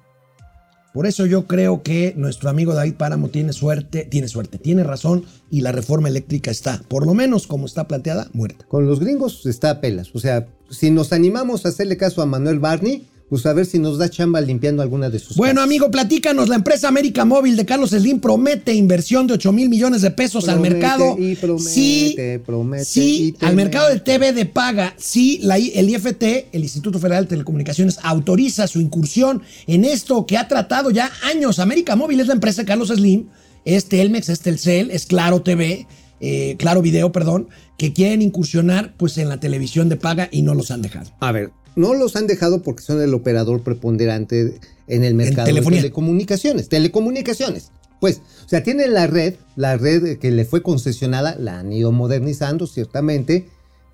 Por 0.93 1.07
eso 1.07 1.25
yo 1.25 1.47
creo 1.47 1.81
que 1.81 2.13
nuestro 2.15 2.51
amigo 2.51 2.75
David 2.75 2.93
Páramo 2.95 3.29
tiene 3.29 3.51
suerte, 3.51 4.05
tiene 4.05 4.27
suerte, 4.27 4.59
tiene 4.59 4.83
razón 4.83 5.25
y 5.49 5.61
la 5.61 5.71
reforma 5.71 6.07
eléctrica 6.07 6.51
está, 6.51 6.83
por 6.87 7.07
lo 7.07 7.15
menos 7.15 7.47
como 7.47 7.65
está 7.65 7.87
planteada, 7.87 8.29
muerta. 8.33 8.65
Con 8.67 8.85
los 8.85 8.99
gringos 8.99 9.47
está 9.47 9.71
a 9.71 9.81
pelas. 9.81 10.11
O 10.13 10.19
sea, 10.19 10.47
si 10.69 10.91
nos 10.91 11.11
animamos 11.11 11.65
a 11.65 11.69
hacerle 11.69 11.97
caso 11.97 12.21
a 12.21 12.27
Manuel 12.27 12.59
Barney, 12.59 13.07
pues 13.29 13.45
a 13.45 13.53
ver 13.53 13.65
si 13.65 13.79
nos 13.79 13.97
da 13.97 14.09
chamba 14.09 14.39
limpiando 14.41 14.83
alguna 14.83 15.09
de 15.09 15.17
sus 15.17 15.35
Bueno, 15.37 15.55
casas. 15.55 15.65
amigo, 15.65 15.89
platícanos. 15.89 16.49
La 16.49 16.55
empresa 16.55 16.87
América 16.87 17.25
Móvil 17.25 17.55
de 17.55 17.65
Carlos 17.65 17.89
Slim 17.91 18.19
promete 18.19 18.73
inversión 18.73 19.25
de 19.25 19.33
8 19.33 19.51
mil 19.51 19.69
millones 19.69 20.01
de 20.03 20.11
pesos 20.11 20.47
al 20.49 20.59
mercado. 20.59 21.15
y 21.17 21.35
promete, 21.35 21.69
sí, 21.71 22.15
promete 22.45 22.85
sí, 22.85 23.35
y 23.41 23.45
al 23.45 23.55
mercado 23.55 23.87
del 23.87 23.97
mete. 23.99 24.11
TV 24.13 24.33
de 24.33 24.45
paga. 24.45 24.93
Sí, 24.97 25.39
la 25.41 25.57
el 25.57 25.89
IFT, 25.89 26.23
el 26.51 26.61
Instituto 26.63 26.99
Federal 26.99 27.23
de 27.25 27.29
Telecomunicaciones, 27.29 27.97
autoriza 28.03 28.67
su 28.67 28.79
incursión 28.81 29.41
en 29.67 29.85
esto 29.85 30.25
que 30.27 30.37
ha 30.37 30.47
tratado 30.47 30.91
ya 30.91 31.11
años. 31.23 31.57
América 31.59 31.95
Móvil 31.95 32.19
es 32.19 32.27
la 32.27 32.33
empresa 32.33 32.61
de 32.61 32.67
Carlos 32.67 32.89
Slim. 32.89 33.27
Es 33.65 33.85
Telmex, 33.85 34.29
es 34.29 34.41
Telcel, 34.41 34.91
es 34.91 35.05
Claro 35.05 35.41
TV. 35.41 35.87
eh, 36.19 36.55
claro 36.59 36.81
Video, 36.81 37.11
perdón, 37.11 37.47
que 37.77 37.91
quieren 37.93 38.21
incursionar 38.21 38.93
pues 38.97 39.17
en 39.17 39.27
la 39.29 39.39
televisión 39.39 39.89
de 39.89 39.95
paga 39.97 40.29
y 40.31 40.41
no 40.41 40.53
los 40.53 40.69
han 40.71 40.81
dejado. 40.81 41.11
A 41.19 41.31
ver, 41.31 41.51
no 41.75 41.93
los 41.93 42.15
han 42.15 42.27
dejado 42.27 42.61
porque 42.61 42.83
son 42.83 43.01
el 43.01 43.13
operador 43.13 43.61
preponderante 43.63 44.59
en 44.87 45.03
el 45.03 45.13
mercado 45.15 45.47
de 45.47 45.61
telecomunicaciones. 45.61 46.69
Telecomunicaciones. 46.69 47.71
Pues, 47.99 48.21
o 48.45 48.49
sea, 48.49 48.63
tienen 48.63 48.93
la 48.93 49.07
red, 49.07 49.35
la 49.55 49.77
red 49.77 50.17
que 50.19 50.29
le 50.31 50.43
fue 50.45 50.61
concesionada, 50.61 51.35
la 51.39 51.59
han 51.59 51.71
ido 51.71 51.91
modernizando, 51.91 52.67
ciertamente. 52.67 53.45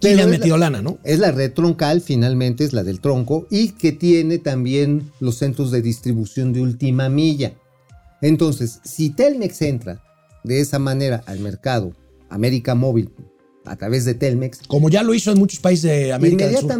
Le 0.01 0.11
pero 0.11 0.13
han 0.13 0.19
es 0.19 0.25
la- 0.25 0.31
metido 0.39 0.57
lana, 0.57 0.81
¿no? 0.81 0.97
Es 1.03 1.19
la 1.19 1.31
red 1.31 1.53
troncal, 1.53 2.01
finalmente 2.01 2.63
es 2.63 2.73
la 2.73 2.83
del 2.83 3.01
tronco, 3.01 3.45
y 3.51 3.73
que 3.73 3.91
tiene 3.91 4.39
también 4.39 5.11
los 5.19 5.35
centros 5.37 5.69
de 5.71 5.81
distribución 5.81 6.53
de 6.53 6.61
última 6.61 7.07
milla. 7.09 7.53
Entonces, 8.21 8.79
si 8.83 9.09
Telmex 9.11 9.61
entra 9.61 10.01
de 10.43 10.59
esa 10.61 10.79
manera 10.79 11.21
al 11.25 11.39
mercado, 11.39 11.93
América 12.29 12.75
Móvil, 12.75 13.11
a 13.65 13.75
través 13.75 14.05
de 14.05 14.13
Telmex, 14.15 14.61
Como 14.67 14.89
ya 14.89 15.03
lo 15.03 15.13
hizo 15.13 15.31
en 15.31 15.37
muchos 15.37 15.59
países 15.59 15.83
de 15.91 16.13
América 16.13 16.45
del 16.45 16.55
Sur. 16.61 16.71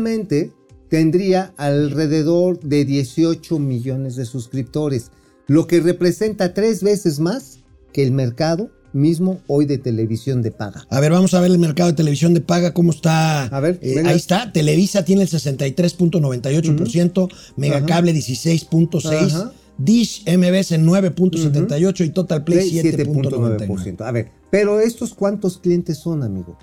Tendría 0.90 1.54
alrededor 1.58 2.60
de 2.60 2.86
18 2.86 3.60
millones 3.60 4.16
de 4.16 4.26
suscriptores, 4.26 5.12
lo 5.48 5.68
que 5.68 5.80
representa 5.80 6.54
tres 6.54 6.84
veces 6.84 7.20
más 7.20 7.60
que 7.94 8.04
el 8.04 8.12
mercado 8.12 8.70
mismo 8.92 9.40
hoy 9.48 9.66
de 9.66 9.78
televisión 9.78 10.42
de 10.42 10.50
paga. 10.52 10.86
A 10.90 11.00
ver, 11.00 11.12
vamos 11.12 11.34
a 11.36 11.42
ver 11.42 11.52
el 11.52 11.60
mercado 11.60 11.92
de 11.92 11.96
televisión 11.96 12.34
de 12.34 12.42
paga, 12.42 12.74
cómo 12.74 12.92
está. 12.92 13.44
A 13.46 13.60
ver, 13.60 13.78
Eh, 13.82 14.02
ahí 14.06 14.16
está. 14.18 14.52
Televisa 14.52 15.06
tiene 15.06 15.22
el 15.22 15.30
63.98%, 15.30 17.30
Megacable 17.56 18.12
16.6%, 18.14 19.28
Ajá. 19.28 19.52
Dish 19.78 20.24
MBS 20.26 20.72
9.78% 20.80 22.04
y 22.06 22.10
Total 22.10 22.44
Play 22.44 22.72
7.99%. 22.72 23.68
7.9%. 23.68 24.02
A 24.02 24.12
ver, 24.12 24.32
pero 24.50 24.80
estos 24.80 25.14
cuántos 25.14 25.60
clientes 25.60 26.00
son, 26.00 26.24
amigo? 26.24 26.58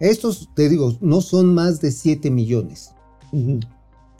Estos, 0.00 0.48
te 0.54 0.68
digo, 0.68 0.96
no 1.00 1.20
son 1.20 1.52
más 1.54 1.80
de 1.80 1.90
7 1.90 2.30
millones. 2.30 2.90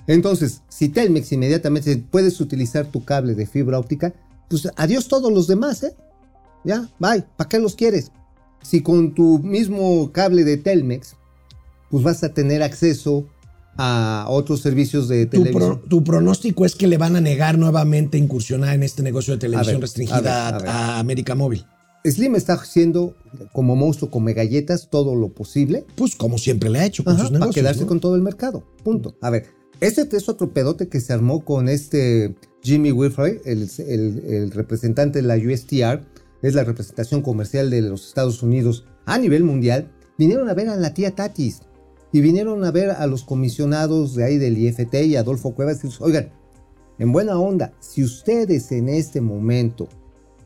Entonces, 0.07 0.63
si 0.69 0.89
Telmex 0.89 1.33
inmediatamente 1.33 1.97
puedes 2.11 2.41
utilizar 2.41 2.87
tu 2.87 3.05
cable 3.05 3.35
de 3.35 3.47
fibra 3.47 3.79
óptica, 3.79 4.15
pues 4.49 4.69
adiós 4.77 5.09
todos 5.09 5.33
los 5.33 5.47
demás, 5.47 5.83
¿eh? 5.83 5.95
Ya, 6.65 6.89
bye, 6.99 7.25
¿para 7.37 7.49
qué 7.49 7.59
los 7.59 7.75
quieres? 7.75 8.13
Si 8.63 8.83
con 8.83 9.15
tu 9.15 9.39
mismo 9.41 10.11
cable 10.13 10.45
de 10.45 10.57
Telmex, 10.57 11.17
pues 11.91 12.03
vas 12.05 12.23
a 12.25 12.33
tener 12.35 12.63
acceso 12.63 13.27
a 13.79 14.27
otros 14.29 14.61
servicios 14.63 15.07
de 15.09 15.27
Tu, 15.27 15.43
televisión. 15.43 15.79
pro- 15.81 15.89
tu 15.89 16.03
pronóstico 16.05 16.65
es 16.65 16.75
que 16.75 16.87
le 16.87 16.99
van 16.99 17.15
a 17.17 17.21
negar 17.21 17.59
nuevamente 17.59 18.17
incursionar 18.17 18.75
en 18.75 18.83
este 18.83 19.03
negocio 19.03 19.35
de 19.35 19.39
televisión 19.41 19.69
A 19.69 19.79
ver, 19.79 19.81
restringida 19.83 20.49
a 20.49 20.53
ver, 20.53 20.55
a 20.55 20.59
ver. 20.59 20.69
a, 20.71 20.99
América 20.99 21.35
Móvil. 21.35 21.65
Slim 22.11 22.37
está 22.37 22.55
haciendo 22.55 23.15
como 23.53 23.75
monstruo, 23.77 24.11
come 24.11 24.33
galletas, 24.33 24.89
todo 24.91 25.15
lo 25.15 25.29
posible 25.31 25.85
Pues 25.97 26.15
como 26.17 26.39
siempre 26.39 26.71
le 26.71 26.79
ha 26.79 26.87
hecho 26.87 27.05
con 27.05 27.15
Ajá, 27.15 27.23
sus 27.23 27.31
para 27.31 27.41
negocios. 27.41 27.63
quedarse 27.63 27.81
¿no? 27.83 27.87
con 27.89 28.01
todo 28.01 28.15
el 28.17 28.23
mercado. 28.23 28.63
Punto. 28.85 29.17
A 29.21 29.31
ver, 29.31 29.47
este 29.81 30.17
es 30.17 30.29
otro 30.29 30.53
pedote 30.53 30.89
que 30.89 31.01
se 31.01 31.13
armó 31.13 31.45
con 31.45 31.69
este 31.69 32.35
Jimmy 32.63 32.93
Wilfrey, 32.93 33.41
el, 33.45 33.69
el- 33.87 34.23
el 34.27 34.51
representante 34.51 35.21
de 35.21 35.29
la 35.29 35.37
USTR, 35.37 36.05
es 36.43 36.55
la 36.55 36.65
representación 36.65 37.23
comercial 37.23 37.71
de 37.71 37.83
los 37.83 38.09
Estados 38.09 38.43
Unidos 38.43 38.85
a 39.05 39.19
nivel 39.19 39.45
mundial. 39.45 39.91
Vinieron 40.19 40.49
a 40.49 40.55
ver 40.55 40.69
a 40.69 40.77
la 40.77 40.95
tía 40.95 41.15
Tatis 41.15 41.61
y 42.13 42.21
vinieron 42.21 42.65
a 42.65 42.71
ver 42.71 42.91
a 42.91 43.07
los 43.07 43.25
comisionados 43.25 44.15
de 44.15 44.25
ahí 44.25 44.39
del 44.39 44.57
IFT 44.59 44.95
y 45.05 45.17
Adolfo 45.17 45.55
Cuevas. 45.55 45.85
y 45.85 45.89
Oigan, 46.01 46.31
en 46.99 47.13
buena 47.13 47.39
onda, 47.39 47.73
si 47.81 48.03
ustedes 48.03 48.73
en 48.73 48.89
este 48.89 49.21
momento 49.21 49.89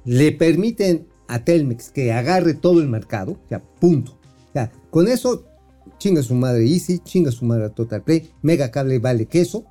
le 0.05 0.33
permiten 0.33 1.07
a 1.31 1.45
Telmex 1.45 1.91
que 1.91 2.13
agarre 2.13 2.55
todo 2.55 2.81
el 2.81 2.89
mercado, 2.89 3.33
o 3.33 3.49
sea, 3.49 3.61
punto. 3.61 4.19
O 4.51 4.53
sea, 4.53 4.73
con 4.91 5.07
eso 5.09 5.45
chinga 5.99 6.23
su 6.23 6.35
madre 6.35 6.67
Easy, 6.67 6.99
chinga 6.99 7.31
su 7.31 7.45
madre 7.45 7.71
Total 7.71 8.03
Play, 8.03 8.31
Mega 8.43 8.71
Cable 8.71 8.99
vale 8.99 9.27
queso. 9.27 9.65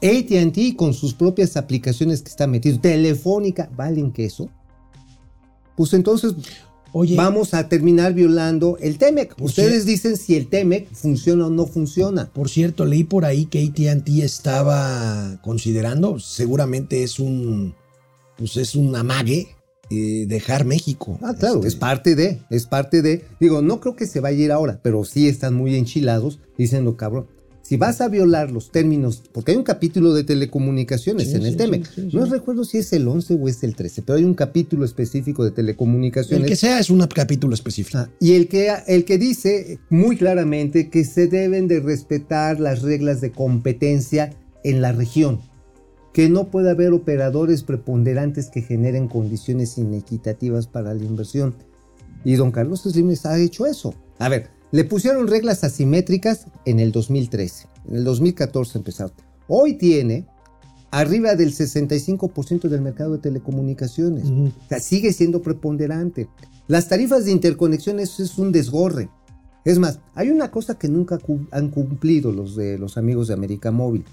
AT&T 0.00 0.76
con 0.76 0.94
sus 0.94 1.12
propias 1.12 1.56
aplicaciones 1.56 2.22
que 2.22 2.30
está 2.30 2.46
metido, 2.46 2.80
Telefónica 2.80 3.68
valen 3.76 4.12
queso. 4.12 4.48
Pues 5.76 5.92
entonces 5.92 6.34
Oye, 6.92 7.16
vamos 7.16 7.52
a 7.52 7.68
terminar 7.68 8.14
violando 8.14 8.78
el 8.80 8.96
TEMEC. 8.96 9.34
Ustedes 9.40 9.84
dicen 9.84 10.16
si 10.16 10.36
el 10.36 10.48
TEMEC 10.48 10.90
funciona 10.92 11.46
o 11.46 11.50
no 11.50 11.66
funciona. 11.66 12.30
por 12.32 12.48
cierto, 12.48 12.86
leí 12.86 13.04
por 13.04 13.24
ahí 13.24 13.46
que 13.46 13.62
AT&T 13.62 14.22
estaba 14.22 15.38
considerando, 15.42 16.18
seguramente 16.18 17.02
es 17.02 17.18
un, 17.18 17.74
pues 18.38 18.56
es 18.56 18.74
un 18.74 18.94
amague, 18.96 19.48
eh, 19.90 20.26
dejar 20.28 20.64
México. 20.64 21.18
Ah, 21.22 21.34
claro, 21.38 21.56
Este, 21.56 21.68
es 21.68 21.76
parte 21.76 22.14
de, 22.14 22.40
es 22.50 22.66
parte 22.66 23.02
de. 23.02 23.24
Digo, 23.40 23.62
no 23.62 23.80
creo 23.80 23.96
que 23.96 24.06
se 24.06 24.20
vaya 24.20 24.38
a 24.38 24.44
ir 24.44 24.52
ahora, 24.52 24.80
pero 24.82 25.04
sí 25.04 25.28
están 25.28 25.54
muy 25.54 25.74
enchilados 25.76 26.40
diciendo, 26.58 26.96
cabrón, 26.96 27.26
si 27.62 27.76
vas 27.76 28.00
a 28.00 28.08
violar 28.08 28.50
los 28.50 28.70
términos, 28.72 29.22
porque 29.30 29.50
hay 29.52 29.58
un 29.58 29.62
capítulo 29.62 30.14
de 30.14 30.24
telecomunicaciones 30.24 31.28
Sí, 31.28 31.36
en 31.36 31.42
el 31.44 31.50
sí, 31.52 31.56
TEMEC. 31.58 31.84
sí, 31.86 32.08
sí, 32.10 32.16
no 32.16 32.24
recuerdo 32.24 32.64
si 32.64 32.78
es 32.78 32.90
el 32.94 33.06
11 33.06 33.34
o 33.38 33.46
es 33.46 33.62
el 33.62 33.74
13, 33.76 34.00
pero 34.02 34.16
hay 34.18 34.24
un 34.24 34.32
capítulo 34.32 34.86
específico 34.86 35.42
de 35.44 35.50
El 35.50 35.54
telecomunicaciones. 35.54 36.48
que 36.48 36.56
sea 36.56 36.78
es 36.78 36.88
un 36.88 37.06
capítulo 37.06 37.52
específico. 37.54 37.98
Ah, 37.98 38.08
y 38.20 38.32
el 38.34 38.48
que, 38.48 38.72
el 38.86 39.04
que 39.04 39.18
dice 39.18 39.78
muy 39.90 40.16
claramente 40.16 40.88
que 40.88 41.04
se 41.04 41.26
deben 41.26 41.68
de 41.68 41.80
respetar 41.80 42.58
las 42.58 42.80
reglas 42.80 43.20
de 43.20 43.32
competencia 43.32 44.30
en 44.64 44.80
la 44.80 44.92
región, 44.92 45.40
que 46.18 46.28
no 46.28 46.48
puede 46.50 46.68
haber 46.70 46.92
operadores 46.94 47.62
preponderantes 47.62 48.48
que 48.50 48.60
generen 48.60 49.06
condiciones 49.06 49.78
inequitativas 49.78 50.66
para 50.66 50.92
la 50.92 51.04
inversión. 51.04 51.54
Y 52.24 52.34
don 52.34 52.50
Carlos 52.50 52.80
Slim 52.82 53.14
ha 53.22 53.38
hecho 53.38 53.66
eso. 53.66 53.94
A 54.18 54.28
ver, 54.28 54.50
le 54.72 54.82
pusieron 54.82 55.28
reglas 55.28 55.62
asimétricas 55.62 56.46
en 56.64 56.80
el 56.80 56.90
2013, 56.90 57.68
en 57.88 57.94
el 57.94 58.02
2014 58.02 58.78
empezaron. 58.78 59.12
Hoy 59.46 59.74
tiene 59.74 60.26
arriba 60.90 61.36
del 61.36 61.52
65% 61.54 62.62
del 62.68 62.80
mercado 62.80 63.12
de 63.12 63.18
telecomunicaciones. 63.18 64.24
Ujú. 64.24 64.46
O 64.48 64.68
sea, 64.68 64.80
sigue 64.80 65.12
siendo 65.12 65.40
preponderante. 65.40 66.28
Las 66.66 66.88
tarifas 66.88 67.26
de 67.26 67.30
interconexión 67.30 68.00
eso 68.00 68.24
es 68.24 68.36
un 68.38 68.50
desgorre. 68.50 69.08
Es 69.64 69.78
más, 69.78 70.00
hay 70.16 70.30
una 70.30 70.50
cosa 70.50 70.76
que 70.76 70.88
nunca 70.88 71.18
cu- 71.18 71.46
han 71.52 71.68
cumplido 71.70 72.32
los 72.32 72.56
de 72.56 72.76
los 72.76 72.98
amigos 72.98 73.28
de 73.28 73.34
América 73.34 73.70
Móvil. 73.70 74.04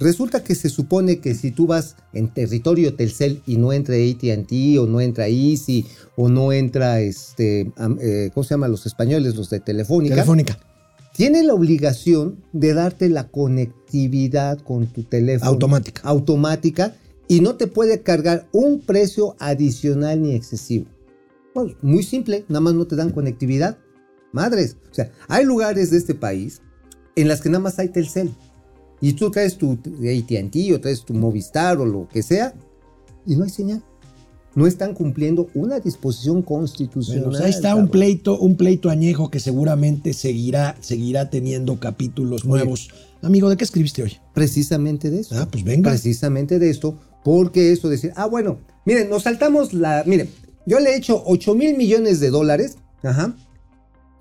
Resulta 0.00 0.44
que 0.44 0.54
se 0.54 0.68
supone 0.68 1.18
que 1.18 1.34
si 1.34 1.50
tú 1.50 1.66
vas 1.66 1.96
en 2.12 2.28
territorio 2.28 2.94
Telcel 2.94 3.42
y 3.46 3.56
no 3.56 3.72
entra 3.72 3.96
AT&T 3.96 4.78
o 4.78 4.86
no 4.86 5.00
entra 5.00 5.26
Easy 5.28 5.84
o 6.16 6.28
no 6.28 6.52
entra 6.52 7.00
este, 7.00 7.72
eh, 8.00 8.30
¿cómo 8.32 8.44
se 8.44 8.50
llama? 8.50 8.68
Los 8.68 8.86
españoles, 8.86 9.34
los 9.34 9.50
de 9.50 9.58
Telefónica, 9.58 10.14
Telefónica. 10.14 10.58
tiene 11.16 11.42
la 11.42 11.54
obligación 11.54 12.44
de 12.52 12.74
darte 12.74 13.08
la 13.08 13.28
conectividad 13.28 14.60
con 14.60 14.86
tu 14.86 15.02
teléfono 15.02 15.50
Automática. 15.50 16.02
automática 16.04 16.94
y 17.26 17.40
no 17.40 17.56
te 17.56 17.66
puede 17.66 18.02
cargar 18.02 18.46
un 18.52 18.80
precio 18.80 19.34
adicional 19.40 20.22
ni 20.22 20.34
excesivo. 20.34 20.86
Pues, 21.54 21.74
muy 21.82 22.04
simple, 22.04 22.44
nada 22.48 22.60
más 22.60 22.74
no 22.74 22.86
te 22.86 22.94
dan 22.94 23.10
conectividad. 23.10 23.78
Madres, 24.32 24.76
o 24.90 24.94
sea, 24.94 25.10
hay 25.26 25.44
lugares 25.44 25.90
de 25.90 25.96
este 25.98 26.14
país 26.14 26.62
en 27.16 27.26
las 27.26 27.40
que 27.40 27.48
nada 27.48 27.64
más 27.64 27.78
hay 27.80 27.88
Telcel. 27.88 28.30
Y 29.00 29.12
tú 29.12 29.30
traes 29.30 29.56
tu 29.56 29.72
AT&T 29.72 30.74
o 30.74 30.80
traes 30.80 31.04
tu 31.04 31.14
Movistar 31.14 31.78
o 31.78 31.86
lo 31.86 32.08
que 32.08 32.22
sea 32.22 32.54
y 33.26 33.36
no 33.36 33.44
hay 33.44 33.50
señal. 33.50 33.82
No 34.54 34.66
están 34.66 34.94
cumpliendo 34.94 35.48
una 35.54 35.78
disposición 35.78 36.42
constitucional. 36.42 37.30
Bueno, 37.30 37.44
ahí 37.44 37.50
está 37.50 37.76
un 37.76 37.88
pleito, 37.88 38.38
un 38.38 38.56
pleito 38.56 38.90
añejo 38.90 39.30
que 39.30 39.38
seguramente 39.38 40.14
seguirá, 40.14 40.76
seguirá 40.80 41.30
teniendo 41.30 41.78
capítulos 41.78 42.44
nuevos. 42.44 42.88
Amigo, 43.22 43.50
¿de 43.50 43.56
qué 43.56 43.64
escribiste 43.64 44.02
hoy? 44.02 44.16
Precisamente 44.34 45.10
de 45.10 45.20
eso. 45.20 45.36
Ah, 45.38 45.46
pues 45.48 45.62
venga. 45.62 45.90
Precisamente 45.90 46.58
de 46.58 46.70
esto, 46.70 46.98
porque 47.22 47.72
eso 47.72 47.88
decir, 47.88 48.12
ah, 48.16 48.26
bueno, 48.26 48.58
miren, 48.84 49.10
nos 49.10 49.24
saltamos 49.24 49.74
la, 49.74 50.02
miren, 50.06 50.28
yo 50.66 50.80
le 50.80 50.90
he 50.90 50.96
hecho 50.96 51.22
8 51.26 51.54
mil 51.54 51.76
millones 51.76 52.18
de 52.18 52.30
dólares, 52.30 52.78
ajá, 53.02 53.36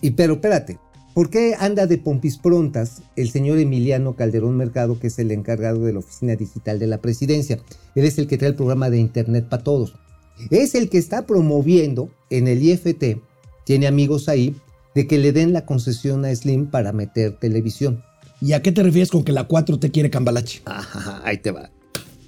y 0.02 0.12
pero 0.12 0.36
espérate, 0.36 0.80
¿por 1.18 1.32
qué 1.32 1.56
anda 1.58 1.88
de 1.88 1.98
pompis 1.98 2.38
prontas 2.38 3.02
el 3.16 3.32
señor 3.32 3.58
Emiliano 3.58 4.16
Calderón 4.16 4.56
Mercado, 4.56 5.00
que 5.00 5.08
es 5.08 5.18
el 5.18 5.32
encargado 5.32 5.84
de 5.84 5.92
la 5.92 5.98
oficina 5.98 6.36
digital 6.36 6.78
de 6.78 6.86
la 6.86 7.00
presidencia? 7.00 7.58
Él 7.96 8.06
es 8.06 8.20
el 8.20 8.28
que 8.28 8.38
trae 8.38 8.52
el 8.52 8.56
programa 8.56 8.92
de 8.92 9.00
Internet 9.00 9.48
para 9.50 9.64
todos. 9.64 9.96
Es 10.52 10.76
el 10.76 10.92
que 10.92 11.00
está 11.00 11.26
promoviendo 11.26 12.12
en 12.30 12.48
el 12.48 12.62
IFT, 12.62 13.18
tiene 13.64 13.88
amigos 13.88 14.30
ahí, 14.30 14.56
de 14.94 15.08
que 15.08 15.18
le 15.18 15.32
den 15.32 15.54
la 15.54 15.66
concesión 15.66 16.24
a 16.24 16.36
Slim 16.36 16.68
para 16.68 16.92
meter 16.92 17.40
televisión. 17.40 18.04
¿Y 18.40 18.54
a 18.54 18.62
qué 18.62 18.72
te 18.72 18.84
refieres 18.84 19.10
con 19.10 19.24
que 19.24 19.32
la 19.32 19.46
4 19.46 19.80
te 19.80 19.90
quiere 19.90 20.12
cambalache? 20.12 20.62
Ajá, 20.66 21.22
ahí 21.26 21.40
te 21.40 21.50
va. 21.50 21.72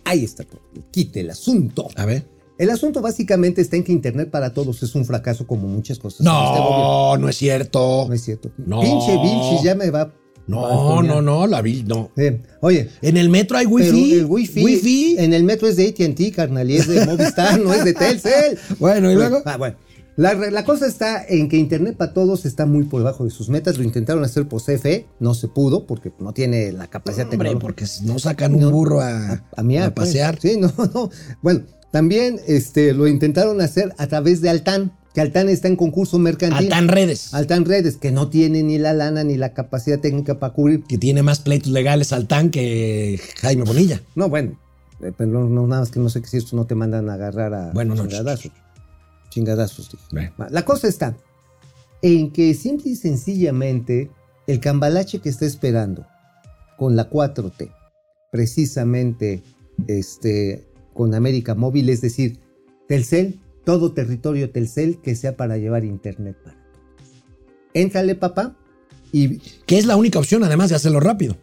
Ahí 0.03 0.23
está. 0.23 0.45
Quite 0.89 1.19
el 1.19 1.29
asunto. 1.29 1.89
A 1.95 2.07
ver. 2.07 2.38
El 2.59 2.69
asunto 2.69 3.01
básicamente 3.01 3.61
está 3.61 3.75
en 3.77 3.83
que 3.83 3.91
Internet 3.91 4.29
para 4.29 4.53
todos 4.53 4.83
es 4.83 4.93
un 4.93 5.05
fracaso 5.05 5.47
como 5.47 5.67
muchas 5.67 5.97
cosas. 5.97 6.19
en 6.19 6.27
este. 6.27 6.59
No, 6.59 7.17
no 7.17 7.29
es 7.29 7.37
cierto. 7.37 8.05
no 8.07 8.13
es 8.13 8.21
cierto. 8.21 8.51
No. 8.57 8.81
Pinche 8.81 9.17
Vilchis 9.17 9.63
ya 9.63 9.73
me 9.75 9.89
va. 9.89 10.13
No, 10.45 11.01
no, 11.03 11.21
no, 11.21 11.45
la 11.47 11.61
vi, 11.61 11.83
no. 11.83 12.09
Eh, 12.17 12.41
oye, 12.61 12.89
En 13.03 13.17
el 13.17 13.29
metro 13.29 13.55
hay 13.57 13.65
pero 13.65 13.75
wifi. 13.95 14.13
el 14.15 14.25
wifi, 14.25 14.63
Wifi. 14.63 15.15
en 15.19 15.33
el 15.33 15.43
metro 15.43 15.67
es 15.67 15.75
de 15.75 15.87
AT&T, 15.89 16.31
carnal, 16.31 16.69
y 16.71 16.75
es 16.77 16.87
de 16.87 17.05
Movistar, 17.05 17.59
no 17.61 17.71
es 17.71 17.85
de 17.85 17.93
Telcel. 17.93 18.57
Bueno, 18.79 19.11
¿y 19.11 19.15
luego? 19.15 19.41
Ah, 19.45 19.57
bueno. 19.57 19.75
La, 20.15 20.33
la 20.33 20.65
cosa 20.65 20.85
está 20.87 21.23
en 21.25 21.47
que 21.47 21.55
Internet 21.55 21.95
para 21.95 22.13
todos 22.13 22.45
está 22.45 22.65
muy 22.65 22.83
por 22.85 22.99
debajo 22.99 23.23
de 23.23 23.29
sus 23.29 23.47
metas. 23.47 23.77
Lo 23.77 23.83
intentaron 23.85 24.23
hacer 24.25 24.47
por 24.49 24.61
CFE, 24.61 25.05
no 25.21 25.33
se 25.33 25.47
pudo 25.47 25.85
porque 25.85 26.11
no 26.19 26.33
tiene 26.33 26.71
la 26.73 26.87
capacidad 26.87 27.25
Hombre, 27.27 27.37
tecnológica. 27.37 27.61
porque 27.61 27.85
no 28.03 28.19
sacan 28.19 28.53
un 28.55 28.59
No, 28.61 28.71
burro 28.71 28.99
a, 28.99 29.31
a, 29.33 29.43
a 29.55 29.63
miar, 29.63 29.83
a 29.89 29.95
pasear. 29.95 30.37
pues. 30.41 30.53
Sí, 30.55 30.59
no, 30.59 30.73
no. 30.93 31.09
Bueno, 31.41 31.61
también 31.91 32.39
este, 32.47 32.93
lo 32.93 33.07
intentaron 33.07 33.61
hacer 33.61 33.93
a 33.97 34.07
través 34.07 34.41
de 34.41 34.49
Altán, 34.49 34.91
que 35.13 35.21
Altán 35.21 35.49
está 35.49 35.67
en 35.67 35.75
concurso 35.75 36.19
mercantil. 36.19 36.71
Altan 36.71 36.87
Redes, 36.87 37.33
Altán 37.33 37.65
Redes, 37.65 37.97
que 37.97 38.11
no 38.11 38.29
tiene 38.29 38.61
ni 38.63 38.77
la 38.77 38.93
lana 38.93 39.23
ni 39.23 39.37
la 39.37 39.53
capacidad 39.53 39.99
técnica 39.99 40.39
para 40.39 40.53
cubrir. 40.53 40.83
que 40.83 40.97
tiene 40.97 41.23
más 41.23 41.39
pleitos 41.39 41.71
legales 41.71 42.13
Altan 42.13 42.51
que 42.51 43.19
Jaime 43.37 43.63
Bonilla. 43.63 44.01
No, 44.15 44.29
bueno, 44.29 44.59
eh, 45.01 45.11
pero 45.17 45.31
no, 45.31 45.49
no, 45.49 45.65
nada 45.65 45.81
más 45.81 45.91
que 45.91 45.99
no 45.99 46.09
sé 46.09 46.21
que 46.21 46.27
si 46.27 46.37
esto 46.37 46.55
no 46.55 46.65
te 46.65 46.75
mandan 46.75 47.09
a 47.09 47.15
agarrar 47.15 47.53
a 47.53 47.71
Bueno, 47.71 47.95
no, 47.95 48.03
chingadazos. 48.03 48.51
Chingadazos. 49.29 49.89
Bueno. 50.11 50.31
La 50.49 50.63
cosa 50.65 50.87
está 50.87 51.15
en 52.01 52.31
que 52.31 52.53
simple 52.53 52.91
y 52.91 52.95
sencillamente 52.95 54.09
el 54.47 54.59
cambalache 54.59 55.19
que 55.19 55.29
está 55.29 55.45
esperando 55.45 56.05
con 56.77 56.95
la 56.95 57.09
4T, 57.09 57.71
precisamente 58.31 59.43
este, 59.87 60.68
con 60.99 61.15
América 61.15 61.55
Móvil, 61.55 61.87
es 61.87 62.01
decir, 62.01 62.39
Telcel 62.89 63.39
todo 63.63 63.93
territorio 63.93 64.51
Telcel 64.51 64.99
que 64.99 65.15
sea 65.15 65.37
para 65.37 65.57
llevar 65.57 65.85
internet 65.85 66.35
para. 66.43 66.57
Éntrale, 67.73 68.15
papá, 68.15 68.57
y 69.13 69.37
Que 69.65 69.77
es 69.77 69.85
la 69.85 69.95
única 69.95 70.19
opción, 70.19 70.43
además 70.43 70.69
de 70.69 70.75
hacerlo 70.75 70.99
rápido. 70.99 71.37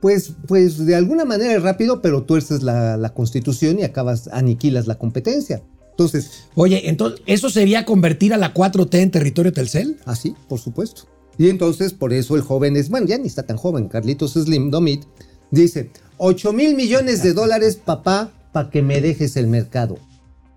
pues, 0.00 0.34
pues 0.46 0.84
de 0.84 0.96
alguna 0.96 1.24
manera 1.24 1.54
es 1.54 1.62
rápido, 1.62 2.02
pero 2.02 2.24
tuerces 2.24 2.62
la, 2.62 2.98
la 2.98 3.14
constitución 3.14 3.78
y 3.78 3.84
acabas, 3.84 4.28
aniquilas 4.32 4.86
la 4.86 4.98
competencia. 4.98 5.62
Entonces, 5.92 6.44
Oye, 6.54 6.90
entonces, 6.90 7.22
¿eso 7.24 7.48
sería 7.48 7.86
convertir 7.86 8.34
a 8.34 8.36
la 8.36 8.52
4T 8.52 8.98
en 8.98 9.10
territorio 9.10 9.50
Telcel? 9.50 9.96
así, 10.04 10.34
por 10.46 10.58
supuesto. 10.58 11.04
Y 11.38 11.48
entonces, 11.48 11.94
por 11.94 12.12
eso 12.12 12.36
el 12.36 12.42
joven 12.42 12.76
es, 12.76 12.90
bueno, 12.90 13.06
ya 13.06 13.16
ni 13.16 13.28
está 13.28 13.44
tan 13.44 13.56
joven, 13.56 13.88
Carlitos 13.88 14.34
Slim 14.34 14.70
Domit, 14.70 15.04
dice, 15.50 15.88
8 16.18 16.52
mil 16.52 16.74
millones 16.74 17.22
de 17.22 17.32
dólares, 17.32 17.76
papá, 17.76 18.34
para 18.52 18.70
que 18.70 18.82
me 18.82 19.00
dejes 19.00 19.36
el 19.36 19.46
mercado. 19.46 19.98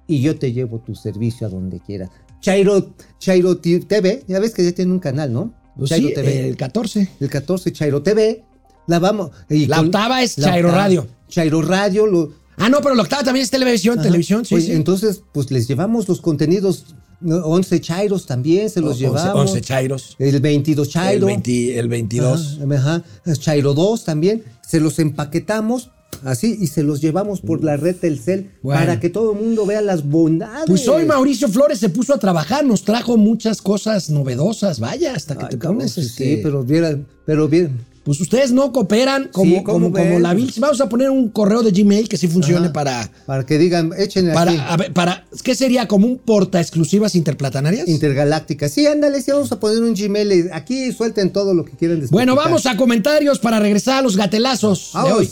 Y 0.08 0.22
yo 0.22 0.38
te 0.38 0.52
llevo 0.52 0.80
tu 0.80 0.96
servicio 0.96 1.48
a 1.48 1.50
donde 1.50 1.80
quieras. 1.80 2.10
Chairo, 2.42 2.94
Chairo 3.20 3.58
TV, 3.58 4.24
ya 4.28 4.40
ves 4.40 4.54
que 4.54 4.64
ya 4.64 4.72
tiene 4.74 4.92
un 4.92 5.00
canal, 5.00 5.32
¿no? 5.32 5.54
Pues 5.78 5.90
Chairo 5.90 6.10
sí, 6.10 6.14
TV. 6.16 6.50
el 6.50 6.58
14. 6.58 7.10
El 7.20 7.30
14, 7.30 7.72
Chairo 7.72 8.04
TV. 8.04 8.44
La 8.88 9.00
vamos. 9.00 9.32
y 9.50 9.66
La 9.68 9.80
octava 9.80 10.22
es 10.22 10.38
la 10.38 10.50
Chairo 10.50 10.68
octava. 10.70 10.84
Radio. 10.84 11.08
Chairo 11.30 11.62
Radio. 11.62 12.06
Lo, 12.06 12.32
Ah, 12.58 12.70
no, 12.70 12.82
pero 12.82 12.94
la 12.94 13.02
octava 13.04 13.24
también 13.24 13.44
es 13.44 13.50
televisión, 13.50 13.96
Ajá. 13.98 14.04
televisión, 14.08 14.46
sí, 14.46 14.54
Oye, 14.56 14.66
sí. 14.68 14.72
Entonces, 14.74 15.24
pues 15.32 15.50
les 15.52 15.68
llevamos 15.68 16.08
los 16.08 16.22
contenidos. 16.22 16.86
¿no? 17.22 17.38
11 17.38 17.80
Chairos 17.80 18.26
también 18.26 18.70
se 18.70 18.82
los 18.82 18.92
Once- 18.92 19.06
llevamos. 19.06 19.50
11 19.52 19.62
chairos. 19.62 20.16
El 20.20 20.40
22 20.42 20.90
Chairo. 20.90 21.28
El, 21.30 21.36
20 21.42 21.80
el 21.80 21.88
22. 21.88 22.60
Ajá, 22.62 23.04
ajá. 23.26 23.34
Chairo 23.40 23.74
2 23.74 24.04
también. 24.04 24.44
Se 24.62 24.80
los 24.82 25.00
empaquetamos 25.00 25.90
así 26.24 26.58
y 26.60 26.68
se 26.68 26.84
los 26.84 27.02
llevamos 27.02 27.42
por 27.42 27.64
la 27.64 27.78
red 27.78 27.96
Telcel 27.96 28.52
Bueno. 28.62 28.80
para 28.80 29.00
que 29.00 29.10
todo 29.10 29.34
el 29.34 29.40
mundo 29.40 29.66
vea 29.66 29.82
las 29.82 30.08
bondades. 30.08 30.66
Pues 30.68 30.88
hoy 30.88 31.06
Mauricio 31.06 31.48
Flores 31.48 31.80
se 31.80 31.90
puso 31.90 32.14
a 32.14 32.20
trabajar, 32.20 32.66
nos 32.66 32.84
trajo 32.84 33.18
muchas 33.18 33.62
cosas 33.62 34.10
novedosas. 34.10 34.80
Vaya, 34.80 35.14
hasta 35.16 35.36
que 35.38 35.46
Ay, 35.46 35.50
te 35.52 35.58
pones 35.58 35.92
sí, 35.94 36.02
este, 36.02 36.36
Sí, 36.36 36.40
pero 36.44 36.64
bien, 36.64 37.06
pero 37.26 37.48
bien. 37.48 37.94
Pues 38.04 38.20
ustedes 38.20 38.52
no 38.52 38.74
cooperan 38.74 39.30
como, 39.32 39.56
Sí, 39.60 39.64
¿cómo 39.64 39.90
como, 39.94 39.98
como 39.98 40.20
la 40.20 40.34
Vilch. 40.34 40.60
Vamos 40.60 40.82
a 40.82 40.90
poner 40.90 41.10
un 41.10 41.30
correo 41.30 41.64
de 41.64 41.72
Gmail 41.72 42.10
que 42.10 42.18
sí 42.18 42.28
funcione 42.28 42.66
Ajá. 42.66 42.74
para. 42.74 43.12
Para 43.26 43.46
que 43.46 43.58
digan, 43.58 43.92
échenle 43.98 44.32
aquí. 44.34 44.58
Para, 44.58 44.74
a 44.74 44.76
ver, 44.76 44.92
para, 44.92 45.26
¿qué 45.42 45.56
sería? 45.56 45.88
¿Como 45.88 46.06
un 46.08 46.18
porta 46.18 46.60
exclusivas 46.60 47.16
interplatanarias? 47.16 47.88
Intergaláctica. 47.88 48.68
Sí, 48.68 48.86
ándale, 48.88 49.22
sí, 49.22 49.32
vamos 49.32 49.54
a 49.54 49.60
poner 49.62 49.82
un 49.82 49.94
Gmail. 49.94 50.50
Aquí 50.52 50.92
suelten 50.92 51.32
todo 51.32 51.54
lo 51.54 51.64
que 51.64 51.78
quieran 51.78 52.02
después. 52.02 52.12
bueno, 52.12 52.36
vamos 52.36 52.66
a 52.66 52.76
comentarios 52.76 53.40
para 53.40 53.58
regresar 53.60 54.00
a 54.00 54.02
los 54.02 54.18
gatelazos 54.18 54.92
de 54.94 55.00
Vamos. 55.00 55.18
hoy. 55.20 55.30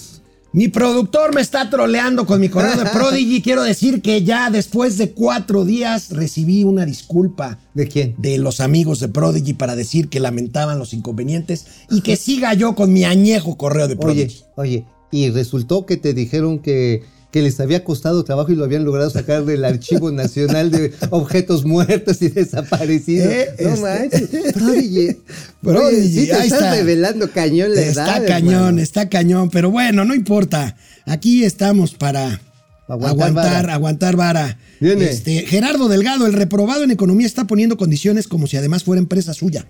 Mi 0.54 0.68
productor 0.68 1.34
me 1.34 1.40
está 1.40 1.70
troleando 1.70 2.26
con 2.26 2.42
mi 2.42 2.50
correo 2.50 2.76
de 2.76 2.90
Prodigy. 2.94 3.42
Quiero 3.42 3.64
decir 3.64 4.02
que 4.02 4.24
ya 4.24 4.50
después 4.50 4.98
de 4.98 5.12
cuatro 5.12 5.64
días 5.64 6.10
recibí 6.10 6.64
una 6.66 6.86
disculpa 6.86 7.60
¿De 7.74 7.88
quién? 7.88 8.16
de 8.18 8.38
los 8.38 8.60
amigos 8.60 9.00
de 9.00 9.08
Prodigy 9.08 9.54
para 9.54 9.78
decir 9.78 10.10
que 10.10 10.20
lamentaban 10.20 10.78
los 10.78 10.94
inconvenientes 10.94 11.68
y 11.90 12.02
que 12.02 12.18
siga 12.18 12.54
yo 12.54 12.76
con 12.76 12.92
mi 12.92 13.06
añejo 13.06 13.58
correo 13.58 13.88
de 13.88 13.96
Prodigy. 13.96 14.44
Oye, 14.56 14.84
oye, 14.84 14.86
y 15.12 15.30
resultó 15.30 15.86
que 15.86 15.96
te 15.96 16.14
dijeron 16.14 16.60
que, 16.60 17.04
que 17.32 17.42
les 17.42 17.60
había 17.62 17.84
costado 17.86 18.24
trabajo 18.26 18.52
y 18.52 18.56
lo 18.56 18.66
habían 18.66 18.84
logrado 18.84 19.10
sacar 19.10 19.46
del 19.46 19.64
Archivo 19.64 20.12
Nacional 20.12 20.70
de 20.70 20.94
Objetos 21.12 21.64
Muertos 21.66 22.22
y 22.22 22.28
Desaparecidos. 22.30 23.28
Eh, 23.32 23.48
no 23.60 23.70
este- 23.70 23.82
manches. 23.82 24.54
Prodigy. 24.54 25.18
Prodigy, 25.62 25.86
Oye, 25.98 26.08
sí 26.10 26.26
te 26.28 26.34
ahí 26.34 26.48
estás 26.48 26.60
está. 26.62 26.76
revelando 26.76 27.32
cañón 27.32 27.74
la 27.74 27.82
Está 27.82 28.18
edad, 28.18 28.28
cañón, 28.28 28.54
hermano. 28.54 28.82
está 28.82 29.10
cañón, 29.10 29.50
pero 29.50 29.72
bueno, 29.72 30.04
no 30.06 30.14
importa. 30.14 30.76
Aquí 31.06 31.44
estamos 31.46 31.94
para 31.94 32.42
Aguantar 32.88 33.10
aguantar, 33.30 33.54
vara. 33.62 33.74
aguantar 33.76 34.16
vara. 34.18 34.58
Viene. 34.82 35.06
Este, 35.06 35.46
Gerardo 35.46 35.88
Delgado, 35.88 36.26
el 36.26 36.34
reprobado 36.34 36.84
en 36.84 36.92
economía, 36.92 37.26
está 37.28 37.48
poniendo 37.48 37.78
condiciones 37.78 38.28
como 38.28 38.48
si 38.48 38.58
además 38.58 38.84
fuera 38.84 39.00
empresa 39.00 39.34
suya. 39.34 39.66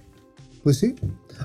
Pues 0.63 0.77
sí. 0.79 0.95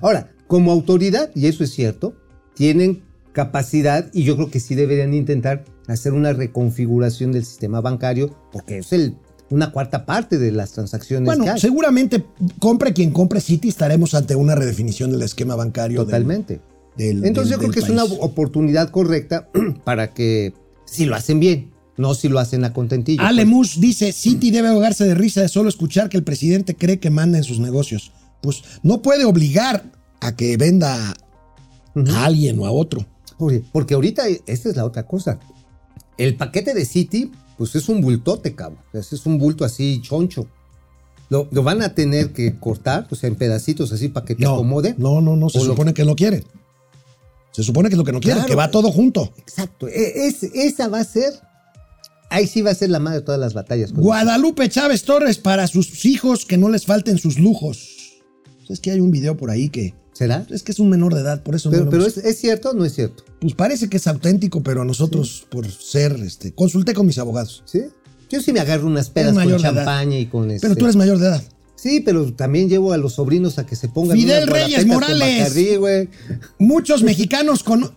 Ahora, 0.00 0.32
como 0.46 0.72
autoridad, 0.72 1.30
y 1.34 1.46
eso 1.46 1.62
es 1.64 1.72
cierto, 1.72 2.14
tienen 2.54 3.02
capacidad 3.32 4.08
y 4.14 4.22
yo 4.22 4.36
creo 4.36 4.50
que 4.50 4.60
sí 4.60 4.74
deberían 4.74 5.12
intentar 5.12 5.64
hacer 5.88 6.12
una 6.12 6.32
reconfiguración 6.32 7.32
del 7.32 7.44
sistema 7.44 7.80
bancario 7.80 8.34
porque 8.52 8.78
es 8.78 8.92
el, 8.92 9.16
una 9.50 9.70
cuarta 9.72 10.04
parte 10.06 10.38
de 10.38 10.50
las 10.52 10.72
transacciones 10.72 11.26
Bueno, 11.26 11.44
que 11.44 11.50
hay. 11.50 11.60
seguramente 11.60 12.24
compre 12.58 12.92
quien 12.92 13.10
compre 13.12 13.40
City, 13.40 13.68
estaremos 13.68 14.14
ante 14.14 14.34
una 14.36 14.54
redefinición 14.54 15.10
del 15.12 15.22
esquema 15.22 15.54
bancario. 15.54 16.04
Totalmente. 16.04 16.60
del- 16.96 17.24
Entonces 17.24 17.50
del- 17.50 17.56
yo 17.56 17.58
creo 17.58 17.70
que 17.72 17.80
es 17.80 17.88
una 17.88 18.04
oportunidad 18.04 18.90
correcta 18.90 19.48
para 19.84 20.12
que 20.12 20.52
si 20.86 21.04
lo 21.04 21.14
hacen 21.14 21.38
bien, 21.40 21.70
no 21.96 22.14
si 22.14 22.28
lo 22.28 22.38
hacen 22.38 22.64
a 22.64 22.72
contentillo. 22.72 23.22
Ale 23.22 23.46
pues. 23.46 23.80
Dice, 23.80 24.12
City 24.12 24.50
debe 24.50 24.68
ahogarse 24.68 25.04
de 25.04 25.14
risa 25.14 25.40
de 25.42 25.48
solo 25.48 25.68
escuchar 25.68 26.08
que 26.08 26.16
el 26.16 26.24
presidente 26.24 26.74
cree 26.74 26.98
que 26.98 27.10
manda 27.10 27.38
en 27.38 27.44
sus 27.44 27.58
negocios. 27.58 28.12
Pues 28.42 28.62
no 28.82 29.00
puede 29.02 29.24
obligar 29.24 29.90
a 30.20 30.36
que 30.36 30.56
venda 30.56 31.14
a 31.94 32.24
alguien 32.24 32.58
o 32.58 32.66
a 32.66 32.70
otro. 32.70 33.06
Porque 33.72 33.94
ahorita 33.94 34.24
esta 34.46 34.68
es 34.68 34.76
la 34.76 34.84
otra 34.84 35.06
cosa. 35.06 35.38
El 36.18 36.36
paquete 36.36 36.74
de 36.74 36.84
City, 36.84 37.30
pues 37.58 37.74
es 37.74 37.88
un 37.88 38.00
bultote, 38.00 38.54
cabrón. 38.54 38.80
Es 38.92 39.26
un 39.26 39.38
bulto 39.38 39.64
así 39.64 40.00
choncho. 40.02 40.46
Lo, 41.28 41.48
lo 41.50 41.62
van 41.62 41.82
a 41.82 41.94
tener 41.94 42.32
que 42.32 42.58
cortar, 42.58 43.06
o 43.10 43.14
sea, 43.16 43.28
en 43.28 43.34
pedacitos 43.36 43.90
así 43.92 44.08
para 44.08 44.24
que 44.24 44.34
te 44.36 44.44
No, 44.44 44.54
acomode. 44.54 44.94
no, 44.96 45.20
no, 45.20 45.36
no, 45.36 45.48
se 45.50 45.58
lo- 45.58 45.64
supone 45.64 45.92
que 45.92 46.04
lo 46.04 46.14
quieren. 46.14 46.44
Se 47.50 47.62
supone 47.62 47.88
que 47.88 47.94
es 47.94 47.98
lo 47.98 48.04
que 48.04 48.12
no 48.12 48.20
quieren, 48.20 48.38
Claro. 48.38 48.48
que 48.48 48.54
va 48.54 48.70
todo 48.70 48.92
junto. 48.92 49.32
Exacto. 49.38 49.88
E- 49.88 50.26
es- 50.28 50.42
esa 50.42 50.88
va 50.88 51.00
a 51.00 51.04
ser. 51.04 51.32
Ahí 52.30 52.46
sí 52.46 52.60
va 52.62 52.70
a 52.70 52.74
ser 52.74 52.90
la 52.90 52.98
madre 52.98 53.20
de 53.20 53.24
todas 53.24 53.40
las 53.40 53.54
batallas. 53.54 53.92
Guadalupe 53.92 54.68
Chávez 54.68 55.04
Torres 55.04 55.38
para 55.38 55.66
sus 55.66 56.04
hijos 56.04 56.44
que 56.44 56.58
no 56.58 56.68
les 56.68 56.84
falten 56.84 57.18
sus 57.18 57.38
lujos. 57.38 58.20
Es 58.68 58.80
que 58.80 58.90
hay 58.90 59.00
un 59.00 59.10
video 59.10 59.36
por 59.36 59.50
ahí 59.50 59.68
que 59.68 59.94
¿Será? 60.16 60.46
es 60.50 60.62
que 60.62 60.72
es 60.72 60.78
un 60.78 60.88
menor 60.88 61.14
de 61.14 61.20
edad, 61.20 61.42
por 61.42 61.54
eso 61.54 61.68
Pero, 61.70 61.80
no 61.84 61.84
lo 61.86 61.90
pero 61.90 62.06
es, 62.06 62.16
¿es 62.16 62.38
cierto 62.38 62.70
o 62.70 62.72
no 62.72 62.84
es 62.84 62.94
cierto? 62.94 63.24
pues 63.40 63.54
parece 63.54 63.88
que 63.88 63.98
es 63.98 64.06
auténtico, 64.06 64.62
pero 64.62 64.82
a 64.82 64.84
nosotros 64.84 65.46
por 65.50 65.70
ser 65.70 66.12
este 66.24 66.52
consulté 66.54 66.94
con 66.94 67.06
mis 67.06 67.18
abogados. 67.18 67.62
¿Sí? 67.66 67.82
Yo 68.30 68.40
sí 68.40 68.52
me 68.52 68.60
agarro 68.60 68.86
unas 68.86 69.10
pedas 69.10 69.34
con 69.34 69.56
champaña 69.58 70.18
y 70.18 70.26
con 70.26 70.50
este. 70.50 70.66
Pero 70.66 70.76
tú 70.76 70.84
eres 70.86 70.96
mayor 70.96 71.18
de 71.18 71.26
edad. 71.26 71.42
Sí, 71.76 72.00
pero 72.00 72.32
también 72.32 72.68
llevo 72.70 72.92
a 72.94 72.96
los 72.96 73.12
sobrinos 73.14 73.58
a 73.58 73.66
que 73.66 73.76
se 73.76 73.88
pongan. 73.88 74.16
Fidel 74.16 74.46
Reyes 74.48 74.86
Morales. 74.86 75.54
Muchos 76.58 77.02
mexicanos 77.02 77.62
con 77.62 77.92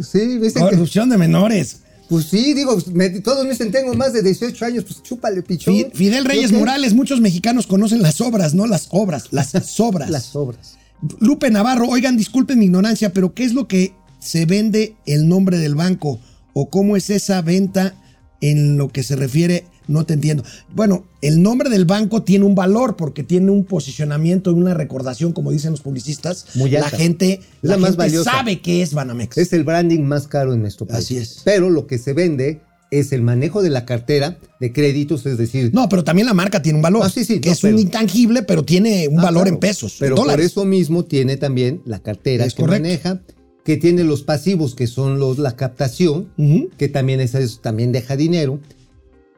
Sí, 0.00 0.38
¿viste 0.38 0.58
que- 0.60 0.70
corrupción 0.70 1.08
de 1.10 1.18
menores. 1.18 1.78
Pues 2.08 2.26
sí, 2.26 2.52
digo, 2.52 2.76
me- 2.92 3.08
todos 3.20 3.44
me 3.44 3.50
dicen, 3.50 3.70
tengo 3.70 3.94
más 3.94 4.12
de 4.12 4.22
18 4.22 4.64
años, 4.66 4.84
pues 4.84 5.02
chúpale, 5.02 5.42
pichón. 5.42 5.74
Fi- 5.74 5.86
Fidel 5.94 6.24
Reyes. 6.24 6.52
Morales, 6.52 6.92
muchos 6.94 7.20
mexicanos 7.20 7.66
conocen 7.66 8.02
las 8.02 8.20
obras, 8.20 8.52
no 8.54 8.66
las 8.66 8.88
obras, 8.90 9.28
las 9.30 9.50
sobras. 9.70 10.10
Las 10.10 10.34
obras. 10.36 10.76
Lupe 11.20 11.50
Navarro, 11.50 11.88
oigan, 11.88 12.16
disculpen 12.16 12.58
mi 12.58 12.66
ignorancia, 12.66 13.12
pero 13.12 13.34
¿qué 13.34 13.44
es 13.44 13.54
lo 13.54 13.66
que 13.68 13.94
se 14.18 14.46
vende 14.46 14.96
el 15.06 15.28
nombre 15.28 15.58
del 15.58 15.74
banco? 15.74 16.20
¿O 16.54 16.70
cómo 16.70 16.96
es 16.96 17.10
esa 17.10 17.42
venta 17.42 17.94
en 18.40 18.76
lo 18.76 18.88
que 18.90 19.02
se 19.02 19.16
refiere? 19.16 19.64
No 19.88 20.06
te 20.06 20.14
entiendo. 20.14 20.44
Bueno, 20.72 21.06
el 21.22 21.42
nombre 21.42 21.68
del 21.68 21.84
banco 21.86 22.22
tiene 22.22 22.44
un 22.44 22.54
valor 22.54 22.94
porque 22.96 23.24
tiene 23.24 23.50
un 23.50 23.64
posicionamiento 23.64 24.50
y 24.50 24.54
una 24.54 24.74
recordación, 24.74 25.32
como 25.32 25.50
dicen 25.50 25.72
los 25.72 25.80
publicistas. 25.80 26.46
Muy 26.54 26.70
la 26.70 26.84
alta. 26.84 26.96
gente, 26.96 27.32
Es 27.34 27.40
la 27.62 27.70
la 27.72 27.78
más 27.78 27.90
gente 27.90 27.98
valiosa. 27.98 28.30
sabe 28.30 28.60
que 28.60 28.80
es 28.82 28.94
Banamex. 28.94 29.38
Es 29.38 29.52
el 29.52 29.64
branding 29.64 30.02
más 30.02 30.28
caro 30.28 30.54
en 30.54 30.60
nuestro 30.60 30.86
país. 30.86 31.04
Así 31.04 31.16
es. 31.16 31.40
Pero 31.44 31.68
lo 31.68 31.88
que 31.88 31.98
se 31.98 32.12
vende 32.12 32.60
es 32.92 33.10
el 33.12 33.22
manejo 33.22 33.62
de 33.62 33.70
la 33.70 33.84
cartera 33.86 34.38
de 34.60 34.72
créditos, 34.72 35.26
es 35.26 35.38
decir, 35.38 35.70
No, 35.72 35.88
pero 35.88 36.04
también 36.04 36.26
la 36.26 36.34
marca 36.34 36.60
tiene 36.62 36.76
un 36.76 36.82
valor. 36.82 37.02
Ah, 37.04 37.08
sí, 37.08 37.24
sí, 37.24 37.40
que 37.40 37.48
no, 37.48 37.52
es 37.54 37.64
un 37.64 37.78
intangible, 37.78 38.42
pero 38.42 38.64
tiene 38.64 39.08
un 39.08 39.18
Ah, 39.18 39.24
valor 39.24 39.42
claro. 39.44 39.54
en 39.54 39.60
pesos. 39.60 39.96
Pero 39.98 40.16
en 40.18 40.24
por 40.24 40.40
eso 40.40 40.64
mismo 40.64 41.04
tiene 41.06 41.36
también 41.38 41.80
la 41.86 41.98
cartera 42.00 42.44
Es 42.44 42.54
que 42.54 42.62
correcto. 42.62 42.82
maneja, 42.82 43.22
que 43.64 43.76
tiene 43.78 44.04
los 44.04 44.22
pasivos, 44.22 44.74
que 44.74 44.86
son 44.86 45.18
los, 45.18 45.38
la 45.38 45.56
captación, 45.56 46.28
que 46.76 46.88
también 46.88 47.20
es, 47.20 47.34
es- 47.34 47.60
también 47.62 47.92
deja 47.92 48.14
dinero. 48.16 48.60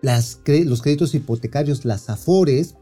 Las, 0.03 0.41
los 0.47 0.83
créditos 0.83 1.15
hipotecarios, 1.15 1.85
las 1.87 2.11
afores, 2.11 2.75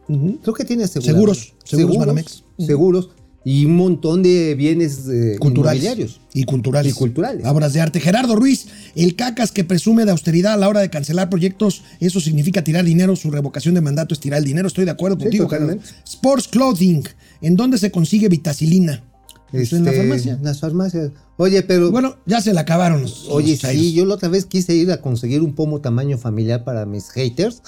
creo 0.43 0.55
que 0.55 0.65
tiene 0.65 0.85
asegurados. 0.85 1.15
Seguros, 1.15 1.55
seguros 1.65 1.99
Banamex. 1.99 2.45
Ujú. 2.59 2.67
seguros 2.67 3.11
y 3.45 3.65
un 3.65 3.77
montón 3.77 4.23
de 4.23 4.55
bienes 4.55 5.09
eh, 5.09 5.37
culturales 5.41 5.83
inmobiliarios. 5.83 6.21
y 6.33 6.45
culturales. 6.45 6.93
Y 6.93 6.95
culturales. 6.97 7.45
Obras 7.47 7.73
de 7.73 7.81
arte. 7.81 7.99
Gerardo 8.01 8.37
Ruiz, 8.37 8.67
el 8.95 9.17
cacas 9.17 9.51
que 9.51 9.65
presume 9.65 10.05
de 10.05 10.13
austeridad 10.13 10.53
a 10.53 10.57
la 10.57 10.69
hora 10.69 10.81
de 10.81 10.91
cancelar 10.91 11.29
proyectos, 11.29 11.83
eso 12.01 12.21
significa 12.21 12.63
tirar 12.63 12.85
dinero, 12.85 13.17
su 13.17 13.31
revocación 13.31 13.75
de 13.75 13.81
mandato 13.81 14.15
es 14.15 14.21
tirar 14.21 14.39
el 14.39 14.45
dinero. 14.45 14.69
Estoy 14.69 14.85
de 14.85 14.93
acuerdo 14.93 15.17
Sí, 15.17 15.23
contigo. 15.25 15.49
Gerardo. 15.49 15.77
Sports 16.05 16.47
Clothing, 16.49 17.03
¿en 17.41 17.57
dónde 17.57 17.79
se 17.79 17.91
consigue 17.91 18.29
vitacilina? 18.29 19.03
Pues 19.51 19.73
en 19.75 19.85
la 19.85 19.91
Este, 19.91 20.03
farmacia. 20.03 20.33
en 20.35 20.45
las 20.45 20.61
farmacias. 20.61 21.11
Oye, 21.37 21.63
pero 21.63 21.91
Bueno, 21.91 22.17
ya 22.25 22.41
se 22.41 22.55
le 22.55 22.61
acabaron 22.61 23.03
los, 23.03 23.27
Oye, 23.29 23.59
los 23.61 23.71
sí, 23.73 23.93
yo 23.93 24.07
la 24.07 24.15
otra 24.15 24.29
vez 24.31 24.47
quise 24.47 24.75
ir 24.75 24.91
a 24.93 25.01
conseguir 25.03 25.43
un 25.43 25.55
pomo 25.55 25.81
tamaño 25.81 26.17
familiar 26.17 26.65
para 26.65 26.87
mis 26.87 27.11
haters 27.11 27.61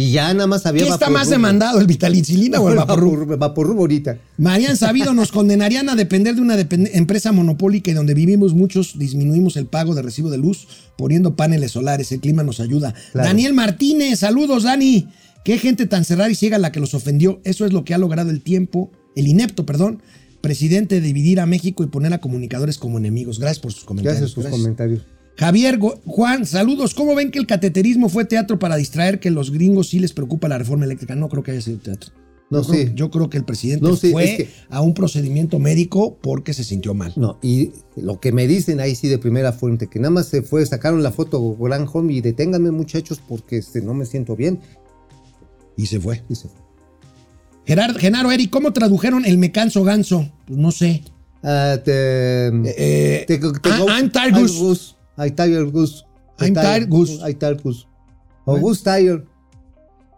Y 0.00 0.12
ya 0.12 0.32
nada 0.32 0.46
más 0.46 0.64
había 0.64 0.84
¿Qué 0.84 0.90
está 0.90 1.10
más 1.10 1.28
demandado, 1.28 1.80
el 1.80 1.86
Vitalicilina 1.88 2.60
o 2.60 2.68
el 2.70 2.76
Vaporrub? 2.76 3.36
Vaporrub, 3.36 3.78
ahorita. 3.80 4.16
Marían 4.36 4.76
Sabido 4.76 5.12
nos 5.12 5.32
condenarían 5.32 5.88
a 5.88 5.96
depender 5.96 6.36
de 6.36 6.40
una 6.40 6.56
depend- 6.56 6.90
empresa 6.92 7.32
monopólica 7.32 7.90
y 7.90 7.94
donde 7.94 8.14
vivimos 8.14 8.54
muchos 8.54 8.96
disminuimos 8.96 9.56
el 9.56 9.66
pago 9.66 9.96
de 9.96 10.02
recibo 10.02 10.30
de 10.30 10.38
luz 10.38 10.68
poniendo 10.96 11.34
paneles 11.34 11.72
solares. 11.72 12.12
El 12.12 12.20
clima 12.20 12.44
nos 12.44 12.60
ayuda. 12.60 12.94
Claro. 13.10 13.26
Daniel 13.28 13.54
Martínez, 13.54 14.20
saludos, 14.20 14.62
Dani. 14.62 15.08
Qué 15.44 15.58
gente 15.58 15.86
tan 15.86 16.04
cerrada 16.04 16.30
y 16.30 16.36
ciega 16.36 16.58
la 16.58 16.70
que 16.70 16.78
los 16.78 16.94
ofendió. 16.94 17.40
Eso 17.42 17.66
es 17.66 17.72
lo 17.72 17.84
que 17.84 17.92
ha 17.94 17.98
logrado 17.98 18.30
el 18.30 18.40
tiempo, 18.40 18.92
el 19.16 19.26
inepto, 19.26 19.66
perdón, 19.66 20.00
presidente 20.40 20.96
de 21.00 21.06
dividir 21.08 21.40
a 21.40 21.46
México 21.46 21.82
y 21.82 21.88
poner 21.88 22.12
a 22.12 22.18
comunicadores 22.20 22.78
como 22.78 22.98
enemigos. 22.98 23.40
Gracias 23.40 23.58
por 23.58 23.72
sus 23.72 23.84
comentarios. 23.84 24.20
Gracias 24.20 24.34
sus 24.34 24.44
Gracias. 24.44 24.60
comentarios. 24.62 25.02
Javier 25.38 25.78
Juan, 26.04 26.44
saludos. 26.46 26.94
¿Cómo 26.94 27.14
ven 27.14 27.30
que 27.30 27.38
el 27.38 27.46
cateterismo 27.46 28.08
fue 28.08 28.24
teatro 28.24 28.58
para 28.58 28.74
distraer 28.76 29.20
que 29.20 29.30
los 29.30 29.52
gringos 29.52 29.88
sí 29.90 30.00
les 30.00 30.12
preocupa 30.12 30.48
la 30.48 30.58
reforma 30.58 30.84
eléctrica? 30.84 31.14
No 31.14 31.28
creo 31.28 31.44
que 31.44 31.52
haya 31.52 31.60
sido 31.60 31.78
teatro. 31.78 32.10
No, 32.50 32.62
yo, 32.62 32.68
creo, 32.70 32.94
yo 32.94 33.10
creo 33.10 33.30
que 33.30 33.36
el 33.36 33.44
presidente 33.44 33.86
No, 33.86 33.94
sí, 33.94 34.10
fue 34.10 34.24
es 34.24 34.36
que- 34.38 34.48
a 34.70 34.80
un 34.80 34.94
procedimiento 34.94 35.58
médico 35.58 36.16
porque 36.22 36.54
se 36.54 36.64
sintió 36.64 36.92
mal. 36.94 37.12
No, 37.14 37.38
y 37.42 37.70
lo 37.94 38.18
que 38.20 38.32
me 38.32 38.48
dicen 38.48 38.80
ahí 38.80 38.94
sí 38.96 39.06
de 39.06 39.18
primera 39.18 39.52
fuente, 39.52 39.86
que 39.86 39.98
nada 40.00 40.10
más 40.10 40.26
se 40.26 40.42
fue, 40.42 40.64
sacaron 40.66 41.02
la 41.02 41.12
foto 41.12 41.54
Gran 41.56 41.86
Home 41.92 42.12
y 42.14 42.20
deténganme 42.20 42.70
muchachos 42.72 43.20
porque 43.28 43.58
este, 43.58 43.80
no 43.82 43.94
me 43.94 44.06
siento 44.06 44.34
bien. 44.34 44.58
Y 45.76 45.86
se 45.86 46.00
fue. 46.00 46.24
Y 46.28 46.34
se 46.34 46.48
fue. 46.48 46.58
Gerard, 47.66 47.96
Genaro, 47.98 48.32
Eri, 48.32 48.48
¿cómo 48.48 48.72
tradujeron 48.72 49.24
el 49.26 49.36
me 49.38 49.52
canso 49.52 49.84
ganso? 49.84 50.28
Pues 50.46 50.58
no 50.58 50.72
sé. 50.72 51.02
Ah, 51.44 51.76
te, 51.84 52.46
Eh, 52.48 53.24
te- 53.28 53.38
te- 53.38 53.50
ah, 53.70 53.78
go- 53.78 53.88
I'm 53.88 54.10
tired, 54.10 54.34
I'm 55.18 55.34
tired, 55.34 55.72
Gus. 55.72 56.04
I'm 56.40 56.54
tired, 56.54 56.88
Gus. 56.88 57.20
I'm 57.22 57.34
tired, 57.34 57.62
Gus. 57.62 57.86
O 58.44 58.56
Gus 58.58 58.82
tired. 58.82 59.24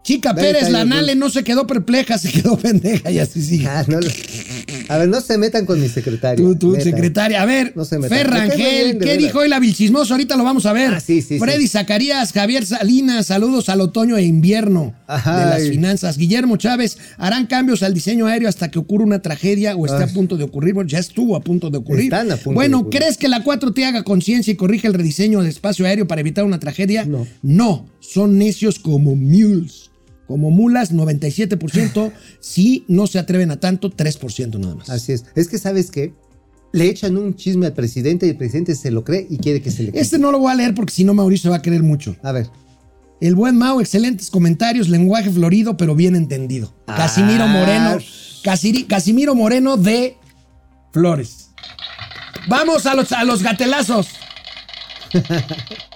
Chica 0.03 0.33
Pérez, 0.33 0.69
la 0.69 0.79
tired, 0.79 0.89
Nale 0.89 1.13
Gus. 1.13 1.19
no 1.19 1.29
se 1.29 1.43
quedó 1.43 1.67
perpleja, 1.67 2.17
se 2.17 2.31
quedó 2.31 2.57
pendeja 2.61 3.11
y 3.11 3.19
así 3.19 3.41
sigue. 3.41 3.67
Ah, 3.67 3.83
no, 3.87 3.99
a 4.91 4.97
ver, 4.97 5.07
no 5.07 5.21
se 5.21 5.37
metan 5.37 5.65
con 5.65 5.79
mi 5.79 5.87
secretario. 5.87 6.45
Tú, 6.45 6.55
tú, 6.55 6.75
secretaria. 6.81 7.41
A 7.41 7.45
ver, 7.45 7.71
No 7.77 7.85
se 7.85 7.97
metan. 7.97 8.17
Fer 8.17 8.29
Me 8.29 8.37
cae 8.37 8.47
muy 8.47 8.57
Rangel, 8.57 8.83
bien, 8.83 8.99
de 8.99 9.05
¿qué 9.05 9.17
dijo 9.17 9.41
el 9.41 9.53
avilchismoso? 9.53 10.13
Ahorita 10.13 10.35
lo 10.35 10.43
vamos 10.43 10.65
a 10.65 10.73
ver. 10.73 10.93
Ah, 10.95 10.99
sí, 10.99 11.21
sí, 11.21 11.39
Freddy 11.39 11.61
sí. 11.61 11.69
Zacarías, 11.69 12.33
Javier 12.33 12.65
Salinas, 12.65 13.27
saludos 13.27 13.69
al 13.69 13.79
otoño 13.79 14.17
e 14.17 14.23
invierno 14.23 14.93
Ajá, 15.07 15.39
de 15.39 15.45
las 15.45 15.69
finanzas. 15.69 16.17
Guillermo 16.17 16.57
Chávez, 16.57 16.97
harán 17.17 17.47
cambios 17.47 17.83
al 17.83 17.93
diseño 17.93 18.27
aéreo 18.27 18.49
hasta 18.49 18.69
que 18.69 18.79
ocurra 18.79 19.05
una 19.05 19.21
tragedia 19.21 19.77
o 19.77 19.85
esté 19.85 20.03
a 20.03 20.07
punto 20.07 20.35
de 20.35 20.43
ocurrir. 20.43 20.73
Bueno, 20.73 20.89
ya 20.89 20.99
estuvo 20.99 21.37
a 21.37 21.39
punto 21.39 21.69
de 21.69 21.77
ocurrir. 21.77 22.05
Están 22.05 22.29
a 22.31 22.35
punto 22.35 22.55
bueno, 22.55 22.77
de 22.79 22.81
ocurrir. 22.81 22.99
¿crees 22.99 23.17
que 23.17 23.29
la 23.29 23.45
4T 23.45 23.85
haga 23.85 24.03
conciencia 24.03 24.51
y 24.51 24.55
corrige 24.55 24.87
el 24.87 24.93
rediseño 24.93 25.39
del 25.39 25.47
espacio 25.47 25.85
aéreo 25.85 26.05
para 26.05 26.19
evitar 26.19 26.43
una 26.43 26.59
tragedia? 26.59 27.05
No. 27.05 27.25
No, 27.41 27.85
son 28.01 28.37
necios 28.37 28.77
como 28.79 29.15
mules. 29.15 29.90
Como 30.31 30.49
mulas, 30.49 30.93
97%. 30.93 32.11
si 32.39 32.85
no 32.87 33.05
se 33.05 33.19
atreven 33.19 33.51
a 33.51 33.59
tanto, 33.59 33.89
3% 33.91 34.57
nada 34.59 34.75
más. 34.75 34.89
Así 34.89 35.11
es. 35.11 35.25
Es 35.35 35.49
que, 35.49 35.57
¿sabes 35.57 35.91
qué? 35.91 36.13
Le 36.71 36.85
echan 36.89 37.17
un 37.17 37.35
chisme 37.35 37.65
al 37.65 37.73
presidente 37.73 38.25
y 38.25 38.29
el 38.29 38.37
presidente 38.37 38.75
se 38.75 38.91
lo 38.91 39.03
cree 39.03 39.27
y 39.29 39.37
quiere 39.39 39.61
que 39.61 39.71
se 39.71 39.83
le 39.83 39.89
quite. 39.89 39.99
Este 39.99 40.17
no 40.17 40.31
lo 40.31 40.39
voy 40.39 40.53
a 40.53 40.55
leer 40.55 40.73
porque 40.73 40.93
si 40.93 41.03
no 41.03 41.13
Mauricio 41.13 41.43
se 41.43 41.49
va 41.49 41.57
a 41.57 41.61
querer 41.61 41.83
mucho. 41.83 42.15
A 42.23 42.31
ver. 42.31 42.47
El 43.19 43.35
buen 43.35 43.57
Mao, 43.57 43.81
excelentes 43.81 44.29
comentarios, 44.31 44.87
lenguaje 44.87 45.29
florido, 45.29 45.75
pero 45.75 45.95
bien 45.95 46.15
entendido. 46.15 46.73
Casimiro 46.87 47.43
Ah. 47.43 47.47
Moreno, 47.47 47.97
Casiri- 48.43 48.87
Casimiro 48.87 49.35
Moreno 49.35 49.75
de 49.75 50.15
Flores. 50.93 51.49
Vamos 52.47 52.85
a 52.85 52.95
los, 52.95 53.11
a 53.11 53.25
los 53.25 53.43
gatelazos. 53.43 54.07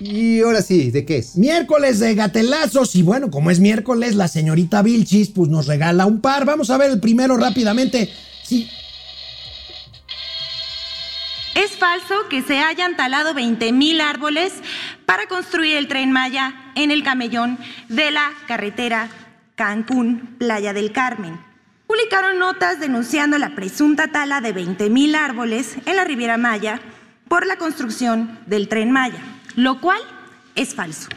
Y 0.00 0.40
ahora 0.40 0.62
sí, 0.62 0.90
¿de 0.90 1.04
qué 1.04 1.18
es? 1.18 1.36
Miércoles 1.36 2.00
de 2.00 2.14
gatelazos. 2.14 2.96
Y 2.96 3.02
bueno, 3.02 3.30
como 3.30 3.50
es 3.50 3.60
miércoles, 3.60 4.14
la 4.14 4.28
señorita 4.28 4.82
Vilchis 4.82 5.28
pues 5.28 5.50
nos 5.50 5.66
regala 5.66 6.06
un 6.06 6.20
par. 6.20 6.46
Vamos 6.46 6.70
a 6.70 6.78
ver 6.78 6.90
el 6.90 7.00
primero 7.00 7.36
rápidamente. 7.36 8.10
Sí, 8.42 8.68
Es 11.54 11.72
falso 11.72 12.14
que 12.30 12.42
se 12.42 12.60
hayan 12.60 12.96
talado 12.96 13.34
20.000 13.34 14.00
árboles 14.00 14.52
para 15.04 15.26
construir 15.26 15.76
el 15.76 15.88
tren 15.88 16.10
Maya 16.10 16.54
en 16.74 16.90
el 16.90 17.02
camellón 17.02 17.58
de 17.88 18.10
la 18.10 18.30
carretera 18.46 19.10
Cancún, 19.56 20.36
Playa 20.38 20.72
del 20.72 20.92
Carmen. 20.92 21.38
Publicaron 21.86 22.38
notas 22.38 22.80
denunciando 22.80 23.36
la 23.36 23.54
presunta 23.54 24.08
tala 24.08 24.40
de 24.40 24.54
20.000 24.54 25.14
árboles 25.16 25.76
en 25.84 25.96
la 25.96 26.04
Riviera 26.04 26.38
Maya 26.38 26.80
por 27.28 27.46
la 27.46 27.56
construcción 27.56 28.38
del 28.46 28.68
tren 28.68 28.90
Maya, 28.90 29.22
lo 29.56 29.80
cual 29.80 30.00
es 30.54 30.74
falso. 30.74 31.08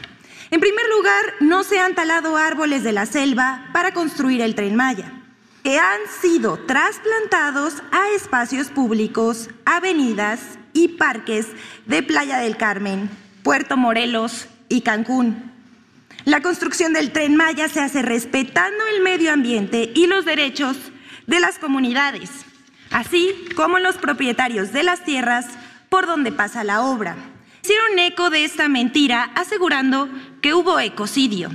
En 0.50 0.60
primer 0.60 0.86
lugar, 0.96 1.24
no 1.40 1.64
se 1.64 1.78
han 1.78 1.94
talado 1.94 2.36
árboles 2.36 2.84
de 2.84 2.92
la 2.92 3.06
selva 3.06 3.68
para 3.72 3.92
construir 3.92 4.40
el 4.40 4.54
tren 4.54 4.76
Maya 4.76 5.24
que 5.64 5.78
han 5.78 6.00
sido 6.20 6.58
trasplantados 6.58 7.82
a 7.90 8.10
espacios 8.10 8.68
públicos, 8.68 9.48
avenidas 9.64 10.40
y 10.74 10.88
parques 10.88 11.46
de 11.86 12.02
Playa 12.02 12.38
del 12.38 12.58
Carmen, 12.58 13.08
Puerto 13.42 13.78
Morelos 13.78 14.46
y 14.68 14.82
Cancún. 14.82 15.50
La 16.26 16.42
construcción 16.42 16.92
del 16.92 17.12
tren 17.12 17.34
Maya 17.34 17.68
se 17.68 17.80
hace 17.80 18.02
respetando 18.02 18.86
el 18.94 19.02
medio 19.02 19.32
ambiente 19.32 19.90
y 19.94 20.06
los 20.06 20.26
derechos 20.26 20.76
de 21.26 21.40
las 21.40 21.58
comunidades, 21.58 22.30
así 22.90 23.34
como 23.56 23.78
los 23.78 23.96
propietarios 23.96 24.70
de 24.72 24.82
las 24.82 25.02
tierras 25.04 25.46
por 25.88 26.06
donde 26.06 26.30
pasa 26.30 26.62
la 26.62 26.82
obra. 26.82 27.16
Hicieron 27.64 27.98
eco 27.98 28.28
de 28.28 28.44
esta 28.44 28.68
mentira 28.68 29.32
asegurando 29.34 30.10
que 30.42 30.52
hubo 30.52 30.78
ecocidio 30.78 31.48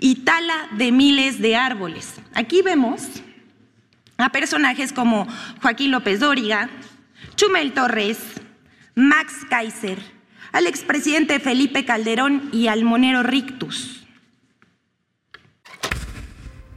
y 0.00 0.24
tala 0.24 0.68
de 0.72 0.90
miles 0.90 1.40
de 1.40 1.54
árboles. 1.54 2.14
Aquí 2.34 2.60
vemos 2.60 3.02
a 4.16 4.30
personajes 4.30 4.92
como 4.92 5.28
Joaquín 5.62 5.92
López 5.92 6.18
Dóriga, 6.18 6.70
Chumel 7.36 7.72
Torres, 7.72 8.18
Max 8.96 9.46
Kaiser, 9.48 10.00
al 10.50 10.66
expresidente 10.66 11.38
Felipe 11.38 11.84
Calderón 11.84 12.48
y 12.50 12.66
al 12.66 12.82
monero 12.82 13.22
Rictus. 13.22 14.03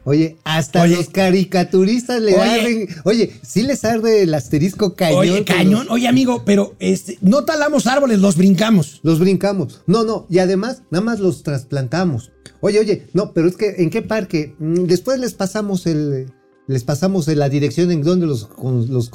Oye, 0.10 0.38
hasta 0.46 0.84
Oye. 0.84 0.96
los 0.96 1.10
caricaturistas 1.10 2.22
le 2.22 2.34
arden. 2.40 2.88
Oye, 3.04 3.34
sí 3.44 3.64
les 3.64 3.84
arde 3.84 4.22
el 4.22 4.34
asterisco 4.34 4.96
cañón. 4.96 5.20
oye, 5.20 5.44
cañón. 5.44 5.84
los- 5.84 5.92
Oye, 5.92 6.08
amigo, 6.08 6.44
pero 6.46 6.76
este, 6.80 7.18
no 7.20 7.44
talamos 7.44 7.88
árboles, 7.88 8.20
los 8.20 8.38
brincamos. 8.38 9.02
Los 9.04 9.20
brincamos. 9.20 9.82
No, 9.86 10.06
no. 10.06 10.26
Y 10.30 10.40
además, 10.40 10.84
nada 10.92 11.04
más 11.04 11.20
los 11.20 11.44
trasplantamos. 11.44 12.32
Oye, 12.62 12.80
oye, 12.80 13.08
no, 13.14 13.34
pero 13.34 13.50
es 13.50 13.58
que 13.58 13.76
¿en 13.80 13.90
qué 13.90 14.02
parque? 14.02 14.56
Mm, 14.60 14.86
Después 14.86 15.20
les 15.20 15.34
pasamos 15.34 15.86
el. 15.86 16.32
Les 16.68 16.84
pasamos 16.86 17.28
la 17.28 17.50
dirección 17.50 17.92
en 17.92 18.02
donde 18.02 18.28
los, 18.28 18.48
los, 18.90 19.10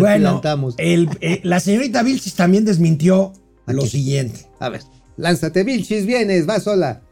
Bueno, 0.00 0.40
el- 0.78 1.08
eh, 1.20 1.40
la 1.44 1.60
señorita 1.60 2.02
Vilchis 2.02 2.34
también 2.34 2.64
desmintió 2.64 3.34
lo 3.66 3.84
siguiente. 3.86 4.46
A 4.58 4.70
ver, 4.70 4.80
lánzate, 5.18 5.64
Vilchis, 5.64 6.06
vienes, 6.06 6.48
va 6.48 6.60
sola. 6.60 7.02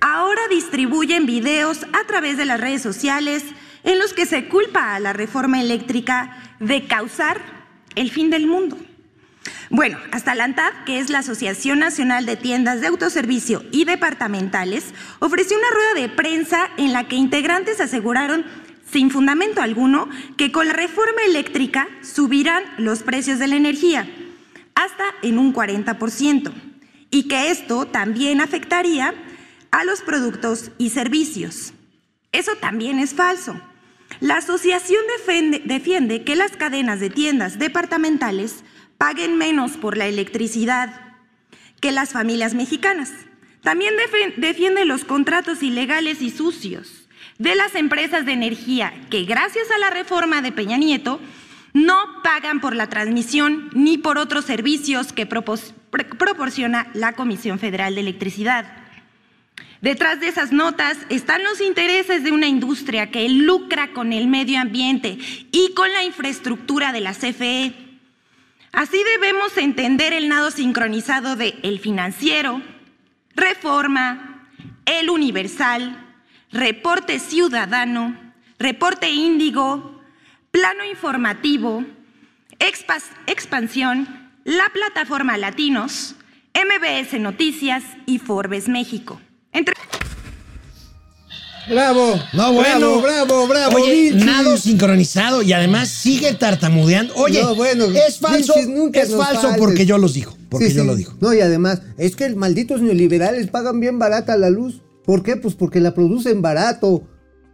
Ahora 0.00 0.40
distribuyen 0.48 1.26
videos 1.26 1.84
a 1.92 2.06
través 2.06 2.36
de 2.36 2.44
las 2.44 2.60
redes 2.60 2.82
sociales 2.82 3.44
en 3.84 3.98
los 3.98 4.12
que 4.12 4.26
se 4.26 4.48
culpa 4.48 4.94
a 4.94 5.00
la 5.00 5.12
reforma 5.12 5.60
eléctrica 5.60 6.36
de 6.60 6.86
causar 6.86 7.40
el 7.94 8.10
fin 8.10 8.30
del 8.30 8.46
mundo. 8.46 8.76
Bueno, 9.70 9.98
hasta 10.12 10.34
la 10.34 10.44
ANTAD, 10.44 10.84
que 10.84 10.98
es 10.98 11.10
la 11.10 11.18
Asociación 11.18 11.78
Nacional 11.80 12.24
de 12.26 12.36
Tiendas 12.36 12.80
de 12.80 12.86
Autoservicio 12.86 13.64
y 13.72 13.84
Departamentales, 13.84 14.94
ofreció 15.18 15.56
una 15.56 15.70
rueda 15.70 15.94
de 15.94 16.08
prensa 16.08 16.68
en 16.76 16.92
la 16.92 17.08
que 17.08 17.16
integrantes 17.16 17.80
aseguraron, 17.80 18.44
sin 18.90 19.10
fundamento 19.10 19.60
alguno, 19.60 20.08
que 20.36 20.52
con 20.52 20.68
la 20.68 20.72
reforma 20.72 21.22
eléctrica 21.26 21.88
subirán 22.02 22.62
los 22.78 23.02
precios 23.02 23.38
de 23.38 23.48
la 23.48 23.56
energía 23.56 24.08
hasta 24.76 25.04
en 25.22 25.38
un 25.38 25.52
40% 25.52 26.52
y 27.10 27.28
que 27.28 27.50
esto 27.50 27.86
también 27.86 28.40
afectaría 28.40 29.14
a 29.76 29.84
los 29.84 30.00
productos 30.00 30.70
y 30.78 30.88
servicios. 30.88 31.74
Eso 32.32 32.52
también 32.56 32.98
es 32.98 33.12
falso. 33.12 33.60
La 34.20 34.38
asociación 34.38 35.02
defiende, 35.18 35.60
defiende 35.66 36.24
que 36.24 36.34
las 36.34 36.52
cadenas 36.52 36.98
de 36.98 37.10
tiendas 37.10 37.58
departamentales 37.58 38.64
paguen 38.96 39.36
menos 39.36 39.72
por 39.72 39.98
la 39.98 40.06
electricidad 40.06 41.18
que 41.80 41.92
las 41.92 42.14
familias 42.14 42.54
mexicanas. 42.54 43.12
También 43.60 43.92
defiende 44.38 44.86
los 44.86 45.04
contratos 45.04 45.62
ilegales 45.62 46.22
y 46.22 46.30
sucios 46.30 47.06
de 47.38 47.54
las 47.54 47.74
empresas 47.74 48.24
de 48.24 48.32
energía 48.32 48.94
que 49.10 49.24
gracias 49.24 49.70
a 49.70 49.78
la 49.78 49.90
reforma 49.90 50.40
de 50.40 50.52
Peña 50.52 50.78
Nieto 50.78 51.20
no 51.74 51.98
pagan 52.22 52.62
por 52.62 52.74
la 52.74 52.88
transmisión 52.88 53.68
ni 53.74 53.98
por 53.98 54.16
otros 54.16 54.46
servicios 54.46 55.12
que 55.12 55.26
proporciona 55.26 56.86
la 56.94 57.12
Comisión 57.12 57.58
Federal 57.58 57.94
de 57.94 58.00
Electricidad. 58.00 58.85
Detrás 59.80 60.20
de 60.20 60.28
esas 60.28 60.52
notas 60.52 60.96
están 61.10 61.44
los 61.44 61.60
intereses 61.60 62.24
de 62.24 62.32
una 62.32 62.46
industria 62.46 63.10
que 63.10 63.28
lucra 63.28 63.92
con 63.92 64.12
el 64.12 64.26
medio 64.26 64.60
ambiente 64.60 65.18
y 65.52 65.72
con 65.74 65.92
la 65.92 66.02
infraestructura 66.02 66.92
de 66.92 67.00
la 67.00 67.12
CFE. 67.12 67.74
Así 68.72 68.98
debemos 69.14 69.56
entender 69.56 70.12
el 70.12 70.28
nado 70.28 70.50
sincronizado 70.50 71.36
de 71.36 71.58
El 71.62 71.78
Financiero, 71.78 72.62
Reforma, 73.34 74.48
El 74.86 75.10
Universal, 75.10 76.04
Reporte 76.52 77.18
Ciudadano, 77.18 78.16
Reporte 78.58 79.10
Índigo, 79.10 80.00
Plano 80.50 80.84
Informativo, 80.84 81.84
Expansión, 82.58 84.30
la 84.44 84.68
Plataforma 84.70 85.36
Latinos, 85.36 86.16
MBS 86.54 87.20
Noticias 87.20 87.84
y 88.06 88.18
Forbes 88.18 88.68
México. 88.68 89.20
Entre 89.56 89.74
Bravo. 91.68 92.14
No, 92.32 92.52
bueno. 92.52 93.00
Bravo, 93.00 93.02
bravo, 93.02 93.46
bravo. 93.48 93.76
Oye, 93.76 93.92
Vilchis. 93.92 94.24
nado 94.24 94.56
sincronizado 94.56 95.42
y 95.42 95.52
además 95.52 95.88
sigue 95.88 96.32
tartamudeando. 96.34 97.12
Oye, 97.16 97.42
No, 97.42 97.56
bueno, 97.56 97.86
es 97.86 98.18
falso, 98.18 98.54
nunca 98.68 99.02
es 99.02 99.10
falso 99.12 99.40
faltes. 99.42 99.58
porque 99.58 99.84
yo 99.84 99.98
los 99.98 100.14
digo, 100.14 100.36
porque 100.48 100.68
Sí, 100.68 100.74
yo 100.76 100.82
sí. 100.82 100.86
lo 100.86 100.94
digo. 100.94 101.14
No, 101.20 101.34
y 101.34 101.40
además, 101.40 101.80
es 101.98 102.14
que 102.14 102.24
el 102.24 102.36
malditos 102.36 102.82
neoliberales 102.82 103.48
pagan 103.48 103.80
bien 103.80 103.98
barata 103.98 104.36
la 104.36 104.48
luz. 104.48 104.80
¿Por 105.04 105.24
qué? 105.24 105.34
Pues 105.36 105.54
porque 105.54 105.80
la 105.80 105.92
producen 105.92 106.40
barato. 106.40 107.02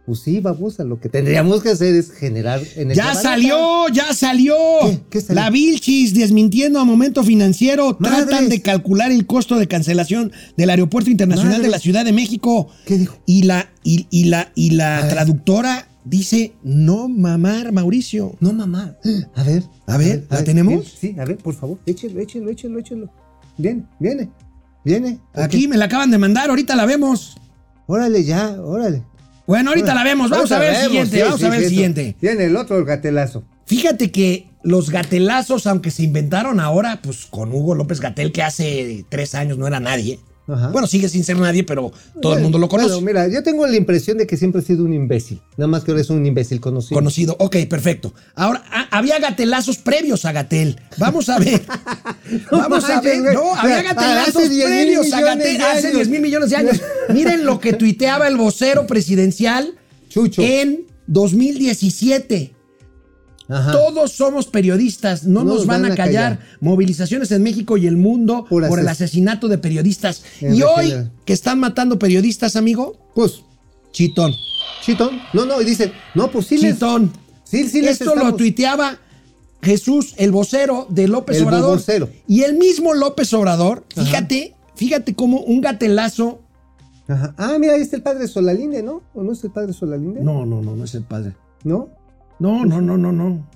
Pues 0.05 0.19
sí, 0.19 0.41
vamos 0.41 0.81
a 0.81 0.83
lo 0.83 0.99
que 0.99 1.07
tendríamos 1.07 1.63
que 1.63 1.69
hacer 1.69 1.95
es 1.95 2.11
generar 2.11 2.61
energía. 2.75 3.13
Ya 3.13 3.15
salió, 3.15 3.87
ya 3.87 4.13
salió. 4.13 4.55
¿Qué? 4.81 4.99
¿Qué 5.09 5.21
salió? 5.21 5.41
La 5.41 5.49
Vilchis 5.49 6.13
desmintiendo 6.13 6.81
a 6.81 6.83
Momento 6.83 7.23
Financiero. 7.23 7.95
Madres. 7.99 8.27
Tratan 8.27 8.49
de 8.49 8.61
calcular 8.61 9.11
el 9.13 9.25
costo 9.25 9.57
de 9.57 9.69
cancelación 9.69 10.33
del 10.57 10.71
Aeropuerto 10.71 11.09
Internacional 11.09 11.61
de 11.61 11.69
la 11.69 11.79
Ciudad 11.79 12.03
de 12.03 12.11
México. 12.11 12.67
¿Qué 12.85 12.97
dijo? 12.97 13.17
Y 13.25 13.43
la, 13.43 13.69
y, 13.85 14.07
y 14.09 14.25
la, 14.25 14.51
y 14.55 14.71
la 14.71 15.01
ver. 15.03 15.09
traductora 15.13 15.87
dice 16.03 16.51
no 16.63 17.07
mamar, 17.07 17.71
Mauricio. 17.71 18.35
No, 18.41 18.51
mamá. 18.51 18.97
A 19.35 19.43
ver. 19.43 19.63
A 19.87 19.97
ver, 19.97 20.25
¿la 20.29 20.43
tenemos? 20.43 20.73
bien, 20.73 20.83
Sí, 20.99 21.15
a 21.17 21.23
ver, 21.23 21.37
por 21.37 21.53
favor. 21.55 21.79
Échelo, 21.85 22.19
échelo, 22.19 22.49
échelo, 22.49 22.79
échelo. 22.79 23.09
Viene, 23.57 23.85
viene. 23.99 24.29
Viene. 24.83 25.19
Aquí 25.33 25.67
me 25.69 25.77
la 25.77 25.85
acaban 25.85 26.11
de 26.11 26.17
mandar, 26.17 26.49
ahorita 26.49 26.75
la 26.75 26.85
vemos. 26.85 27.37
Órale, 27.87 28.23
ya, 28.23 28.61
órale. 28.61 29.03
Bueno, 29.45 29.71
ahorita 29.71 29.93
la 29.93 30.03
vemos. 30.03 30.29
Vamos 30.29 30.51
a 30.51 30.59
ver 30.59 30.71
el 30.71 30.81
siguiente. 30.83 31.23
Vamos 31.23 31.39
sí, 31.39 31.45
a 31.45 31.49
ver 31.49 31.59
el 31.59 31.63
sí, 31.65 31.69
siguiente. 31.69 32.15
Viene 32.21 32.45
el 32.45 32.55
otro 32.55 32.77
el 32.77 32.85
gatelazo. 32.85 33.43
Fíjate 33.65 34.11
que 34.11 34.47
los 34.63 34.89
gatelazos, 34.89 35.67
aunque 35.67 35.91
se 35.91 36.03
inventaron 36.03 36.59
ahora, 36.59 36.99
pues 37.01 37.25
con 37.25 37.51
Hugo 37.53 37.75
López 37.75 37.99
Gatel, 37.99 38.31
que 38.31 38.43
hace 38.43 39.05
tres 39.09 39.35
años 39.35 39.57
no 39.57 39.67
era 39.67 39.79
nadie. 39.79 40.19
Ajá. 40.47 40.69
Bueno, 40.69 40.87
sigue 40.87 41.07
sin 41.07 41.23
ser 41.23 41.37
nadie, 41.37 41.63
pero 41.63 41.91
todo 42.21 42.35
el 42.35 42.41
mundo 42.43 42.57
lo 42.57 42.67
conoce. 42.67 42.89
Bueno, 42.89 43.05
mira, 43.05 43.27
yo 43.29 43.43
tengo 43.43 43.65
la 43.65 43.77
impresión 43.77 44.17
de 44.17 44.27
que 44.27 44.35
siempre 44.35 44.61
he 44.61 44.63
sido 44.63 44.83
un 44.83 44.93
imbécil. 44.93 45.41
Nada 45.55 45.67
más 45.67 45.83
que 45.83 45.91
ahora 45.91 46.01
es 46.01 46.09
un 46.09 46.25
imbécil 46.25 46.59
conocido. 46.59 46.95
Conocido. 46.95 47.35
Ok, 47.39 47.55
perfecto. 47.69 48.13
Ahora, 48.35 48.63
ah, 48.69 48.87
había 48.91 49.19
gatelazos 49.19 49.77
previos 49.77 50.25
a 50.25 50.33
Gatel. 50.33 50.79
Vamos 50.97 51.29
a 51.29 51.39
ver. 51.39 51.61
Vamos 52.51 52.89
a 52.89 52.99
ver. 52.99 53.21
güey. 53.21 53.33
No, 53.33 53.55
había 53.55 53.77
Hace 53.77 53.87
gatelazos 53.87 54.49
10 54.49 54.51
mil 54.51 54.63
previos 54.65 55.13
a 55.13 55.21
Gatel 55.21 55.61
hace 55.61 55.87
años. 55.87 55.93
10 55.95 56.09
mil 56.09 56.21
millones 56.21 56.49
de 56.49 56.55
años. 56.57 56.81
Miren 57.09 57.45
lo 57.45 57.59
que 57.59 57.73
tuiteaba 57.73 58.27
el 58.27 58.35
vocero 58.35 58.85
presidencial 58.85 59.75
Chucho. 60.09 60.41
en 60.41 60.87
2017. 61.07 62.52
Ajá. 63.49 63.71
Todos 63.73 64.13
somos 64.13 64.47
periodistas, 64.47 65.25
no 65.25 65.43
nos, 65.43 65.65
van, 65.65 65.83
a 65.85 65.95
callar. 65.95 66.39
Movilizaciones 66.61 67.31
en 67.31 67.43
México 67.43 67.75
y 67.77 67.87
el 67.87 67.97
mundo 67.97 68.45
por, 68.49 68.67
Por 68.67 68.79
el 68.79 68.85
ases- 68.87 68.91
asesinato 69.05 69.47
de 69.49 69.57
periodistas. 69.57 70.23
En 70.39 70.55
Y 70.55 70.61
hoy 70.63 70.85
general. 70.85 71.11
que 71.25 71.33
están 71.33 71.59
matando 71.59 71.99
periodistas, 71.99 72.55
amigo, 72.55 72.95
Pues, 73.13 73.41
chitón. 73.91 74.31
chitón. 74.83 75.19
No, 75.33 75.45
no, 75.45 75.61
y 75.61 75.65
dice, 75.65 75.91
no, 76.15 76.31
pues 76.31 76.47
sí 76.47 76.57
les- 76.57 76.75
Chitón. 76.75 77.11
Sí, 77.43 77.67
sí 77.69 77.81
les 77.81 77.99
Esto 78.01 78.15
lo 78.15 78.33
tuiteaba 78.35 78.97
Jesús, 79.61 80.13
el 80.17 80.31
vocero 80.31 80.87
de 80.89 81.07
López 81.07 81.37
El 81.37 81.43
Obrador. 81.45 81.77
vocero. 81.77 82.09
Y 82.27 82.41
el 82.43 82.55
mismo 82.57 82.93
López 82.93 83.31
Obrador, 83.33 83.83
Ajá. 83.95 84.05
fíjate, 84.05 84.55
fíjate 84.75 85.13
cómo 85.15 85.41
un 85.41 85.61
gatelazo. 85.61 86.41
Ajá. 87.07 87.35
Ah, 87.37 87.57
mira, 87.59 87.73
ahí 87.73 87.81
está 87.81 87.95
el 87.97 88.01
padre 88.03 88.27
Solalinde, 88.27 88.81
¿no? 88.81 89.03
¿O 89.13 89.21
no 89.23 89.33
es 89.33 89.43
el 89.43 89.51
padre 89.51 89.73
Solalinde? 89.73 90.21
No, 90.21 90.45
no, 90.45 90.61
no, 90.61 90.75
no 90.75 90.83
es 90.85 90.95
el 90.95 91.03
padre. 91.03 91.33
¿No? 91.63 91.89
No, 92.39 92.65
no, 92.65 92.81
no, 92.81 92.97
no, 92.97 93.11
no. 93.11 93.47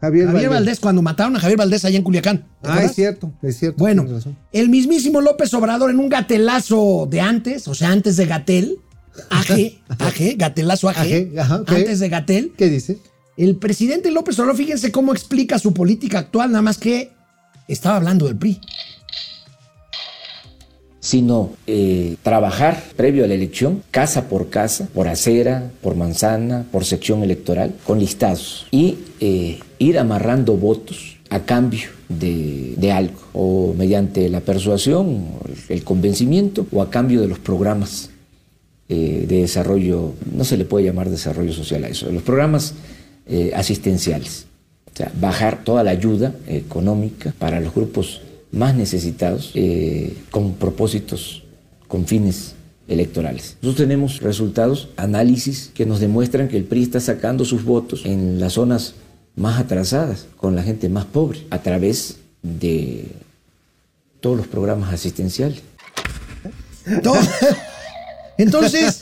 Javier, 0.00 0.26
Javier 0.26 0.32
Valdés. 0.32 0.50
Valdés, 0.50 0.80
cuando 0.80 1.00
mataron 1.00 1.36
a 1.36 1.40
Javier 1.40 1.58
Valdés 1.58 1.84
allá 1.84 1.96
en 1.96 2.02
Culiacán. 2.02 2.38
¿te 2.60 2.68
Ah, 2.68 2.82
es 2.82 2.92
cierto, 2.94 3.32
es 3.40 3.56
cierto. 3.56 3.78
Bueno, 3.78 4.04
el 4.52 4.68
mismísimo 4.68 5.20
López 5.20 5.54
Obrador 5.54 5.90
en 5.90 6.00
un 6.00 6.08
gatelazo 6.08 7.06
de 7.08 7.20
antes, 7.20 7.68
o 7.68 7.74
sea, 7.74 7.90
antes 7.90 8.16
de 8.16 8.26
Gatel, 8.26 8.78
AG, 9.30 9.80
AG, 10.00 10.36
gatelazo 10.36 10.88
AG, 10.88 10.98
AG, 10.98 11.38
ajá, 11.38 11.62
antes 11.66 12.00
de 12.00 12.08
Gatel, 12.08 12.52
¿Qué 12.56 12.68
dice? 12.68 12.98
el 13.36 13.56
presidente 13.56 14.10
López 14.10 14.36
Obrador, 14.40 14.56
fíjense 14.56 14.90
cómo 14.90 15.12
explica 15.12 15.58
su 15.60 15.72
política 15.72 16.18
actual, 16.18 16.50
nada 16.50 16.62
más 16.62 16.78
que 16.78 17.12
estaba 17.68 17.96
hablando 17.96 18.26
del 18.26 18.36
PRI. 18.36 18.60
Sino 21.02 21.50
eh, 21.66 22.14
trabajar 22.22 22.80
previo 22.94 23.24
a 23.24 23.26
la 23.26 23.34
elección, 23.34 23.82
casa 23.90 24.28
por 24.28 24.50
casa, 24.50 24.88
por 24.94 25.08
acera, 25.08 25.72
por 25.82 25.96
manzana, 25.96 26.64
por 26.70 26.84
sección 26.84 27.24
electoral, 27.24 27.74
con 27.84 27.98
listados 27.98 28.68
y 28.70 28.98
eh, 29.18 29.58
ir 29.80 29.98
amarrando 29.98 30.56
votos 30.56 31.18
a 31.28 31.40
cambio 31.40 31.88
de, 32.08 32.74
de 32.76 32.92
algo, 32.92 33.20
o 33.32 33.74
mediante 33.76 34.28
la 34.28 34.42
persuasión, 34.42 35.24
el, 35.68 35.82
convencimiento, 35.82 36.68
o 36.70 36.80
a 36.80 36.88
cambio 36.88 37.20
de 37.20 37.26
los 37.26 37.40
programas 37.40 38.10
eh, 38.88 39.24
de 39.26 39.40
desarrollo, 39.40 40.12
no 40.32 40.44
se 40.44 40.56
le 40.56 40.64
puede 40.64 40.84
llamar 40.84 41.10
desarrollo 41.10 41.52
social 41.52 41.82
a 41.82 41.88
eso, 41.88 42.12
los 42.12 42.22
programas 42.22 42.74
asistenciales. 43.54 44.46
O 44.92 44.96
sea, 44.96 45.10
bajar 45.18 45.64
toda 45.64 45.82
la 45.82 45.92
ayuda 45.92 46.34
económica 46.46 47.32
para 47.38 47.60
los 47.60 47.74
grupos 47.74 48.20
más 48.52 48.74
necesitados 48.74 49.50
eh, 49.54 50.16
con 50.30 50.54
propósitos, 50.54 51.42
con 51.88 52.06
fines 52.06 52.54
electorales. 52.86 53.56
Nosotros 53.62 53.88
tenemos 53.88 54.20
resultados, 54.20 54.90
análisis 54.96 55.70
que 55.74 55.86
nos 55.86 56.00
demuestran 56.00 56.48
que 56.48 56.58
el 56.58 56.64
PRI 56.64 56.82
está 56.82 57.00
sacando 57.00 57.44
sus 57.44 57.64
votos 57.64 58.04
en 58.04 58.38
las 58.38 58.54
zonas 58.54 58.94
más 59.34 59.58
atrasadas, 59.58 60.26
con 60.36 60.54
la 60.54 60.62
gente 60.62 60.88
más 60.88 61.06
pobre, 61.06 61.40
a 61.50 61.58
través 61.62 62.18
de 62.42 63.06
todos 64.20 64.36
los 64.36 64.46
programas 64.46 64.92
asistenciales. 64.92 65.62
No. 67.02 67.14
Entonces, 68.38 69.00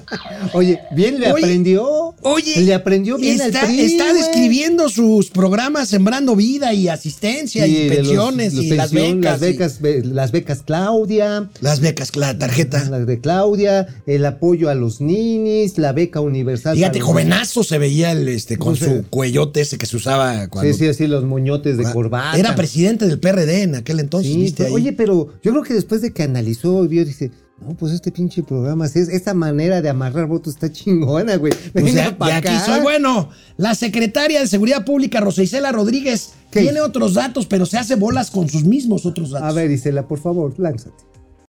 Oye, 0.52 0.80
bien 0.92 1.20
le 1.20 1.32
Oye, 1.32 1.44
aprendió. 1.44 2.14
oye, 2.22 2.60
le 2.62 2.74
aprendió 2.74 3.16
bien 3.16 3.40
está, 3.40 3.60
al 3.62 3.66
PRI, 3.66 3.80
está 3.80 4.12
describiendo 4.14 4.88
sus 4.88 5.30
programas 5.30 5.88
Sembrando 5.88 6.36
Vida 6.36 6.72
y 6.72 6.88
asistencia 6.88 7.66
y, 7.66 7.88
pensiones 7.88 8.54
los 8.54 8.64
y 8.64 8.70
las 8.70 8.92
becas. 8.92 9.20
Las 9.22 9.40
becas, 9.40 9.80
be- 9.80 10.04
las 10.04 10.32
becas 10.32 10.62
Claudia. 10.62 11.50
las 11.60 11.80
becas, 11.80 12.14
la 12.16 12.38
tarjeta. 12.38 12.84
Las 12.88 13.06
de 13.06 13.20
Claudia, 13.20 13.88
el 14.06 14.24
apoyo 14.24 14.70
a 14.70 14.74
los 14.74 15.00
ninis, 15.00 15.76
la 15.78 15.92
beca 15.92 16.20
universal. 16.20 16.76
Fíjate, 16.76 17.00
jovenazo 17.00 17.64
se 17.64 17.78
veía 17.78 18.12
el, 18.12 18.28
este, 18.28 18.56
con 18.58 18.76
su 18.76 19.04
cuellote 19.10 19.60
ese 19.62 19.76
que 19.78 19.86
se 19.86 19.96
usaba 19.96 20.48
cuando 20.48 20.72
Sí, 20.72 20.78
sí, 20.78 20.86
así 20.88 21.06
los 21.06 21.24
moñotes 21.24 21.76
de 21.76 21.86
Ah, 21.86 21.92
corbata. 21.92 22.38
Era 22.38 22.54
presidente 22.54 23.06
del 23.06 23.18
PRD 23.18 23.62
en 23.62 23.74
aquel 23.74 24.00
entonces, 24.00 24.32
Sí, 24.32 24.38
¿viste 24.42 24.64
pero- 24.64 24.74
oye, 24.74 24.92
pero 24.92 25.28
yo 25.42 25.50
creo 25.50 25.62
que 25.62 25.74
después 25.74 26.00
de 26.00 26.12
que 26.12 26.22
analizó 26.22 26.84
y 26.84 26.88
vio, 26.88 27.04
dice, 27.04 27.30
no, 27.60 27.74
pues 27.74 27.92
este 27.92 28.10
pinche 28.12 28.42
programa, 28.42 28.86
sí, 28.88 29.00
es- 29.00 29.08
esta 29.08 29.34
manera 29.34 29.82
de 29.82 29.88
amarrar 29.88 30.26
votos 30.26 30.54
está 30.54 30.70
chingona, 30.70 31.36
güey. 31.36 31.52
Pues 31.72 31.84
Venga 31.84 32.02
de, 32.04 32.10
de 32.10 32.14
pa' 32.16 32.36
aquí 32.36 32.48
acá. 32.48 32.64
soy 32.64 32.80
bueno. 32.80 33.28
La 33.56 33.74
secretaria 33.74 34.40
de 34.40 34.46
Seguridad 34.46 34.84
Pública, 34.84 35.20
Rosa 35.20 35.42
Isela 35.42 35.72
Rodríguez, 35.72 36.34
¿Qué 36.50 36.60
tiene 36.62 36.80
otros 36.80 37.14
datos, 37.14 37.46
pero 37.46 37.66
se 37.66 37.76
hace 37.76 37.96
bolas 37.96 38.30
con 38.30 38.48
sus 38.48 38.64
mismos 38.64 39.04
otros 39.06 39.30
datos. 39.30 39.48
A 39.48 39.52
ver, 39.52 39.70
Isela, 39.70 40.06
por 40.06 40.18
favor, 40.20 40.54
lánzate. 40.58 40.96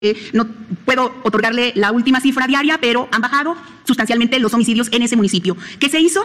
Eh, 0.02 0.16
no 0.34 0.48
puedo 0.86 1.12
otorgarle 1.24 1.72
la 1.76 1.92
última 1.92 2.22
cifra 2.22 2.46
diaria, 2.48 2.78
pero 2.80 3.08
han 3.12 3.22
bajado 3.22 3.56
sustancialmente 3.84 4.40
los 4.40 4.54
homicidios 4.54 4.90
en 4.92 5.02
ese 5.02 5.16
municipio. 5.16 5.58
¿Qué 5.80 5.90
se 5.90 6.00
hizo? 6.00 6.22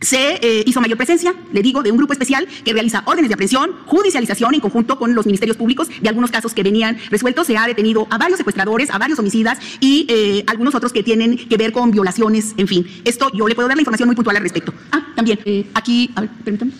Se 0.00 0.34
eh, 0.42 0.62
hizo 0.66 0.80
mayor 0.80 0.98
presencia, 0.98 1.34
le 1.52 1.62
digo, 1.62 1.82
de 1.82 1.90
un 1.90 1.96
grupo 1.96 2.12
especial 2.12 2.46
que 2.64 2.72
realiza 2.74 3.02
órdenes 3.06 3.30
de 3.30 3.34
aprehensión, 3.34 3.70
judicialización 3.86 4.54
en 4.54 4.60
conjunto 4.60 4.98
con 4.98 5.14
los 5.14 5.24
ministerios 5.24 5.56
públicos 5.56 5.88
de 6.00 6.08
algunos 6.08 6.30
casos 6.30 6.52
que 6.52 6.62
venían 6.62 6.98
resueltos. 7.10 7.46
Se 7.46 7.56
ha 7.56 7.66
detenido 7.66 8.06
a 8.10 8.18
varios 8.18 8.36
secuestradores, 8.36 8.90
a 8.90 8.98
varios 8.98 9.18
homicidas 9.18 9.58
y 9.80 10.04
eh, 10.08 10.44
algunos 10.48 10.74
otros 10.74 10.92
que 10.92 11.02
tienen 11.02 11.36
que 11.48 11.56
ver 11.56 11.72
con 11.72 11.90
violaciones, 11.90 12.54
en 12.58 12.68
fin. 12.68 12.86
Esto 13.04 13.30
yo 13.32 13.48
le 13.48 13.54
puedo 13.54 13.68
dar 13.68 13.76
la 13.76 13.80
información 13.80 14.06
muy 14.08 14.16
puntual 14.16 14.36
al 14.36 14.42
respecto. 14.42 14.74
Ah, 14.92 15.06
también, 15.14 15.38
eh, 15.46 15.64
aquí, 15.72 16.10
a 16.14 16.20
ver, 16.20 16.30
permítame. 16.44 16.72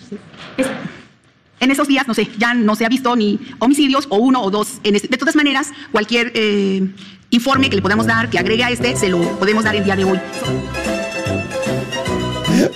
Es- 0.57 0.67
en 1.59 1.71
esos 1.71 1.87
días, 1.87 2.07
no 2.07 2.13
sé, 2.13 2.29
ya 2.37 2.53
no 2.53 2.75
se 2.75 2.85
ha 2.85 2.89
visto 2.89 3.15
ni 3.15 3.39
homicidios 3.57 4.05
o 4.09 4.17
uno 4.17 4.43
o 4.43 4.51
dos. 4.51 4.79
En 4.83 4.95
este- 4.95 5.07
de 5.07 5.17
todas 5.17 5.35
maneras, 5.35 5.71
cualquier 5.91 6.31
informe 7.31 7.69
que 7.71 7.75
le 7.77 7.81
podamos 7.81 8.05
dar, 8.05 8.29
que 8.29 8.37
agregue 8.37 8.63
a 8.63 8.69
este, 8.69 8.95
se 8.95 9.09
lo 9.09 9.17
podemos 9.39 9.63
dar 9.63 9.75
el 9.75 9.83
día 9.83 9.95
de 9.95 10.03
hoy. 10.03 10.19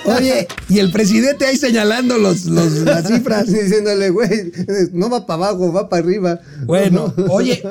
Oye, 0.05 0.47
y 0.69 0.79
el 0.79 0.91
presidente 0.91 1.45
ahí 1.45 1.57
señalando 1.57 2.17
los, 2.17 2.45
los- 2.45 2.71
las 2.79 3.07
cifras. 3.07 3.47
Diciéndole, 3.51 4.09
güey, 4.09 4.51
no 4.93 5.09
va 5.09 5.25
para 5.25 5.47
abajo, 5.47 5.71
va 5.73 5.89
para 5.89 6.03
arriba. 6.03 6.39
Bueno, 6.65 7.13
oye, 7.29 7.63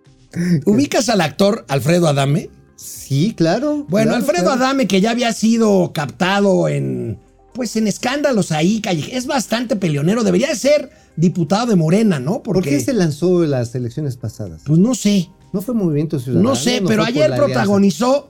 ¿ubicas 0.66 1.08
al 1.08 1.20
actor 1.20 1.64
Alfredo 1.68 2.08
Adame? 2.08 2.50
Sí, 2.76 3.34
claro. 3.36 3.86
Bueno, 3.88 4.10
claro, 4.10 4.24
Alfredo 4.24 4.44
claro. 4.44 4.62
Adame, 4.62 4.86
que 4.86 5.00
ya 5.00 5.10
había 5.10 5.32
sido 5.32 5.92
captado 5.92 6.68
en, 6.68 7.18
pues 7.54 7.74
en 7.76 7.88
escándalos 7.88 8.52
ahí, 8.52 8.80
calle, 8.80 9.16
es 9.16 9.26
bastante 9.26 9.74
peleonero, 9.76 10.22
debería 10.22 10.48
de 10.48 10.56
ser 10.56 10.90
diputado 11.16 11.66
de 11.66 11.76
Morena, 11.76 12.20
¿no? 12.20 12.42
¿Por 12.42 12.62
qué 12.62 12.78
se 12.80 12.92
lanzó 12.92 13.42
en 13.42 13.50
las 13.50 13.74
elecciones 13.74 14.16
pasadas? 14.16 14.62
Pues 14.64 14.78
no 14.78 14.94
sé. 14.94 15.28
No 15.52 15.62
fue 15.62 15.74
Movimiento 15.74 16.20
Ciudadano. 16.20 16.50
No 16.50 16.54
sé, 16.54 16.80
no 16.82 16.88
pero 16.88 17.02
ayer 17.04 17.34
protagonizó 17.34 18.28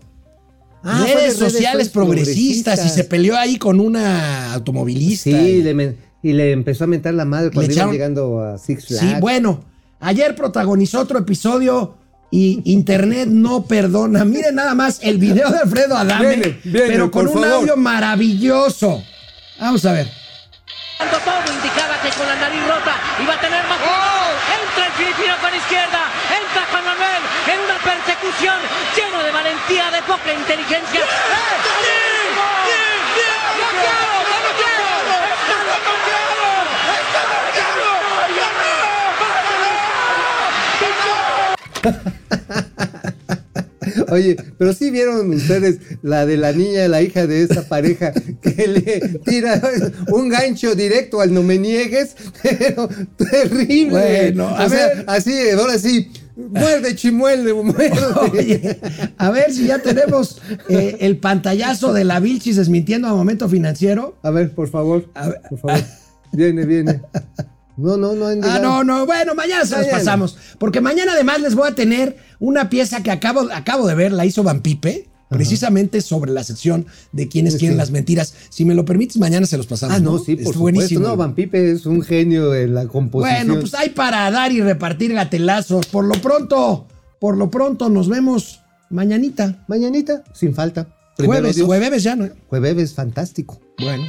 Ah, 0.83 1.05
redes 1.05 1.37
sociales 1.37 1.89
progresistas, 1.89 2.85
y 2.87 2.89
se 2.89 3.05
peleó 3.05 3.37
ahí 3.37 3.59
con 3.59 3.81
una 3.81 4.53
automovilista. 4.55 5.24
Sí, 5.31 5.37
y, 5.37 5.62
le 5.62 5.74
men- 5.74 5.97
y 6.22 6.33
le 6.33 6.53
empezó 6.53 6.85
a 6.85 6.87
mentar 6.87 7.14
la 7.14 7.24
madre 7.24 7.51
cuando 7.51 7.68
Le 7.68 7.74
iban 7.74 7.89
echaron- 7.89 7.93
llegando 7.93 8.41
a 8.43 8.59
Six 8.59 8.87
Flags. 8.87 9.01
Sí, 9.01 9.14
bueno, 9.20 9.64
ayer 10.01 10.35
protagonizó 10.35 11.01
otro 11.01 11.18
episodio 11.18 11.95
y 12.31 12.61
Internet 12.70 13.29
no 13.29 13.64
perdona. 13.64 14.24
Miren 14.24 14.55
nada 14.57 14.74
más 14.74 14.99
el 15.03 15.18
video 15.18 15.51
de 15.51 15.59
Alfredo 15.59 15.97
Adame, 15.97 16.29
Viene, 16.37 16.59
viene, 16.64 16.87
pero 16.89 17.11
con 17.11 17.26
un 17.26 17.35
favor. 17.35 17.49
audio 17.53 17.76
maravilloso. 17.76 19.03
Vamos 19.61 19.85
a 19.85 19.93
ver. 19.93 20.09
Cuando 20.99 21.16
todo 21.18 21.53
indicaba 21.53 21.94
que 22.03 22.11
con 22.11 22.26
la 22.26 22.34
nariz 22.34 22.66
rota 22.66 22.96
iba 23.22 23.32
a 23.32 23.40
tener 23.40 23.64
más 23.68 23.78
cuidado. 23.78 24.34
Entra 24.61 24.86
el 24.86 24.92
filipino 24.94 25.36
con 25.40 25.55
izquierda. 25.55 26.11
Entra 26.28 26.66
Juan 26.72 26.84
Manuel 26.84 27.22
en 27.46 27.61
una 27.61 27.78
persecución 27.78 28.59
lleno 28.96 29.22
de 29.22 29.30
valentía, 29.30 29.92
de 29.92 30.03
poca 30.03 30.32
inteligencia. 30.32 31.01
¡Eh! 31.01 31.78
Oye, 44.11 44.36
pero 44.59 44.72
sí 44.72 44.91
vieron 44.91 45.30
ustedes 45.32 45.78
la 46.03 46.26
de 46.26 46.36
la 46.36 46.53
niña, 46.53 46.89
la 46.89 47.03
hija 47.03 47.26
de 47.26 47.43
esa 47.43 47.68
pareja, 47.68 48.12
que 48.43 48.66
le 48.68 49.18
tira 49.24 49.61
un 50.12 50.28
gancho 50.28 50.74
directo 50.74 51.20
al 51.20 51.32
no 51.32 51.43
me 51.43 51.59
niegues, 51.59 52.14
pero 52.43 52.89
terrible. 53.16 53.91
Bueno, 53.91 54.49
a 54.49 54.66
o 54.66 54.68
sea, 54.68 54.86
ver. 54.89 55.05
así, 55.07 55.32
ahora 55.59 55.78
sí, 55.78 56.11
muerde 56.36 56.95
chimuele, 56.95 57.53
muerde. 57.53 57.93
Oye, 58.32 58.78
a 59.16 59.30
ver 59.30 59.53
si 59.53 59.66
ya 59.66 59.78
tenemos 59.80 60.41
eh, 60.68 60.97
el 61.01 61.18
pantallazo 61.18 61.93
de 61.93 62.05
la 62.05 62.20
Vilchis 62.20 62.57
desmintiendo 62.57 63.09
a 63.09 63.14
momento 63.14 63.49
financiero. 63.49 64.16
A 64.22 64.30
ver, 64.30 64.55
por 64.55 64.68
favor, 64.68 65.07
A 65.14 65.28
ver. 65.28 65.41
por 65.49 65.59
favor. 65.59 65.82
Viene, 66.32 66.64
viene. 66.66 67.01
No, 67.79 67.97
no, 67.97 68.12
no 68.14 68.26
han 68.26 68.45
Ah, 68.45 68.59
no, 68.61 68.85
no, 68.85 69.07
bueno, 69.07 69.35
mañana 69.35 69.64
se 69.64 69.79
los 69.79 69.87
pasamos. 69.87 70.37
Porque 70.59 70.81
mañana 70.81 71.12
además 71.12 71.41
les 71.41 71.55
voy 71.55 71.68
a 71.68 71.74
tener 71.74 72.16
una 72.41 72.68
pieza 72.68 73.03
que 73.03 73.11
acabo, 73.11 73.49
acabo 73.53 73.87
de 73.87 73.95
ver, 73.95 74.12
la 74.12 74.26
hizo 74.26 74.43
Van 74.43 74.61
Pipe, 74.62 75.09
precisamente 75.31 76.01
sobre 76.01 76.33
la 76.33 76.43
sección 76.43 76.87
de 77.12 77.29
quienes 77.29 77.53
Sí. 77.55 77.61
quieren 77.61 77.79
las 77.79 77.91
mentiras. 77.91 78.35
Si 78.49 78.64
me 78.64 78.74
lo 78.74 78.85
permites, 78.85 79.16
mañana 79.18 79.47
se 79.47 79.57
los 79.57 79.66
pasamos. 79.66 79.95
Ah, 79.97 80.01
no, 80.01 80.18
sí, 80.18 80.35
por 80.35 80.53
supuesto. 80.55 80.59
buenísimo. 80.61 81.07
No, 81.07 81.16
Van 81.16 81.35
Pipe 81.35 81.70
es 81.70 81.87
un 81.87 82.03
genio 82.03 82.55
en 82.55 82.74
la 82.74 82.87
composición. 82.89 83.47
Bueno, 83.47 83.61
pues 83.61 83.74
hay 83.74 83.91
para 83.91 84.31
dar 84.31 84.51
y 84.53 84.61
repartir 84.61 85.12
gatelazos. 85.14 85.87
Por 85.87 86.05
lo 86.05 86.14
pronto, 86.20 86.89
por 87.20 87.37
lo 87.37 87.49
pronto 87.51 87.89
nos 87.89 88.09
vemos 88.09 88.61
mañanita. 88.91 89.64
Mañanita, 89.68 90.24
sin 90.35 90.53
falta. 90.55 90.89
Primero 91.16 91.41
Jueves, 91.41 91.57
Dios. 91.57 91.66
jueves 91.66 92.03
ya, 92.03 92.16
¿no? 92.16 92.29
Jueves, 92.49 92.95
fantástico. 92.95 93.61
Bueno. 93.79 94.05